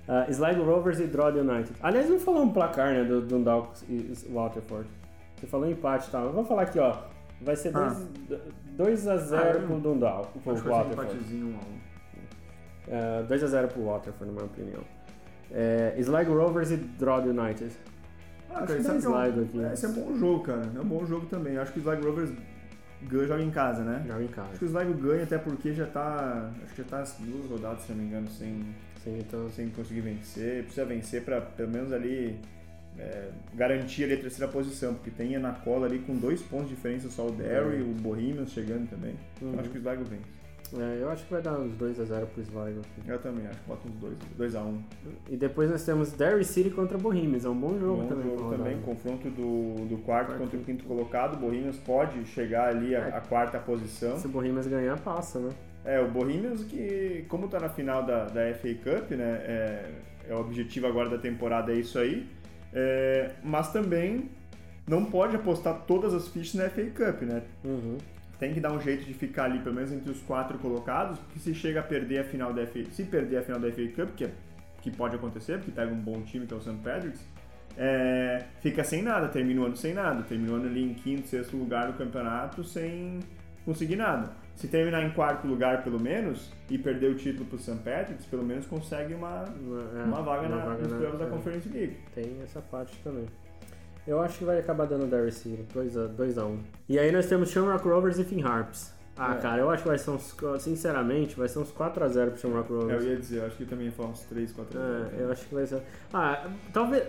Uh, 0.06 0.30
Sligo 0.30 0.64
Rovers 0.64 1.00
e 1.00 1.08
Drogheda 1.08 1.40
United. 1.50 1.74
Aliás, 1.82 2.10
não 2.10 2.20
falou 2.20 2.44
um 2.44 2.52
placar, 2.52 2.92
né, 2.94 3.06
do 3.06 3.22
Dundalk 3.22 3.72
e 3.88 3.94
e 3.94 4.32
Waterford. 4.34 4.86
Você 5.44 5.48
falou 5.48 5.70
empate 5.70 6.10
tal. 6.10 6.28
Eu 6.28 6.32
vou 6.32 6.46
falar 6.46 6.62
aqui, 6.62 6.80
ó. 6.80 6.96
Vai 7.42 7.58
ser 7.58 7.76
Ah. 7.76 7.94
2 8.78 9.06
a 9.10 9.18
0 9.18 9.60
Ah, 9.60 9.68
pro 9.68 9.78
Dundalk, 9.78 10.40
pro 10.40 10.54
Acho 10.54 10.66
um 10.66 10.70
Waterford. 10.72 10.94
empatezinho 11.12 11.48
1 11.48 11.56
a 11.58 11.60
1. 11.60 13.20
É, 13.20 13.24
2 13.24 13.44
a 13.44 13.48
0 13.48 13.68
pro 13.68 13.84
Waterford, 13.84 14.26
na 14.28 14.32
minha 14.32 14.46
opinião. 14.46 14.82
É, 15.52 15.96
Sligo 15.98 16.34
Rovers 16.34 16.72
e 16.72 16.78
Droid 16.78 17.28
United. 17.28 17.72
Ah, 18.50 18.60
Acho 18.60 18.68
cara, 18.68 18.80
que 18.80 18.88
é 18.88 18.92
um- 18.92 18.98
Sligo 18.98 19.42
aqui. 19.42 19.64
é, 19.66 19.74
Esse 19.74 19.86
é 19.86 19.90
um 19.90 19.94
bom 19.94 20.16
jogo, 20.16 20.44
cara. 20.46 20.62
É 20.74 20.80
um 20.80 20.86
bom 20.86 21.06
jogo 21.06 21.26
também. 21.26 21.58
Acho 21.58 21.74
que 21.74 21.80
o 21.80 21.82
Sligo 21.82 22.06
Rovers 22.06 22.32
ganha, 23.02 23.28
joga 23.28 23.44
em 23.44 23.52
casa, 23.52 23.84
né? 23.84 24.02
Joga 24.08 24.22
em 24.22 24.26
Acho 24.26 24.34
casa. 24.34 24.58
que 24.58 24.64
o 24.64 24.68
Sligo 24.68 24.94
ganha 24.94 25.24
até 25.24 25.38
porque 25.38 25.74
já 25.74 25.86
tá. 25.88 26.50
Acho 26.64 26.74
que 26.74 26.82
já 26.84 26.88
tá 26.88 27.02
as 27.02 27.18
duas 27.20 27.50
rodadas, 27.52 27.82
se 27.82 27.92
não 27.92 28.00
me 28.00 28.06
engano, 28.06 28.30
sem, 28.30 28.64
Sim, 29.04 29.20
então, 29.20 29.50
sem 29.50 29.70
conseguir 29.72 30.00
vencer. 30.00 30.64
Precisa 30.64 30.86
vencer 30.86 31.26
pra 31.26 31.42
pelo 31.42 31.70
menos 31.70 31.92
ali 31.92 32.40
é, 32.98 33.30
garantir 33.54 34.04
ali 34.04 34.14
a 34.14 34.18
terceira 34.18 34.52
posição, 34.52 34.94
porque 34.94 35.10
tem 35.12 35.38
na 35.38 35.52
cola 35.52 35.88
ali 35.88 36.00
com 36.00 36.16
dois 36.16 36.42
pontos 36.42 36.70
de 36.70 36.76
diferença 36.76 37.10
só 37.10 37.28
o 37.28 37.32
Derry, 37.32 37.82
o 37.82 37.94
Bohemians 38.02 38.52
chegando 38.52 38.90
também. 38.90 39.16
Uhum. 39.42 39.50
Então 39.50 39.60
acho 39.60 39.70
que 39.70 39.78
o 39.78 39.82
Sligo 39.82 40.04
vence. 40.04 40.24
é, 40.82 41.02
eu 41.02 41.10
acho 41.10 41.26
que 41.26 41.32
vai 41.32 41.42
dar 41.42 41.60
uns 41.60 41.74
2 41.74 42.00
a 42.00 42.04
0 42.06 42.28
pro 42.28 42.42
Sligo 42.42 42.80
aqui. 42.80 43.10
Eu 43.10 43.20
também 43.20 43.48
acho, 43.48 43.60
bota 43.68 43.88
uns 43.88 43.96
dois, 43.96 44.18
2 44.38 44.56
a 44.56 44.62
1 44.62 44.68
um. 44.68 44.84
E 45.30 45.36
depois 45.38 45.70
nós 45.70 45.84
temos 45.84 46.12
Derry 46.12 46.46
City 46.46 46.70
contra 46.70 46.98
Bohemians. 46.98 47.46
É 47.46 47.50
um 47.50 47.60
bom 47.60 47.78
jogo 47.80 48.04
Bom 48.04 48.08
também. 48.08 48.38
jogo 48.38 48.56
também, 48.56 48.82
confronto 48.82 49.30
do, 49.30 49.86
do 49.88 49.98
quarto 50.04 50.28
Quarto. 50.28 50.42
contra 50.42 50.60
o 50.60 50.64
quinto 50.64 50.84
colocado. 50.86 51.36
O 51.36 51.38
Bohemians 51.38 51.78
pode 51.78 52.26
chegar 52.26 52.70
ali 52.70 52.96
a, 52.96 53.18
a 53.18 53.22
quarta 53.22 53.60
posição. 53.60 54.18
Se 54.18 54.28
o 54.28 54.30
Bohemians 54.30 54.68
ganhar, 54.68 55.00
passa, 55.00 55.40
né? 55.40 55.50
É, 55.86 56.00
o 56.00 56.10
Bohemians 56.10 56.64
que, 56.64 57.26
como 57.28 57.48
tá 57.50 57.60
na 57.60 57.70
final 57.70 58.06
da, 58.06 58.26
da 58.26 58.54
FA 58.54 58.74
Cup, 58.76 59.12
né, 59.12 59.42
é, 59.46 59.92
é 60.30 60.34
o 60.34 60.40
objetivo 60.40 60.88
agora 60.88 61.10
da 61.10 61.18
temporada, 61.18 61.74
é 61.74 61.76
isso 61.76 62.00
aí, 62.00 62.26
é, 62.74 63.32
mas 63.44 63.72
também 63.72 64.30
não 64.88 65.06
pode 65.06 65.36
apostar 65.36 65.82
todas 65.88 66.14
as 66.14 66.28
fichas 66.28 66.56
na 66.56 66.70
FA 66.70 66.84
Cup, 66.84 67.22
né? 67.22 67.44
Uhum. 67.64 67.98
Tem 68.40 68.54
que 68.54 68.60
dar 68.60 68.74
um 68.74 68.82
jeito 68.82 69.06
de 69.06 69.14
ficar 69.14 69.46
ali, 69.46 69.60
pelo 69.60 69.76
menos 69.76 69.92
entre 69.92 70.12
os 70.12 70.20
quatro 70.22 70.58
colocados, 70.58 71.18
porque 71.20 71.40
se 71.40 71.54
chega 71.54 71.80
a 71.80 71.84
perder 71.84 72.20
a 72.20 72.24
final 72.24 72.54
da 72.54 72.66
FA, 72.66 72.84
se 72.92 73.04
perder 73.06 73.38
a 73.38 73.42
final 73.44 73.60
da 73.60 73.72
FA 73.72 73.88
Cup, 73.96 74.16
que, 74.16 74.26
é, 74.26 74.32
que 74.82 74.92
pode 74.92 75.16
acontecer, 75.16 75.58
porque 75.58 75.72
pega 75.72 75.94
um 75.94 76.00
bom 76.00 76.22
time 76.24 76.46
que 76.46 76.54
é 76.54 76.58
o 76.58 76.62
St. 76.62 76.76
Patrick's, 76.84 77.26
é, 77.78 78.44
fica 78.62 78.84
sem 78.84 79.02
nada, 79.02 79.28
termina 79.30 79.62
o 79.62 79.66
ano 79.66 79.78
sem 79.78 79.94
nada, 79.94 80.22
termina 80.24 80.52
o 80.52 80.56
ano 80.56 80.66
ali 80.66 80.84
em 80.84 80.94
quinto, 80.94 81.28
sexto 81.28 81.56
lugar 81.56 81.88
no 81.88 81.94
campeonato 81.94 82.64
sem 82.64 83.20
conseguir 83.66 83.96
nada. 83.96 84.32
Se 84.56 84.68
terminar 84.68 85.04
em 85.04 85.12
quarto 85.12 85.48
lugar, 85.48 85.84
pelo 85.84 86.00
menos, 86.00 86.52
e 86.70 86.78
perder 86.78 87.12
o 87.12 87.16
título 87.16 87.46
pro 87.46 87.58
St. 87.58 87.76
Patrick's, 87.84 88.26
pelo 88.26 88.44
menos 88.44 88.66
consegue 88.66 89.14
uma, 89.14 89.46
É, 89.98 90.04
uma 90.04 90.22
vaga, 90.22 90.48
na, 90.48 90.66
nos 90.78 90.88
na- 90.92 90.98
playoffs 90.98 91.20
da 91.20 91.26
é. 91.26 91.30
Conference 91.30 91.70
League. 91.70 91.98
Tem 92.14 92.40
essa 92.44 92.62
parte 92.62 92.98
também. 93.04 93.26
Eu 94.06 94.22
acho 94.22 94.38
que 94.40 94.44
vai 94.46 94.60
acabar 94.60 94.86
dando 94.86 95.08
Derry 95.08 95.32
City, 95.32 95.66
2x1. 95.74 96.46
Um. 96.46 96.60
E 96.88 97.00
aí 97.00 97.12
nós 97.12 97.26
temos 97.28 97.50
Shamrock 97.50 97.88
Rovers 97.88 98.20
e 98.20 98.24
Finn 98.24 98.44
Harps. 98.44 98.94
Ah, 99.18 99.36
É. 99.36 99.42
cara, 99.42 99.62
eu 99.62 99.70
acho 99.70 99.84
que 99.84 99.90
vai 99.90 99.98
ser 99.98 100.10
uns. 100.12 100.36
Sinceramente, 100.60 101.36
vai 101.38 101.48
ser 101.48 101.60
uns 101.60 101.72
4x0 101.72 102.32
pro 102.32 102.38
Shamrock 102.40 102.70
É, 102.72 102.76
Eu 102.76 102.80
Rovers. 102.82 103.04
ia 103.06 103.16
dizer, 103.18 103.38
eu 103.42 103.46
acho 103.48 103.56
que 103.58 103.66
também 103.66 103.86
ia 103.88 103.92
falar 103.92 104.10
uns 104.10 104.22
3, 104.22 104.52
4 104.52 104.78
É, 104.80 105.22
eu 105.22 105.32
acho 105.32 105.46
que 105.48 105.54
vai 105.56 105.66
ser. 105.66 105.82
Ah, 106.14 106.48
talvez. 106.74 107.04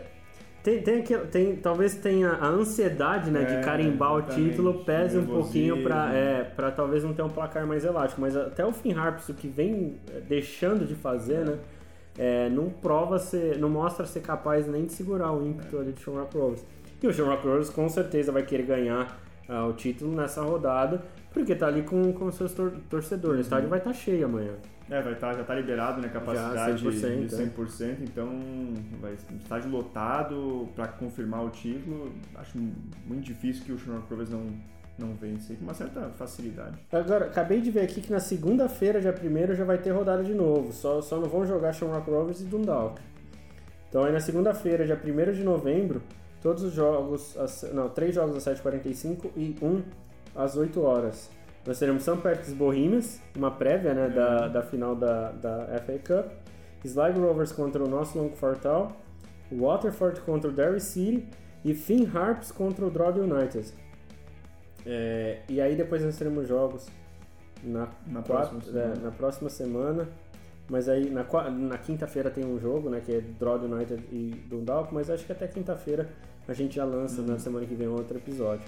Tem, 0.64 0.80
tem, 0.82 1.00
aquele- 1.00 1.26
tem, 1.26 1.56
talvez 1.56 1.94
tenha 1.94 2.30
a 2.32 2.46
ansiedade 2.48 3.30
né, 3.30 3.42
É, 3.42 3.44
de 3.44 3.64
carimbar 3.64 4.14
o 4.14 4.18
exatamente. 4.20 4.48
título, 4.50 4.82
pese 4.84 5.18
um 5.18 5.26
pouquinho 5.26 5.82
pra, 5.82 6.06
Nervosismo. 6.08 6.40
é, 6.40 6.44
pra 6.44 6.70
talvez 6.72 7.04
não 7.04 7.12
ter 7.12 7.22
um 7.22 7.28
placar 7.28 7.66
mais 7.66 7.84
elástico. 7.84 8.20
Mas 8.22 8.34
até 8.36 8.64
o 8.64 8.72
Finn 8.72 8.96
Harps, 8.98 9.28
o 9.28 9.34
que 9.34 9.46
vem 9.46 9.96
é, 10.10 10.20
deixando 10.20 10.86
de 10.86 10.94
fazer, 10.94 11.44
né? 11.44 11.58
é, 12.18 12.48
não 12.48 12.70
prova 12.70 13.18
ser, 13.18 13.58
não 13.58 13.68
mostra 13.68 14.06
ser 14.06 14.20
capaz 14.20 14.66
nem 14.66 14.86
de 14.86 14.92
segurar 14.92 15.32
o 15.32 15.46
ímpeto 15.46 15.76
ali 15.78 15.92
do 15.92 16.00
Shamrock 16.00 16.34
Rovers. 16.36 16.64
E 17.02 17.06
o 17.06 17.12
Shamrock 17.12 17.46
Rovers 17.46 17.68
com 17.68 17.86
certeza 17.88 18.32
vai 18.32 18.42
querer 18.42 18.62
ganhar 18.64 19.20
ah, 19.46 19.66
o 19.66 19.74
título 19.74 20.14
nessa 20.16 20.40
rodada, 20.40 21.02
porque 21.32 21.54
tá 21.54 21.66
ali 21.66 21.82
com, 21.82 22.10
com 22.14 22.32
seus 22.32 22.54
tor 22.54 22.72
torcedores. 22.88 23.40
O 23.40 23.42
estádio 23.42 23.68
vai 23.68 23.80
estar 23.80 23.92
cheio 23.92 24.24
amanhã. 24.24 24.52
É, 24.90 25.00
vai 25.00 25.14
estar, 25.14 25.32
já 25.34 25.40
está 25.40 25.54
liberado, 25.54 26.00
né? 26.00 26.08
Capacidade 26.08 26.84
100%, 26.84 27.26
de 27.26 27.34
100%, 27.34 27.96
então 28.02 28.28
vai 29.00 29.14
estádio 29.40 29.70
lotado 29.70 30.68
para 30.76 30.88
confirmar 30.88 31.44
o 31.44 31.50
título. 31.50 32.12
Acho 32.34 32.58
muito 33.06 33.22
difícil 33.22 33.64
que 33.64 33.72
o 33.72 33.78
Shamrock 33.78 34.10
Rovers 34.10 34.28
não, 34.28 34.46
não 34.98 35.14
vence, 35.14 35.54
com 35.54 35.64
uma 35.64 35.72
certa 35.72 36.10
facilidade. 36.10 36.76
Agora, 36.92 37.26
acabei 37.26 37.62
de 37.62 37.70
ver 37.70 37.80
aqui 37.80 38.02
que 38.02 38.12
na 38.12 38.20
segunda-feira, 38.20 39.00
dia 39.00 39.14
1 39.14 39.54
já 39.54 39.64
vai 39.64 39.78
ter 39.78 39.90
rodada 39.90 40.22
de 40.22 40.34
novo. 40.34 40.70
Só, 40.72 41.00
só 41.00 41.18
não 41.18 41.28
vão 41.28 41.46
jogar 41.46 41.72
Shamrock 41.72 42.10
Rovers 42.10 42.42
e 42.42 42.44
Dundalk. 42.44 43.00
Então 43.88 44.04
aí 44.04 44.12
na 44.12 44.20
segunda-feira, 44.20 44.84
dia 44.84 45.00
1 45.02 45.32
de 45.32 45.42
novembro, 45.42 46.02
todos 46.42 46.62
os 46.62 46.74
jogos, 46.74 47.34
não, 47.72 47.88
três 47.88 48.14
jogos 48.14 48.46
às 48.46 48.60
7h45 48.60 49.30
e 49.34 49.56
um 49.62 49.82
às 50.36 50.56
8 50.56 50.82
horas. 50.82 51.30
Nós 51.66 51.78
teremos 51.78 52.02
São 52.02 52.16
Patrick's 52.18 52.52
Bohemians, 52.52 53.20
uma 53.36 53.50
prévia 53.50 53.94
né, 53.94 54.08
da, 54.10 54.48
da 54.48 54.62
final 54.62 54.94
da, 54.94 55.32
da 55.32 55.66
FA 55.86 55.98
Cup. 55.98 56.32
Sligo 56.84 57.20
Rovers 57.20 57.52
contra 57.52 57.82
o 57.82 57.88
nosso 57.88 58.18
Long 58.18 58.30
Fortal. 58.30 58.92
Waterford 59.50 60.20
contra 60.22 60.50
o 60.50 60.52
Derry 60.52 60.80
City. 60.80 61.26
E 61.64 61.72
Finn 61.72 62.06
Harps 62.14 62.52
contra 62.52 62.84
o 62.84 62.90
Drogheda 62.90 63.20
United. 63.22 63.72
É, 64.86 65.40
e 65.48 65.60
aí 65.60 65.74
depois 65.76 66.04
nós 66.04 66.16
teremos 66.18 66.46
jogos 66.46 66.86
na, 67.62 67.88
Na 68.06 68.22
quatro- 68.22 68.58
próxima 68.58 68.60
semana. 68.60 68.94
é, 68.94 68.98
na 69.02 69.10
próxima 69.10 69.50
semana. 69.50 70.08
Mas 70.68 70.88
aí 70.88 71.10
na, 71.10 71.24
na 71.50 71.78
quinta-feira 71.78 72.30
tem 72.30 72.44
um 72.44 72.58
jogo, 72.58 72.88
né? 72.90 73.00
Que 73.04 73.16
é 73.16 73.20
Drogheda 73.20 73.74
United 73.74 74.02
e 74.12 74.30
Dundalk, 74.48 74.92
mas 74.94 75.08
acho 75.10 75.24
que 75.24 75.32
até 75.32 75.46
quinta-feira 75.46 76.08
a 76.48 76.52
gente 76.52 76.76
já 76.76 76.84
lança 76.84 77.20
Uhum. 77.22 77.28
na 77.28 77.38
semana 77.38 77.64
que 77.66 77.74
vem 77.74 77.88
outro 77.88 78.16
episódio. 78.18 78.64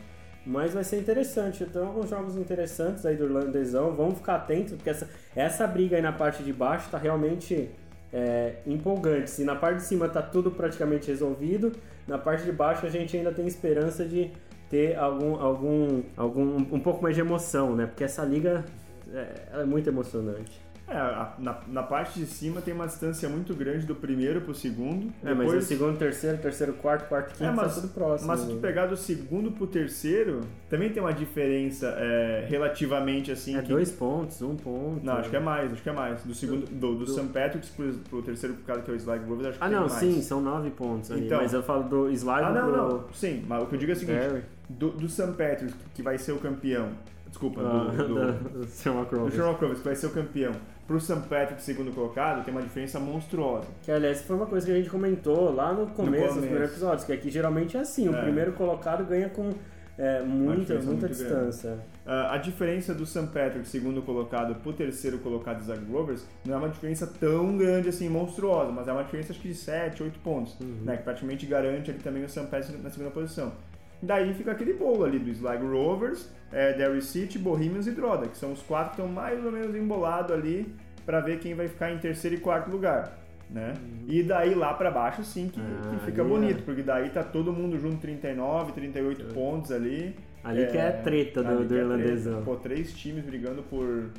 Mas 0.47 0.73
vai 0.73 0.85
ser 0.85 1.01
interessante, 1.01 1.65
tem 1.65 1.83
alguns 1.83 2.09
jogos 2.09 2.37
interessantes 2.37 3.05
aí 3.05 3.17
do 3.17 3.25
irlandesão, 3.25 3.93
vamos 3.97 4.19
ficar 4.19 4.37
atentos, 4.37 4.75
porque 4.75 4.89
essa, 4.89 5.11
essa 5.35 5.67
briga 5.67 5.97
aí 5.97 6.03
na 6.03 6.13
parte 6.13 6.45
de 6.45 6.53
baixo 6.53 6.89
tá 6.89 6.97
realmente 6.97 7.69
é, 8.13 8.55
empolgante. 8.65 9.29
Se 9.29 9.43
na 9.43 9.57
parte 9.57 9.79
de 9.79 9.83
cima 9.83 10.09
tá 10.09 10.23
tudo 10.23 10.53
praticamente 10.53 11.09
resolvido, 11.09 11.73
na 12.07 12.17
parte 12.17 12.45
de 12.45 12.53
baixo 12.53 12.87
a 12.87 12.89
gente 12.89 13.17
ainda 13.17 13.33
tem 13.33 13.45
esperança 13.45 14.05
de 14.05 14.31
ter 14.71 14.97
algum, 14.97 15.35
algum, 15.35 16.03
algum 16.17 16.57
um 16.59 16.81
pouco 16.81 17.03
mais 17.03 17.17
de 17.17 17.21
emoção, 17.21 17.75
né? 17.75 17.87
Porque 17.87 18.05
essa 18.05 18.25
liga 18.25 18.65
é, 19.13 19.63
é 19.63 19.65
muito 19.65 19.89
emocionante. 19.89 20.66
É, 20.89 20.97
a- 20.97 21.35
na, 21.41 21.59
na 21.67 21.83
parte 21.83 22.21
de 22.21 22.27
cima 22.27 22.61
tem 22.61 22.73
uma 22.73 22.87
distância 22.87 23.29
muito 23.29 23.53
grande 23.55 23.85
do 23.85 23.95
primeiro 23.97 24.41
pro 24.41 24.55
segundo. 24.55 25.13
É, 25.25 25.35
mas 25.35 25.53
o 25.53 25.61
segundo, 25.61 25.99
terceiro, 25.99 26.39
terceiro, 26.39 26.75
quarto, 26.75 27.09
quarto, 27.09 27.33
quinto, 27.33 27.43
É, 27.45 27.51
mas- 27.51 27.75
tá 27.75 27.81
tudo 27.81 27.93
próximo. 27.93 28.29
Mas 28.29 28.41
se 28.41 28.47
tu 28.47 28.55
né? 28.55 28.61
pegar 28.61 28.87
do 28.87 28.97
segundo 28.97 29.51
pro 29.51 29.67
terceiro, 29.67 30.43
também 30.71 30.89
tem 30.91 31.03
uma 31.03 31.13
diferença 31.13 31.89
é, 31.99 32.47
relativamente 32.49 33.33
assim. 33.33 33.57
É 33.57 33.63
que- 33.63 33.69
dois 33.69 33.91
pontos, 33.91 34.41
um 34.43 34.55
ponto. 34.55 35.05
Não, 35.05 35.15
acho 35.15 35.29
que 35.29 35.35
é 35.37 35.41
mais, 35.41 35.73
acho 35.73 35.83
que 35.83 35.89
é 35.89 35.93
mais. 35.93 36.23
Do 36.23 36.33
segundo, 36.35 36.67
do, 36.67 36.95
do, 36.95 37.05
do- 37.05 37.11
St. 37.13 37.27
Patrick's 37.33 37.69
pro, 37.71 37.93
pro 38.09 38.23
terceiro 38.23 38.55
colocado, 38.55 38.85
que 38.85 38.91
é 38.93 38.95
o 38.95 38.97
Sligo 38.97 39.25
Rovers, 39.29 39.49
acho 39.49 39.59
que 39.59 39.65
Ah, 39.65 39.69
não, 39.69 39.81
mais. 39.81 39.93
sim, 39.93 40.23
são 40.23 40.41
nove 40.41 40.71
pontos 40.71 41.11
ali. 41.11 41.27
Então- 41.27 41.39
mas 41.39 41.53
eu 41.53 41.65
falo 41.65 41.83
do 41.83 42.09
Sligo 42.13 42.31
Ah, 42.33 42.53
não, 42.53 42.63
pro 42.73 42.77
não. 42.77 43.05
Sim, 43.13 43.45
mas 43.49 43.61
o 43.63 43.67
que 43.67 43.75
eu 43.75 43.79
digo 43.81 43.91
é 43.91 43.95
o 43.95 43.99
seguinte: 43.99 44.19
Derry. 44.21 44.43
do, 44.69 44.91
do 44.93 45.09
St. 45.09 45.33
Patrick's, 45.33 45.75
que 45.95 46.01
vai 46.03 46.17
ser 46.17 46.31
o 46.31 46.39
campeão. 46.39 46.91
Desculpa, 47.29 47.61
Ah, 47.61 47.91
do, 47.93 48.07
do, 48.07 48.15
do 48.15 48.59
do. 48.61 48.67
Shamrock 48.69 49.15
Rovers, 49.15 49.79
que 49.81 49.85
vai 49.85 49.97
ser 49.97 50.07
o 50.07 50.11
campeão. 50.11 50.53
Pro 50.87 51.01
St. 51.01 51.21
Patrick's, 51.29 51.65
segundo 51.65 51.93
colocado, 51.93 52.45
tem 52.45 52.55
uma 52.55 52.63
diferença 52.63 53.01
monstruosa. 53.01 53.67
Que 53.83 53.91
aliás 53.91 54.23
foi 54.23 54.37
uma 54.37 54.47
coisa 54.47 54.65
que 54.67 54.73
a 54.73 54.77
gente 54.77 54.89
comentou 54.89 55.53
lá 55.53 55.73
no 55.73 55.87
começo, 55.89 56.29
começo. 56.29 56.41
primeiros 56.41 56.71
episódios, 56.71 57.05
que 57.05 57.13
aqui 57.13 57.29
geralmente 57.31 57.77
é 57.77 57.81
assim, 57.81 58.09
o 58.09 58.15
É. 58.15 58.23
primeiro 58.23 58.53
colocado 58.53 59.05
ganha 59.05 59.29
com 59.29 59.51
é, 59.99 60.21
muita, 60.23 60.75
muita 60.81 61.09
distância. 61.09 61.79
Ah, 62.05 62.35
a 62.35 62.39
diferença 62.39 62.95
do 62.95 63.07
St. 63.07 63.29
Patrick, 63.33 63.67
segundo 63.67 64.03
colocado, 64.03 64.55
pro 64.57 64.73
terceiro 64.73 65.19
colocado 65.21 65.61
Sligo 65.63 65.91
Rovers, 65.91 66.25
não 66.45 66.55
é 66.55 66.59
uma 66.59 66.69
diferença 66.69 67.07
tão 67.19 67.57
grande 67.57 67.89
assim, 67.89 68.07
monstruosa, 68.09 68.71
mas 68.71 68.87
é 68.87 68.93
uma 68.93 69.03
diferença 69.05 69.33
acho 69.33 69.41
que 69.41 69.49
de 69.49 69.55
7, 69.55 70.03
8 70.03 70.19
pontos, 70.21 70.55
Uhum. 70.61 70.83
né, 70.85 70.99
que 70.99 71.03
praticamente 71.03 71.47
garante 71.47 71.91
ali 71.91 71.99
também 72.01 72.23
o 72.23 72.29
St. 72.29 72.47
Patrick 72.47 72.77
na 72.83 72.91
segunda 72.91 73.11
posição. 73.11 73.53
Daí 74.03 74.35
fica 74.35 74.53
aquele 74.53 74.75
bolo 74.75 75.05
ali 75.05 75.19
do 75.19 75.31
Sligo 75.31 75.67
Rovers, 75.71 76.31
é, 76.53 76.73
Derry 76.75 77.01
City, 77.03 77.39
Bohemians 77.39 77.87
e 77.87 77.93
Droda, 77.93 78.29
que 78.29 78.37
são 78.37 78.53
os 78.53 78.63
quatro 78.63 78.95
que 78.95 79.01
estão 79.01 79.09
mais 79.13 79.45
ou 79.45 79.51
menos 79.51 79.75
embolados 79.75 80.33
ali 80.33 80.73
para 81.05 81.21
ver 81.21 81.39
quem 81.39 81.55
vai 81.55 81.67
ficar 81.69 81.91
em 81.93 81.99
terceiro 81.99 82.37
e 82.37 82.41
quarto 82.41 82.71
lugar. 82.71 83.19
Né? 83.49 83.75
E 84.09 84.23
daí 84.25 84.55
lá 84.57 84.75
pra 84.75 84.91
baixo 84.91 85.23
sim 85.23 85.49
que, 85.49 85.61
Uhum. 85.61 85.67
Ah, 85.85 85.91
que 86.01 86.05
fica 86.07 86.21
é- 86.21 86.25
bonito, 86.25 86.63
porque 86.65 86.83
daí 86.83 87.09
tá 87.11 87.23
todo 87.23 87.53
mundo 87.53 87.79
junto 87.79 87.97
39, 87.99 88.73
38 88.73 89.33
pontos 89.33 89.71
ali. 89.71 90.17
Ali 90.43 90.67
que 90.67 90.77
é 90.77 90.91
treta 90.91 91.43
do, 91.43 91.49
ali 91.51 91.63
do 91.65 91.69
que 91.69 91.75
é 91.75 91.79
irlandesão. 91.79 92.33
treta. 92.35 92.45
Pô, 92.45 92.57
três 92.57 92.93
times 92.93 93.25
brigando 93.25 93.63
por, 93.63 94.11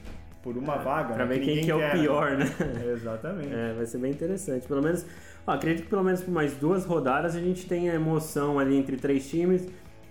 por 0.41 0.57
uma 0.57 0.77
vaga. 0.77 1.13
Pra 1.13 1.25
né, 1.25 1.35
ver 1.35 1.39
quem 1.39 1.47
ninguém 1.57 1.65
que 1.65 1.71
é 1.71 1.75
o 1.75 1.79
quer. 1.79 1.91
pior, 1.91 2.37
né? 2.37 2.45
Exatamente. 2.93 3.53
É, 3.53 3.73
vai 3.73 3.85
ser 3.85 3.97
bem 3.97 4.11
interessante. 4.11 4.65
Pelo 4.67 4.81
menos, 4.81 5.05
acredito 5.51 5.83
que 5.85 5.89
pelo 5.89 6.03
menos 6.03 6.21
por 6.21 6.31
mais 6.31 6.53
duas 6.55 6.85
rodadas 6.85 7.35
a 7.35 7.39
gente 7.39 7.65
tenha 7.65 7.93
emoção 7.93 8.59
ali 8.59 8.75
entre 8.75 8.97
três 8.97 9.29
times. 9.29 9.67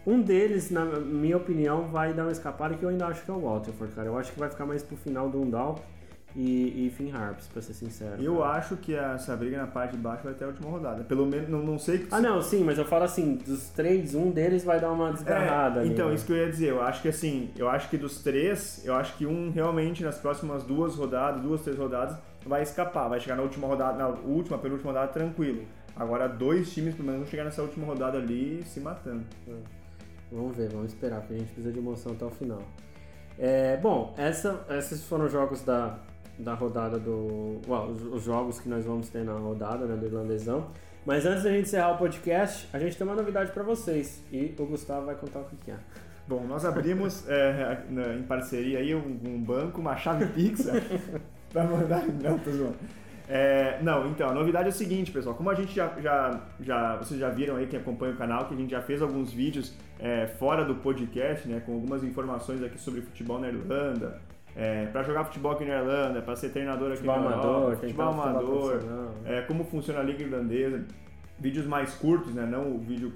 Um 0.07 0.22
deles, 0.22 0.70
na 0.70 0.84
minha 0.84 1.37
opinião, 1.37 1.82
vai 1.82 2.14
dar 2.14 2.22
uma 2.22 2.32
escapada 2.32 2.74
que 2.74 2.82
eu 2.84 2.89
ainda 2.89 3.07
acho 3.07 3.24
que 3.24 3.30
é 3.30 3.34
o 3.34 3.41
Waterford, 3.41 3.95
cara. 3.95 4.09
Eu 4.09 4.16
acho 4.16 4.32
que 4.32 4.39
vai 4.39 4.49
ficar 4.49 4.64
mais 4.64 4.82
pro 4.82 4.97
final 4.97 5.28
do 5.28 5.43
Undal. 5.43 5.84
E, 6.37 6.87
e 6.87 6.91
Finn 6.91 7.11
Harps, 7.11 7.49
pra 7.49 7.62
ser 7.62 7.72
sincero. 7.72 8.22
Eu 8.22 8.45
acho 8.45 8.76
que 8.76 8.95
essa 8.95 9.34
briga 9.34 9.57
na 9.57 9.66
parte 9.66 9.93
de 9.93 9.97
baixo 9.97 10.22
vai 10.22 10.34
até 10.34 10.45
a 10.45 10.49
última 10.49 10.68
rodada. 10.68 11.03
Pelo 11.03 11.24
menos, 11.24 11.49
não, 11.49 11.61
não 11.61 11.78
sei... 11.78 12.07
Ah, 12.11 12.20
não, 12.20 12.43
sim, 12.43 12.62
mas 12.62 12.76
eu 12.76 12.84
falo 12.84 13.05
assim, 13.05 13.37
dos 13.37 13.70
três, 13.70 14.14
um 14.14 14.30
deles 14.30 14.62
vai 14.62 14.78
dar 14.78 14.93
uma 14.93 15.12
desgarrada. 15.12 15.80
É, 15.80 15.82
ali, 15.84 15.93
então, 15.93 16.11
né? 16.11 16.14
isso 16.14 16.26
que 16.26 16.32
eu 16.32 16.37
ia 16.37 16.51
dizer. 16.51 16.68
Eu 16.68 16.82
acho 16.82 17.01
que 17.01 17.09
assim, 17.09 17.51
eu 17.57 17.70
acho 17.70 17.89
que 17.89 17.97
dos 17.97 18.22
três, 18.22 18.82
eu 18.84 18.95
acho 18.95 19.16
que 19.16 19.24
um 19.24 19.51
realmente 19.51 20.05
nas 20.05 20.18
próximas 20.18 20.62
duas 20.62 20.95
rodadas, 20.95 21.41
duas, 21.41 21.62
três 21.62 21.78
rodadas, 21.78 22.18
vai 22.45 22.62
escapar. 22.62 23.09
Vai 23.09 23.18
chegar 23.18 23.37
na 23.37 23.43
última 23.43 23.66
rodada, 23.66 23.97
na 23.97 24.09
última, 24.09 24.59
penúltima 24.59 24.93
rodada, 24.93 25.11
tranquilo. 25.12 25.64
Agora, 25.97 26.28
dois 26.28 26.70
times, 26.70 26.95
pelo 26.95 27.07
menos, 27.07 27.22
vão 27.22 27.30
chegar 27.30 27.45
nessa 27.45 27.62
última 27.62 27.87
rodada 27.87 28.18
ali 28.18 28.62
se 28.66 28.78
matando. 28.78 29.24
Vamos 30.30 30.55
ver, 30.55 30.68
vamos 30.68 30.93
esperar, 30.93 31.20
porque 31.20 31.32
a 31.32 31.39
gente 31.39 31.47
precisa 31.47 31.72
de 31.72 31.78
emoção 31.78 32.12
até 32.12 32.26
o 32.26 32.30
final. 32.30 32.61
É, 33.39 33.78
bom, 33.78 34.14
essa, 34.18 34.66
esses 34.70 35.03
foram 35.05 35.26
os 35.26 35.32
jogos 35.32 35.62
da, 35.62 35.99
da 36.39 36.55
rodada 36.55 36.99
do. 36.99 37.61
Well, 37.66 37.91
os, 37.91 38.03
os 38.03 38.22
jogos 38.24 38.61
que 38.61 38.68
nós 38.68 38.84
vamos 38.84 39.09
ter 39.09 39.24
na 39.24 39.32
rodada 39.32 39.87
né, 39.87 39.97
do 39.97 40.07
Irlandesão. 40.07 40.68
Mas 41.05 41.24
antes 41.24 41.45
da 41.45 41.51
gente 41.51 41.66
encerrar 41.66 41.93
o 41.93 41.99
podcast, 41.99 42.68
a 42.72 42.78
gente 42.78 42.97
tem 42.97 43.07
uma 43.07 43.14
novidade 43.14 43.53
para 43.53 43.62
vocês. 43.62 44.22
E 44.32 44.55
o 44.59 44.66
Gustavo 44.66 45.07
vai 45.07 45.14
contar 45.14 45.41
o 45.41 45.45
que, 45.45 45.70
é. 45.70 45.76
Bom, 46.26 46.45
nós 46.45 46.64
abrimos 46.64 47.24
é, 47.30 47.78
em 48.18 48.22
parceria 48.24 48.80
aí 48.80 48.95
um, 48.95 49.18
um 49.24 49.41
banco, 49.41 49.80
uma 49.80 49.97
chave 49.97 50.26
Pix 50.26 50.66
para 51.53 51.64
mandar. 51.64 52.05
Não, 52.07 52.39
tô 52.39 52.51
zoando. 52.51 52.76
É, 53.28 53.78
não, 53.82 54.09
então, 54.09 54.28
a 54.28 54.32
novidade 54.32 54.66
é 54.66 54.70
o 54.70 54.74
seguinte, 54.74 55.11
pessoal. 55.11 55.34
Como 55.34 55.51
a 55.51 55.55
gente 55.55 55.74
já, 55.74 55.93
já, 56.01 56.41
já. 56.61 56.97
Vocês 56.97 57.18
já 57.18 57.28
viram 57.28 57.57
aí, 57.57 57.66
quem 57.66 57.78
acompanha 57.78 58.12
o 58.12 58.16
canal, 58.16 58.47
que 58.47 58.55
a 58.55 58.57
gente 58.57 58.70
já 58.70 58.80
fez 58.80 59.03
alguns 59.03 59.32
vídeos 59.32 59.72
é, 59.99 60.26
fora 60.26 60.64
do 60.64 60.76
podcast, 60.76 61.47
né? 61.49 61.61
Com 61.64 61.74
algumas 61.74 62.05
informações 62.05 62.62
aqui 62.62 62.78
sobre 62.78 63.01
futebol 63.01 63.41
na 63.41 63.49
Irlanda. 63.49 64.20
É, 64.57 64.86
para 64.86 65.02
jogar 65.02 65.24
futebol 65.24 65.52
aqui 65.52 65.66
na 65.66 65.74
Irlanda, 65.80 66.22
para 66.22 66.34
ser 66.34 66.48
treinador 66.48 66.88
aqui 66.88 67.02
Futebol 67.02 67.20
na 67.20 67.30
Europa, 67.30 67.46
amador, 67.48 67.76
futebol 67.76 68.09
amador, 68.09 68.80
é, 69.26 69.42
como 69.42 69.64
funciona 69.64 70.00
a 70.00 70.02
Liga 70.02 70.22
Irlandesa, 70.22 70.82
vídeos 71.38 71.66
mais 71.66 71.94
curtos, 71.94 72.32
né? 72.34 72.46
Não 72.46 72.74
o 72.74 72.78
vídeo 72.78 73.12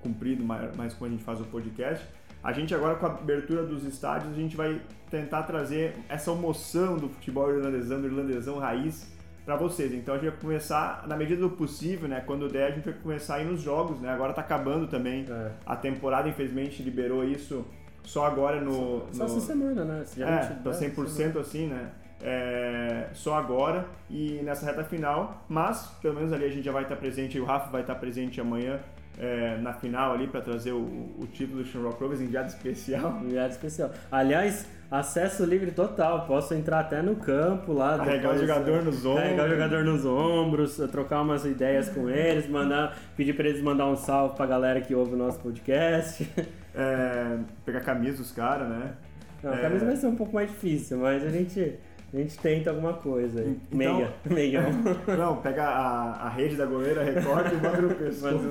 comprido, 0.00 0.44
mais 0.44 0.94
quando 0.94 1.10
a 1.10 1.14
gente 1.14 1.24
faz 1.24 1.40
o 1.40 1.44
podcast. 1.44 2.06
A 2.42 2.52
gente 2.52 2.72
agora 2.74 2.94
com 2.94 3.06
a 3.06 3.08
abertura 3.08 3.64
dos 3.64 3.84
estádios, 3.84 4.32
a 4.32 4.36
gente 4.36 4.56
vai 4.56 4.80
tentar 5.10 5.42
trazer 5.44 5.96
essa 6.08 6.30
emoção 6.30 6.96
do 6.96 7.08
futebol 7.08 7.50
irlandesão, 7.50 8.00
do 8.00 8.06
irlandesão 8.06 8.58
raiz 8.58 9.12
para 9.44 9.56
vocês. 9.56 9.92
Então 9.92 10.14
a 10.14 10.18
gente 10.18 10.30
vai 10.30 10.38
começar, 10.38 11.04
na 11.08 11.16
medida 11.16 11.40
do 11.40 11.50
possível, 11.50 12.08
né? 12.08 12.22
Quando 12.24 12.48
der, 12.48 12.68
a 12.68 12.70
gente 12.70 12.84
vai 12.84 12.94
começar 12.94 13.36
a 13.36 13.40
ir 13.42 13.46
nos 13.46 13.62
jogos, 13.62 13.98
né? 13.98 14.10
Agora 14.10 14.32
tá 14.32 14.42
acabando 14.42 14.86
também 14.86 15.26
É. 15.28 15.50
a 15.66 15.74
temporada, 15.74 16.28
infelizmente 16.28 16.82
liberou 16.82 17.24
isso 17.24 17.64
só 18.04 18.26
agora 18.26 18.60
no... 18.60 19.04
Só 19.12 19.24
no... 19.24 19.24
essa 19.24 19.40
semana, 19.40 19.84
né? 19.84 20.04
Já 20.16 20.28
É, 20.28 20.38
tá 20.62 20.70
100% 20.70 21.40
assim, 21.40 21.66
né? 21.66 21.90
É, 22.22 23.08
só 23.12 23.34
agora 23.34 23.86
e 24.08 24.40
nessa 24.42 24.64
reta 24.64 24.82
final, 24.84 25.44
mas 25.48 25.86
pelo 26.00 26.14
menos 26.14 26.32
ali 26.32 26.44
a 26.44 26.48
gente 26.48 26.64
já 26.64 26.72
vai 26.72 26.84
estar 26.84 26.96
presente, 26.96 27.38
o 27.38 27.44
Rafa 27.44 27.70
vai 27.70 27.82
estar 27.82 27.96
presente 27.96 28.40
amanhã 28.40 28.80
é, 29.18 29.58
na 29.58 29.72
final 29.72 30.12
ali 30.12 30.26
para 30.26 30.40
trazer 30.40 30.72
o, 30.72 30.80
o 31.18 31.26
título 31.32 31.62
do 31.62 31.68
Shamrock 31.68 32.00
Rovers 32.00 32.20
enviado 32.20 32.48
especial. 32.48 33.20
Enviado 33.22 33.52
especial. 33.52 33.90
Aliás, 34.10 34.66
acesso 34.90 35.44
livre 35.44 35.70
total. 35.70 36.26
Posso 36.26 36.54
entrar 36.54 36.80
até 36.80 37.02
no 37.02 37.16
campo 37.16 37.72
lá. 37.72 37.98
Carregar 37.98 38.30
o 38.30 38.32
depois, 38.34 38.40
jogador 38.40 38.76
né? 38.78 38.82
nos 38.82 39.04
ombros. 39.04 39.22
Carregar 39.22 39.46
o 39.46 39.50
jogador 39.50 39.84
nos 39.84 40.06
ombros, 40.06 40.76
trocar 40.90 41.20
umas 41.22 41.44
ideias 41.44 41.88
com 41.88 42.08
eles, 42.08 42.48
mandar, 42.48 42.96
pedir 43.16 43.34
pra 43.34 43.48
eles 43.48 43.62
mandar 43.62 43.86
um 43.86 43.96
salve 43.96 44.36
pra 44.36 44.46
galera 44.46 44.80
que 44.80 44.94
ouve 44.94 45.14
o 45.14 45.16
nosso 45.16 45.38
podcast. 45.40 46.28
É, 46.74 47.38
pegar 47.64 47.80
camisa 47.80 48.18
dos 48.18 48.32
caras, 48.32 48.68
né? 48.68 48.94
Não, 49.42 49.52
a 49.52 49.56
É. 49.56 49.60
camisa 49.60 49.84
vai 49.86 49.96
ser 49.96 50.06
um 50.06 50.16
pouco 50.16 50.34
mais 50.34 50.50
difícil, 50.50 50.98
mas 50.98 51.22
a 51.24 51.28
gente, 51.28 51.78
a 52.12 52.16
gente 52.16 52.38
tenta 52.38 52.70
alguma 52.70 52.94
coisa. 52.94 53.42
Então- 53.44 54.08
Meia. 54.24 54.62
Não, 55.16 55.36
pega 55.36 55.64
a, 55.64 56.26
a 56.26 56.28
rede 56.30 56.56
da 56.56 56.66
goleira, 56.66 57.04
recorta 57.04 57.52
e 57.54 57.56
manda 57.56 57.80
no 57.82 57.94
pescoço. 57.94 58.44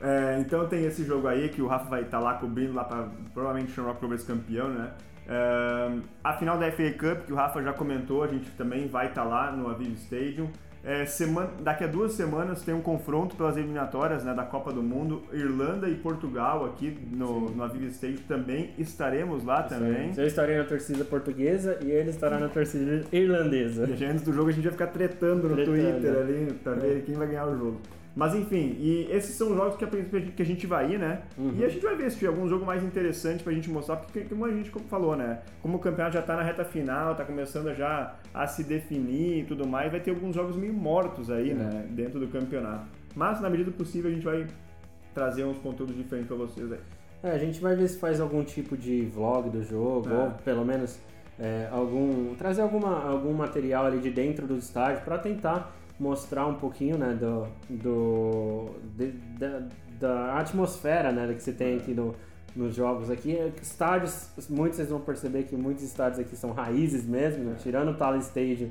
É, 0.00 0.38
então 0.40 0.66
tem 0.66 0.84
esse 0.86 1.04
jogo 1.04 1.28
aí 1.28 1.48
que 1.50 1.60
o 1.62 1.66
Rafa 1.66 1.88
vai 1.90 2.02
estar 2.02 2.18
lá 2.18 2.34
cobrindo 2.34 2.72
lá 2.72 2.84
para 2.84 3.08
provavelmente 3.34 3.70
o 3.70 3.74
Shamrock 3.74 4.00
Rovers 4.02 4.24
campeão, 4.24 4.68
né? 4.70 4.90
É, 5.28 5.98
a 6.24 6.32
final 6.32 6.58
da 6.58 6.70
FA 6.72 6.90
Cup, 6.98 7.26
que 7.26 7.32
o 7.32 7.36
Rafa 7.36 7.62
já 7.62 7.72
comentou, 7.72 8.24
a 8.24 8.26
gente 8.26 8.50
também 8.52 8.88
vai 8.88 9.06
estar 9.08 9.22
lá 9.24 9.52
no 9.52 9.68
Aviv 9.68 9.92
Stadium. 9.94 10.48
É, 10.82 11.04
semana, 11.04 11.50
daqui 11.60 11.84
a 11.84 11.86
duas 11.86 12.12
semanas 12.12 12.62
tem 12.62 12.74
um 12.74 12.80
confronto 12.80 13.36
pelas 13.36 13.56
eliminatórias 13.56 14.24
né, 14.24 14.32
da 14.32 14.44
Copa 14.44 14.72
do 14.72 14.82
Mundo, 14.82 15.22
Irlanda 15.32 15.88
e 15.88 15.94
Portugal 15.94 16.64
aqui 16.64 16.96
no, 17.10 17.50
no 17.50 17.62
Aviv 17.62 17.84
Stadium 17.88 18.22
também 18.26 18.70
estaremos 18.78 19.44
lá 19.44 19.62
também. 19.62 20.12
Eu 20.16 20.26
estarei 20.26 20.56
na 20.56 20.64
torcida 20.64 21.04
portuguesa 21.04 21.78
e 21.82 21.90
ele 21.90 22.10
estará 22.10 22.38
na 22.38 22.48
torcida 22.48 23.04
irlandesa. 23.12 23.88
E 23.90 23.96
já 23.96 24.08
antes 24.08 24.24
do 24.24 24.32
jogo 24.32 24.48
a 24.48 24.52
gente 24.52 24.64
vai 24.64 24.72
ficar 24.72 24.86
tretando 24.86 25.48
no 25.48 25.54
Tretando. 25.54 25.76
Twitter 25.76 26.16
ali 26.16 26.52
pra 26.64 26.72
ver 26.72 27.02
quem 27.04 27.14
vai 27.14 27.26
ganhar 27.26 27.46
o 27.46 27.58
jogo. 27.58 27.80
Mas 28.14 28.34
enfim, 28.34 28.76
e 28.78 29.06
esses 29.10 29.36
são 29.36 29.50
os 29.50 29.56
jogos 29.56 29.76
que 29.76 29.84
a 29.84 29.88
que 29.88 30.42
a 30.42 30.44
gente 30.46 30.66
vai 30.66 30.92
ir, 30.92 30.98
né? 30.98 31.22
Uhum. 31.38 31.54
E 31.56 31.64
a 31.64 31.68
gente 31.68 31.82
vai 31.84 31.94
ver 31.94 32.10
se 32.10 32.18
tiver 32.18 32.28
algum 32.28 32.48
jogo 32.48 32.66
mais 32.66 32.82
interessante 32.82 33.42
pra 33.44 33.52
gente 33.52 33.70
mostrar, 33.70 33.96
porque 33.96 34.22
como 34.22 34.44
a 34.44 34.50
gente 34.50 34.70
falou, 34.88 35.16
né? 35.16 35.40
Como 35.62 35.76
o 35.76 35.80
campeonato 35.80 36.14
já 36.14 36.22
tá 36.22 36.36
na 36.36 36.42
reta 36.42 36.64
final, 36.64 37.14
tá 37.14 37.24
começando 37.24 37.72
já 37.74 38.16
a 38.34 38.46
se 38.46 38.64
definir 38.64 39.42
e 39.42 39.44
tudo 39.44 39.66
mais, 39.66 39.90
vai 39.90 40.00
ter 40.00 40.10
alguns 40.10 40.34
jogos 40.34 40.56
meio 40.56 40.74
mortos 40.74 41.30
aí, 41.30 41.54
né? 41.54 41.86
Dentro 41.90 42.18
do 42.18 42.26
campeonato. 42.26 42.86
Mas 43.14 43.40
na 43.40 43.48
medida 43.48 43.70
do 43.70 43.76
possível 43.76 44.10
a 44.10 44.14
gente 44.14 44.24
vai 44.24 44.46
trazer 45.14 45.44
uns 45.44 45.58
conteúdos 45.58 45.96
diferentes 45.96 46.28
pra 46.28 46.36
vocês 46.36 46.70
aí. 46.72 46.78
É, 47.22 47.30
a 47.32 47.38
gente 47.38 47.60
vai 47.60 47.76
ver 47.76 47.86
se 47.88 47.98
faz 47.98 48.20
algum 48.20 48.42
tipo 48.42 48.76
de 48.76 49.02
vlog 49.06 49.50
do 49.50 49.62
jogo, 49.62 50.08
É. 50.08 50.12
ou 50.14 50.30
pelo 50.44 50.64
menos 50.64 50.98
é, 51.38 51.68
algum 51.70 52.34
trazer 52.34 52.62
alguma, 52.62 53.04
algum 53.08 53.32
material 53.32 53.86
ali 53.86 53.98
de 53.98 54.10
dentro 54.10 54.46
do 54.46 54.56
estádio 54.56 55.02
para 55.04 55.16
tentar 55.18 55.74
mostrar 56.00 56.46
um 56.46 56.54
pouquinho 56.54 56.96
né, 56.96 57.12
do, 57.12 57.46
do 57.68 58.70
de- 58.96 59.12
da, 59.38 59.62
da 60.00 60.38
atmosfera 60.38 61.12
né, 61.12 61.32
que 61.34 61.42
você 61.42 61.52
tem 61.52 61.76
aqui 61.76 61.92
no, 61.92 62.14
nos 62.56 62.74
jogos 62.74 63.10
aqui. 63.10 63.38
Estádios, 63.60 64.30
muitos 64.48 64.76
vocês 64.76 64.88
vão 64.88 65.00
perceber 65.00 65.44
que 65.44 65.54
muitos 65.54 65.84
estádios 65.84 66.18
aqui 66.18 66.34
são 66.34 66.52
raízes 66.52 67.04
mesmo, 67.06 67.44
né? 67.44 67.56
tirando 67.58 67.90
o 67.90 67.94
Tala 67.94 68.16
Stadium 68.16 68.70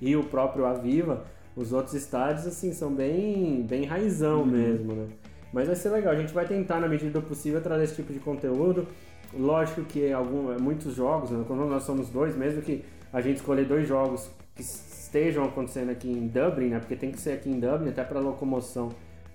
e 0.00 0.16
o 0.16 0.24
próprio 0.24 0.64
Aviva, 0.64 1.24
os 1.54 1.72
outros 1.72 1.94
estádios 1.94 2.46
assim 2.46 2.72
são 2.72 2.90
bem, 2.92 3.62
bem 3.62 3.84
raizão 3.84 4.46
mesmo, 4.46 4.94
né? 4.94 5.06
Mas 5.52 5.66
vai 5.66 5.76
ser 5.76 5.90
legal, 5.90 6.12
a 6.12 6.16
gente 6.16 6.32
vai 6.32 6.46
tentar, 6.46 6.80
na 6.80 6.88
medida 6.88 7.20
do 7.20 7.22
possível, 7.26 7.60
trazer 7.60 7.84
esse 7.84 7.96
tipo 7.96 8.12
de 8.12 8.20
conteúdo. 8.20 8.86
Lógico 9.34 9.82
que 9.82 10.10
algum, 10.12 10.56
muitos 10.60 10.94
jogos, 10.94 11.30
né? 11.30 11.44
quando 11.46 11.66
nós 11.66 11.82
somos 11.82 12.08
dois, 12.08 12.36
mesmo 12.36 12.62
que 12.62 12.84
a 13.12 13.20
gente 13.20 13.36
escolher 13.36 13.66
dois 13.66 13.86
jogos 13.86 14.30
que 14.60 15.00
estejam 15.04 15.44
acontecendo 15.44 15.90
aqui 15.90 16.08
em 16.08 16.28
Dublin, 16.28 16.68
né? 16.68 16.78
Porque 16.78 16.96
tem 16.96 17.10
que 17.10 17.20
ser 17.20 17.32
aqui 17.32 17.50
em 17.50 17.58
Dublin, 17.58 17.90
até 17.90 18.04
para 18.04 18.20
locomoção 18.20 18.90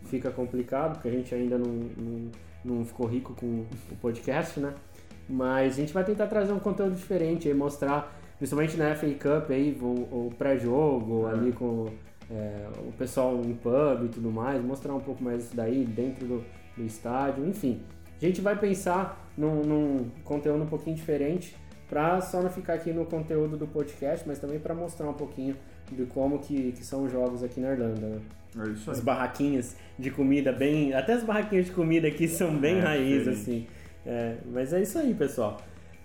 fica 0.05 0.29
complicado, 0.29 0.93
porque 0.93 1.07
a 1.07 1.11
gente 1.11 1.33
ainda 1.33 1.57
não, 1.57 1.71
não, 1.97 2.31
não 2.63 2.85
ficou 2.85 3.07
rico 3.07 3.33
com 3.33 3.65
o 3.91 3.95
podcast, 3.99 4.59
né? 4.59 4.73
Mas 5.27 5.73
a 5.73 5.75
gente 5.77 5.91
vai 5.91 6.03
tentar 6.03 6.27
trazer 6.27 6.53
um 6.53 6.59
conteúdo 6.59 6.95
diferente 6.95 7.47
aí, 7.47 7.53
mostrar, 7.53 8.15
principalmente 8.37 8.77
na 8.77 8.95
FA 8.95 9.07
Cup 9.07 9.49
aí, 9.49 9.75
o, 9.81 9.85
o 9.85 10.33
pré-jogo 10.37 11.25
ali 11.25 11.51
com 11.51 11.87
é, 12.29 12.67
o 12.87 12.91
pessoal 12.91 13.41
em 13.43 13.55
pub 13.55 14.05
e 14.05 14.09
tudo 14.09 14.31
mais, 14.31 14.63
mostrar 14.63 14.93
um 14.93 14.99
pouco 14.99 15.23
mais 15.23 15.45
isso 15.45 15.55
daí 15.55 15.83
dentro 15.83 16.27
do, 16.27 16.43
do 16.77 16.83
estádio, 16.85 17.47
enfim. 17.47 17.81
A 18.21 18.25
gente 18.25 18.41
vai 18.41 18.55
pensar 18.55 19.27
num, 19.35 19.63
num 19.63 20.09
conteúdo 20.23 20.63
um 20.63 20.67
pouquinho 20.67 20.95
diferente 20.95 21.55
para 21.95 22.19
só 22.19 22.41
não 22.41 22.49
ficar 22.49 22.73
aqui 22.73 22.91
no 22.91 23.05
conteúdo 23.05 23.55
do 23.55 23.65
podcast, 23.65 24.27
mas 24.27 24.37
também 24.37 24.59
para 24.59 24.75
mostrar 24.75 25.07
um 25.07 25.13
pouquinho 25.13 25.55
de 25.89 26.03
como 26.07 26.39
que, 26.39 26.73
que 26.73 26.83
são 26.85 27.05
os 27.05 27.11
jogos 27.11 27.41
aqui 27.41 27.61
na 27.61 27.71
Irlanda, 27.71 28.05
né? 28.05 28.19
É 28.59 28.69
isso 28.69 28.91
As 28.91 28.99
barraquinhas 28.99 29.77
de 29.97 30.11
comida 30.11 30.51
bem. 30.51 30.93
Até 30.93 31.13
as 31.13 31.23
barraquinhas 31.23 31.67
de 31.67 31.71
comida 31.71 32.05
aqui 32.05 32.27
são 32.27 32.53
bem 32.53 32.79
É, 32.79 32.81
raiz, 32.81 33.19
diferente. 33.19 33.39
assim. 33.41 33.67
É, 34.05 34.35
mas 34.51 34.73
é 34.73 34.81
isso 34.81 34.97
aí, 34.97 35.13
pessoal. 35.13 35.55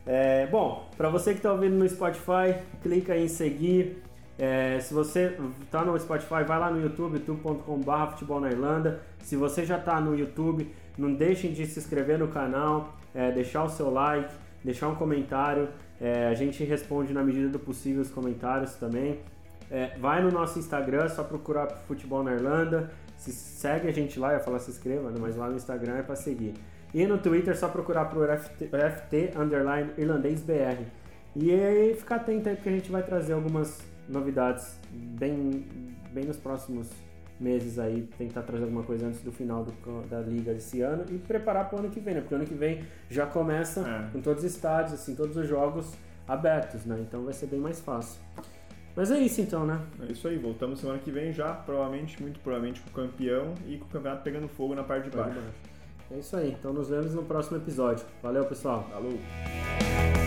É, 0.07 0.47
bom, 0.47 0.89
para 0.97 1.09
você 1.09 1.33
que 1.33 1.39
está 1.39 1.53
ouvindo 1.53 1.75
no 1.75 1.89
Spotify, 1.89 2.55
clica 2.85 3.17
em 3.17 3.27
seguir. 3.27 4.01
É, 4.39 4.79
se 4.79 4.95
você 4.95 5.37
está 5.65 5.85
no 5.85 5.99
Spotify, 5.99 6.45
vai 6.47 6.61
lá 6.61 6.71
no 6.71 6.81
YouTube, 6.81 7.15
youtube.com.br 7.15 8.11
futebol 8.13 8.39
na 8.39 8.49
Irlanda. 8.49 9.01
Se 9.25 9.35
você 9.35 9.67
já 9.67 9.77
está 9.77 10.01
no 10.01 10.17
YouTube, 10.17 10.69
não 10.97 11.13
deixem 11.13 11.53
de 11.53 11.67
se 11.67 11.81
inscrever 11.81 12.17
no 12.17 12.29
canal, 12.29 12.97
é, 13.13 13.33
deixar 13.33 13.65
o 13.65 13.69
seu 13.69 13.91
like, 13.91 14.33
deixar 14.65 14.89
um 14.89 14.95
comentário. 14.95 15.69
É, 16.01 16.29
a 16.29 16.35
gente 16.35 16.63
responde 16.65 17.13
na 17.13 17.23
medida 17.23 17.49
do 17.49 17.59
possível 17.59 18.03
os 18.03 18.11
comentários 18.11 18.75
também. 18.75 19.21
É, 19.71 19.97
vai 19.99 20.23
no 20.23 20.31
nosso 20.31 20.59
Instagram, 20.59 21.09
só 21.09 21.23
procurar 21.23 21.69
Futebol 21.87 22.23
na 22.23 22.33
Irlanda. 22.33 22.91
Se 23.17 23.33
segue 23.33 23.89
a 23.89 23.93
gente 23.93 24.19
lá, 24.19 24.33
eu 24.33 24.39
ia 24.39 24.41
falar 24.41 24.59
se 24.59 24.71
inscreva, 24.71 25.11
né? 25.11 25.17
mas 25.21 25.37
lá 25.37 25.49
no 25.49 25.57
Instagram 25.57 25.99
é 25.99 26.03
para 26.03 26.17
seguir. 26.17 26.55
E 26.93 27.07
no 27.07 27.19
Twitter, 27.19 27.57
só 27.57 27.69
procurar 27.69 28.07
pro 28.07 28.27
FT, 28.27 28.67
FT 28.67 29.39
underline. 29.39 29.91
E 31.37 31.53
aí 31.53 31.95
ficar 31.95 32.17
atento 32.17 32.49
aí, 32.49 32.57
porque 32.57 32.69
a 32.69 32.73
gente 32.73 32.91
vai 32.91 33.03
trazer 33.03 33.35
algumas 33.35 33.81
novidades 34.09 34.81
bem, 34.91 35.65
bem 36.13 36.25
nos 36.25 36.37
próximos 36.37 36.89
meses 37.41 37.79
aí, 37.79 38.09
tentar 38.19 38.43
trazer 38.43 38.65
alguma 38.65 38.83
coisa 38.83 39.07
antes 39.07 39.21
do 39.23 39.33
final 39.33 39.65
do- 39.65 40.07
da 40.09 40.21
liga 40.21 40.53
desse 40.53 40.81
ano 40.83 41.05
e 41.11 41.19
preparar 41.19 41.69
para 41.69 41.77
o 41.77 41.81
ano 41.81 41.91
que 41.91 41.99
vem, 42.01 42.15
né? 42.15 42.21
Porque 42.21 42.35
o 42.35 42.37
ano 42.39 42.47
que 42.47 42.55
vem 42.55 42.85
já 43.09 43.27
começa 43.27 43.81
É. 43.81 44.13
com 44.13 44.21
todos 44.21 44.45
os 44.45 44.51
estádios, 44.55 44.93
assim, 44.95 45.15
todos 45.15 45.37
os 45.37 45.49
jogos 45.49 45.93
abertos, 46.29 46.85
né? 46.85 46.99
Então 47.01 47.25
vai 47.25 47.33
ser 47.33 47.47
bem 47.47 47.59
mais 47.61 47.81
fácil. 47.81 48.21
Mas 48.95 49.11
é 49.11 49.19
isso 49.19 49.41
então, 49.41 49.65
né? 49.65 49.81
É 50.07 50.13
isso 50.13 50.27
aí, 50.29 50.37
voltamos 50.37 50.81
semana 50.81 50.99
que 50.99 51.11
vem 51.11 51.33
já, 51.33 51.53
provavelmente, 51.53 52.21
muito 52.21 52.39
provavelmente 52.41 52.81
com 52.83 52.91
o 52.91 52.93
campeão 52.93 53.55
e 53.67 53.79
com 53.79 53.85
o 53.87 53.89
campeonato 53.89 54.23
pegando 54.23 54.49
fogo 54.49 54.75
na 54.75 54.83
parte 54.85 55.09
de 55.09 55.17
baixo. 55.17 55.39
É 56.11 56.19
isso 56.19 56.37
aí, 56.37 56.51
então 56.59 56.73
nos 56.73 56.89
vemos 56.89 57.15
no 57.15 57.23
próximo 57.23 57.57
episódio. 57.57 58.05
Valeu, 58.23 58.45
pessoal. 58.45 58.87
Falou! 58.93 60.20